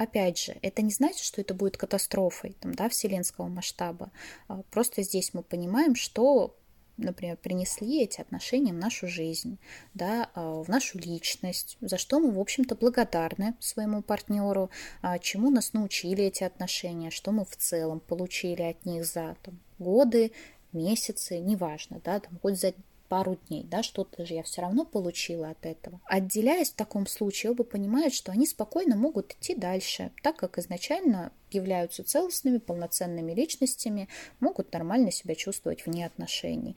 опять 0.00 0.38
же, 0.38 0.56
это 0.62 0.80
не 0.80 0.90
значит, 0.90 1.20
что 1.20 1.42
это 1.42 1.52
будет 1.52 1.76
катастрофой 1.76 2.56
там, 2.58 2.74
да, 2.74 2.88
вселенского 2.88 3.48
масштаба. 3.48 4.10
А 4.48 4.62
просто 4.70 5.02
здесь 5.02 5.34
мы 5.34 5.42
понимаем, 5.42 5.94
что 5.94 6.56
например, 6.96 7.38
принесли 7.38 8.02
эти 8.02 8.20
отношения 8.20 8.72
в 8.72 8.76
нашу 8.76 9.08
жизнь, 9.08 9.58
да, 9.94 10.28
а, 10.34 10.62
в 10.62 10.68
нашу 10.68 10.98
личность, 10.98 11.78
за 11.80 11.96
что 11.96 12.20
мы, 12.20 12.30
в 12.30 12.38
общем-то, 12.38 12.74
благодарны 12.74 13.54
своему 13.58 14.02
партнеру, 14.02 14.70
а, 15.00 15.18
чему 15.18 15.50
нас 15.50 15.72
научили 15.72 16.24
эти 16.24 16.44
отношения, 16.44 17.10
что 17.10 17.32
мы 17.32 17.46
в 17.46 17.56
целом 17.56 18.00
получили 18.00 18.62
от 18.62 18.84
них 18.84 19.06
за 19.06 19.36
там, 19.42 19.58
годы, 19.78 20.32
месяцы, 20.72 21.38
неважно, 21.38 22.02
да, 22.04 22.20
там, 22.20 22.38
хоть 22.42 22.60
за 22.60 22.74
пару 23.10 23.34
дней, 23.48 23.64
да, 23.64 23.82
что-то 23.82 24.24
же 24.24 24.34
я 24.34 24.44
все 24.44 24.62
равно 24.62 24.84
получила 24.86 25.50
от 25.50 25.66
этого. 25.66 26.00
Отделяясь 26.06 26.70
в 26.70 26.76
таком 26.76 27.08
случае, 27.08 27.50
оба 27.50 27.64
понимают, 27.64 28.14
что 28.14 28.30
они 28.30 28.46
спокойно 28.46 28.94
могут 28.94 29.32
идти 29.32 29.56
дальше, 29.56 30.12
так 30.22 30.36
как 30.36 30.58
изначально 30.58 31.32
являются 31.50 32.04
целостными, 32.04 32.58
полноценными 32.58 33.32
личностями, 33.32 34.08
могут 34.38 34.72
нормально 34.72 35.10
себя 35.10 35.34
чувствовать 35.34 35.84
вне 35.84 36.06
отношений. 36.06 36.76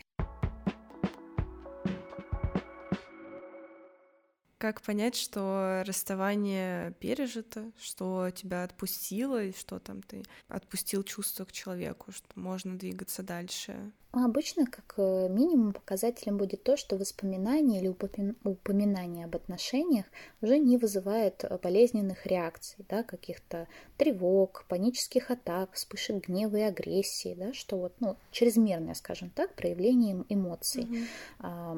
Как 4.57 4.81
понять, 4.81 5.15
что 5.15 5.84
расставание 5.86 6.93
пережито, 6.93 7.71
что 7.77 8.31
тебя 8.31 8.63
отпустило, 8.63 9.43
и 9.43 9.53
что 9.53 9.77
там 9.77 10.01
ты 10.01 10.23
отпустил 10.47 11.03
чувство 11.03 11.45
к 11.45 11.51
человеку, 11.51 12.11
что 12.11 12.27
можно 12.36 12.75
двигаться 12.75 13.21
дальше? 13.21 13.91
А 14.16 14.26
обычно, 14.26 14.68
как 14.68 14.93
э, 14.97 15.28
минимум, 15.28 15.74
показателем 15.74 16.38
будет 16.38 16.61
то, 16.64 16.78
что 16.78 16.97
воспоминания 16.97 17.80
или 17.80 17.88
упоминания 17.88 19.26
об 19.26 19.36
отношениях 19.36 20.05
уже 20.39 20.59
не 20.59 20.78
вызывает 20.78 21.43
э, 21.43 21.57
болезненных 21.57 22.28
реакций, 22.28 22.86
да, 22.88 23.01
каких-то 23.01 23.68
тревог, 23.97 24.66
панических 24.70 25.32
атак, 25.32 25.74
вспышек 25.74 26.28
гнева 26.28 26.57
и 26.57 26.61
агрессии, 26.61 27.34
да, 27.36 27.53
что 27.53 27.78
вот, 27.78 27.93
ну, 28.01 28.16
чрезмерное, 28.30 28.93
скажем 28.93 29.32
так, 29.32 29.55
проявление 29.55 30.24
эмоций. 30.30 30.84
Угу. 30.84 30.97
А, 31.39 31.78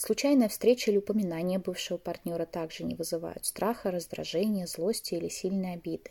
случайная 0.00 0.48
встреча 0.48 0.90
или 0.90 0.98
упоминание 0.98 1.60
бывшего 1.60 1.98
партнера 1.98 2.46
также 2.46 2.82
не 2.82 2.96
вызывают 2.96 3.46
страха, 3.46 3.92
раздражения, 3.92 4.66
злости 4.66 5.14
или 5.14 5.28
сильной 5.28 5.74
обиды. 5.74 6.10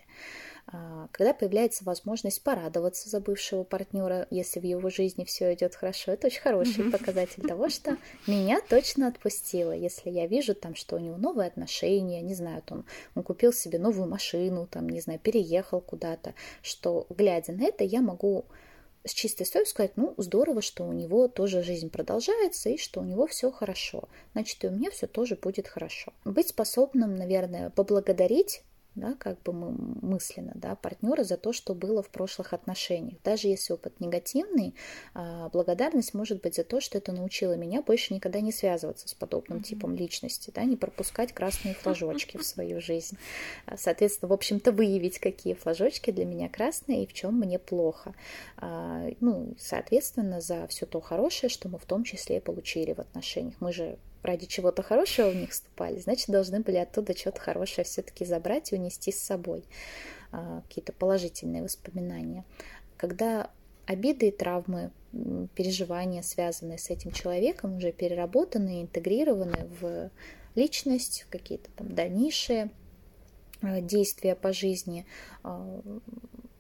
А, 0.72 1.07
когда 1.11 1.34
появляется 1.34 1.84
возможность 1.84 2.43
порадоваться 2.43 3.09
за 3.09 3.20
бывшего 3.20 3.63
партнера, 3.63 4.28
если 4.30 4.59
в 4.59 4.63
его 4.63 4.89
жизни 4.89 5.24
все 5.24 5.53
идет 5.53 5.74
хорошо, 5.74 6.11
это 6.11 6.28
очень 6.28 6.41
хороший 6.41 6.91
показатель 6.91 7.41
того, 7.47 7.70
что 7.70 7.97
меня 8.28 8.61
точно 8.61 9.07
отпустило. 9.07 9.72
Если 9.72 10.11
я 10.11 10.28
вижу 10.28 10.53
там, 10.53 10.76
что 10.76 10.97
у 10.97 10.99
него 10.99 11.17
новые 11.17 11.47
отношения, 11.47 12.22
не 12.22 12.36
знаю, 12.36 12.61
там, 12.61 12.86
он 13.15 13.24
купил 13.24 13.51
себе 13.51 13.80
новую 13.80 14.07
машину, 14.07 14.67
там, 14.67 14.88
не 14.89 15.01
знаю, 15.01 15.20
переехал 15.20 15.82
куда-то, 15.82 16.36
что, 16.61 17.07
глядя 17.09 17.53
на 17.53 17.63
это, 17.63 17.84
я 17.84 18.01
могу 18.01 18.45
с 19.05 19.13
чистой 19.13 19.45
совестью 19.45 19.72
сказать, 19.72 19.91
ну, 19.95 20.13
здорово, 20.17 20.61
что 20.61 20.84
у 20.84 20.93
него 20.93 21.28
тоже 21.28 21.63
жизнь 21.63 21.89
продолжается 21.89 22.70
и 22.70 22.78
что 22.78 22.99
у 22.99 23.03
него 23.03 23.26
все 23.26 23.49
хорошо. 23.49 24.09
Значит, 24.34 24.63
и 24.63 24.67
у 24.67 24.72
меня 24.72 24.91
все 24.91 25.07
тоже 25.07 25.36
будет 25.36 25.67
хорошо. 25.67 26.13
Быть 26.26 26.49
способным, 26.49 27.15
наверное, 27.15 27.72
поблагодарить 27.72 28.61
да, 28.96 29.16
как 29.18 29.42
бы 29.44 29.54
мы 29.54 29.72
мысленно, 30.02 30.52
да, 30.56 30.76
партнера 30.76 31.24
за 31.24 31.38
то, 31.38 31.54
что 31.54 31.74
было 31.74 32.02
в 32.02 32.10
прошлых 32.10 32.54
отношениях. 32.54 33.20
Даже 33.24 33.48
если 33.48 33.74
опыт 33.74 34.00
негативный, 34.00 34.76
а, 35.14 35.50
благодарность 35.50 36.14
может 36.14 36.42
быть 36.42 36.56
за 36.56 36.64
то, 36.64 36.82
что 36.82 36.98
это 36.98 37.12
научило 37.12 37.54
меня 37.54 37.82
больше 37.82 38.14
никогда 38.14 38.42
не 38.42 38.52
связываться 38.52 39.08
с 39.08 39.14
подобным 39.14 39.60
mm-hmm. 39.60 39.64
типом 39.64 39.96
личности, 39.96 40.52
да, 40.54 40.64
не 40.64 40.76
пропускать 40.76 41.34
красные 41.34 41.76
флажочки 41.76 42.38
в 42.38 42.44
свою 42.44 42.82
жизнь. 42.82 43.18
А, 43.66 43.78
соответственно, 43.78 44.30
в 44.30 44.34
общем-то, 44.34 44.72
выявить, 44.72 45.20
какие 45.20 45.54
флажочки 45.54 46.12
для 46.12 46.26
меня 46.26 46.50
красные 46.50 47.04
и 47.04 47.08
в 47.08 47.14
чем 47.14 47.40
мне 47.40 47.60
плохо. 47.60 48.14
А, 48.58 49.08
ну, 49.20 49.56
соответственно, 49.58 50.42
за 50.42 50.68
все 50.68 50.86
то 50.86 51.00
хорошее, 51.00 51.50
что 51.50 51.70
мы 51.70 51.78
в 51.78 51.86
том 51.86 52.04
числе 52.04 52.42
получили 52.42 52.94
в 52.94 53.00
отношениях. 53.00 53.56
Мы 53.60 53.72
же 53.72 53.98
ради 54.24 54.45
чего-то 54.45 54.84
хорошего 54.84 55.30
в 55.30 55.36
них 55.36 55.51
вступали, 55.51 55.99
значит, 55.99 56.30
должны 56.30 56.59
были 56.59 56.78
оттуда 56.78 57.17
что-то 57.17 57.39
хорошее 57.39 57.86
все-таки 57.86 58.26
забрать 58.26 58.72
и 58.72 58.76
унести 58.76 59.11
с 59.11 59.20
собой, 59.20 59.63
а, 60.32 60.61
какие-то 60.67 60.93
положительные 60.93 61.63
воспоминания. 61.63 62.45
Когда 62.97 63.49
обиды 63.86 64.28
и 64.28 64.32
травмы, 64.32 64.91
переживания, 65.55 66.22
связанные 66.22 66.78
с 66.78 66.89
этим 66.89 67.11
человеком, 67.11 67.78
уже 67.78 67.91
переработаны, 67.91 68.84
интегрированы 68.84 69.67
в 69.82 70.11
личность, 70.55 71.26
в 71.28 71.32
какие-то 71.32 71.70
там 71.76 71.93
дальнейшие 71.93 72.70
а, 73.61 73.82
действия 73.82 74.36
по 74.36 74.53
жизни, 74.53 75.05
а, 75.43 75.82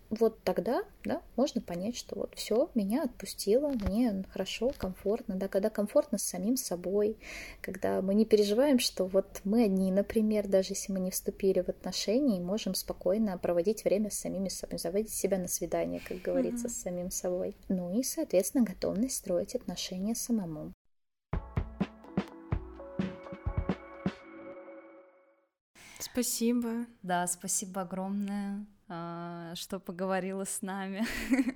вот 0.09 0.43
тогда, 0.43 0.83
да, 1.03 1.21
можно 1.35 1.61
понять, 1.61 1.95
что 1.95 2.15
вот 2.15 2.33
все, 2.35 2.69
меня 2.73 3.03
отпустило, 3.03 3.69
мне 3.69 4.23
хорошо, 4.31 4.71
комфортно, 4.77 5.35
да, 5.35 5.47
когда 5.47 5.69
комфортно 5.69 6.17
с 6.17 6.23
самим 6.23 6.57
собой, 6.57 7.17
когда 7.61 8.01
мы 8.01 8.15
не 8.15 8.25
переживаем, 8.25 8.79
что 8.79 9.05
вот 9.05 9.41
мы 9.43 9.65
одни, 9.65 9.91
например, 9.91 10.47
даже 10.47 10.69
если 10.71 10.91
мы 10.91 10.99
не 10.99 11.11
вступили 11.11 11.61
в 11.61 11.69
отношения, 11.69 12.39
можем 12.39 12.73
спокойно 12.73 13.37
проводить 13.37 13.83
время 13.83 14.09
с 14.09 14.19
самими 14.19 14.49
собой, 14.49 14.79
заводить 14.79 15.13
себя 15.13 15.37
на 15.37 15.47
свидание, 15.47 16.01
как 16.05 16.21
говорится, 16.21 16.67
mm-hmm. 16.67 16.71
с 16.71 16.81
самим 16.81 17.11
собой. 17.11 17.55
Ну 17.67 17.97
и, 17.97 18.03
соответственно, 18.03 18.63
готовность 18.63 19.17
строить 19.17 19.55
отношения 19.55 20.15
самому. 20.15 20.73
Спасибо. 25.99 26.85
Да, 27.03 27.27
спасибо 27.27 27.81
огромное. 27.81 28.65
А, 28.91 29.53
что 29.55 29.79
поговорила 29.79 30.45
с 30.45 30.61
нами. 30.61 31.05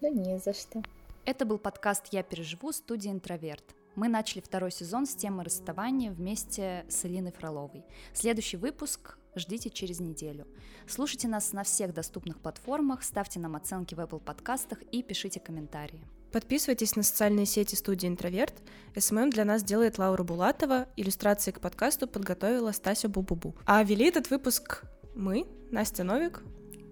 Да 0.00 0.08
не 0.08 0.36
за 0.40 0.52
что. 0.52 0.82
Это 1.24 1.44
был 1.44 1.58
подкаст 1.58 2.08
«Я 2.10 2.24
переживу» 2.24 2.72
студии 2.72 3.08
«Интроверт». 3.08 3.62
Мы 3.94 4.08
начали 4.08 4.40
второй 4.40 4.72
сезон 4.72 5.06
с 5.06 5.14
темы 5.14 5.44
расставания 5.44 6.10
вместе 6.10 6.84
с 6.88 7.04
Элиной 7.04 7.30
Фроловой. 7.30 7.84
Следующий 8.12 8.56
выпуск 8.56 9.16
ждите 9.36 9.70
через 9.70 10.00
неделю. 10.00 10.48
Слушайте 10.88 11.28
нас 11.28 11.52
на 11.52 11.62
всех 11.62 11.94
доступных 11.94 12.40
платформах, 12.40 13.04
ставьте 13.04 13.38
нам 13.38 13.54
оценки 13.54 13.94
в 13.94 14.00
Apple 14.00 14.18
подкастах 14.18 14.82
и 14.90 15.04
пишите 15.04 15.38
комментарии. 15.38 16.04
Подписывайтесь 16.32 16.96
на 16.96 17.04
социальные 17.04 17.46
сети 17.46 17.76
студии 17.76 18.08
«Интроверт». 18.08 18.54
SMM 18.96 19.30
для 19.30 19.44
нас 19.44 19.62
делает 19.62 19.98
Лаура 19.98 20.24
Булатова, 20.24 20.88
иллюстрации 20.96 21.52
к 21.52 21.60
подкасту 21.60 22.08
подготовила 22.08 22.72
Стася 22.72 23.08
Бубубу. 23.08 23.54
А 23.66 23.84
вели 23.84 24.06
этот 24.06 24.30
выпуск 24.30 24.82
мы, 25.14 25.46
Настя 25.70 26.02
Новик, 26.02 26.42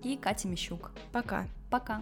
и 0.03 0.17
Катя 0.17 0.49
Мищук. 0.49 0.91
Пока. 1.13 1.47
Пока. 1.71 2.01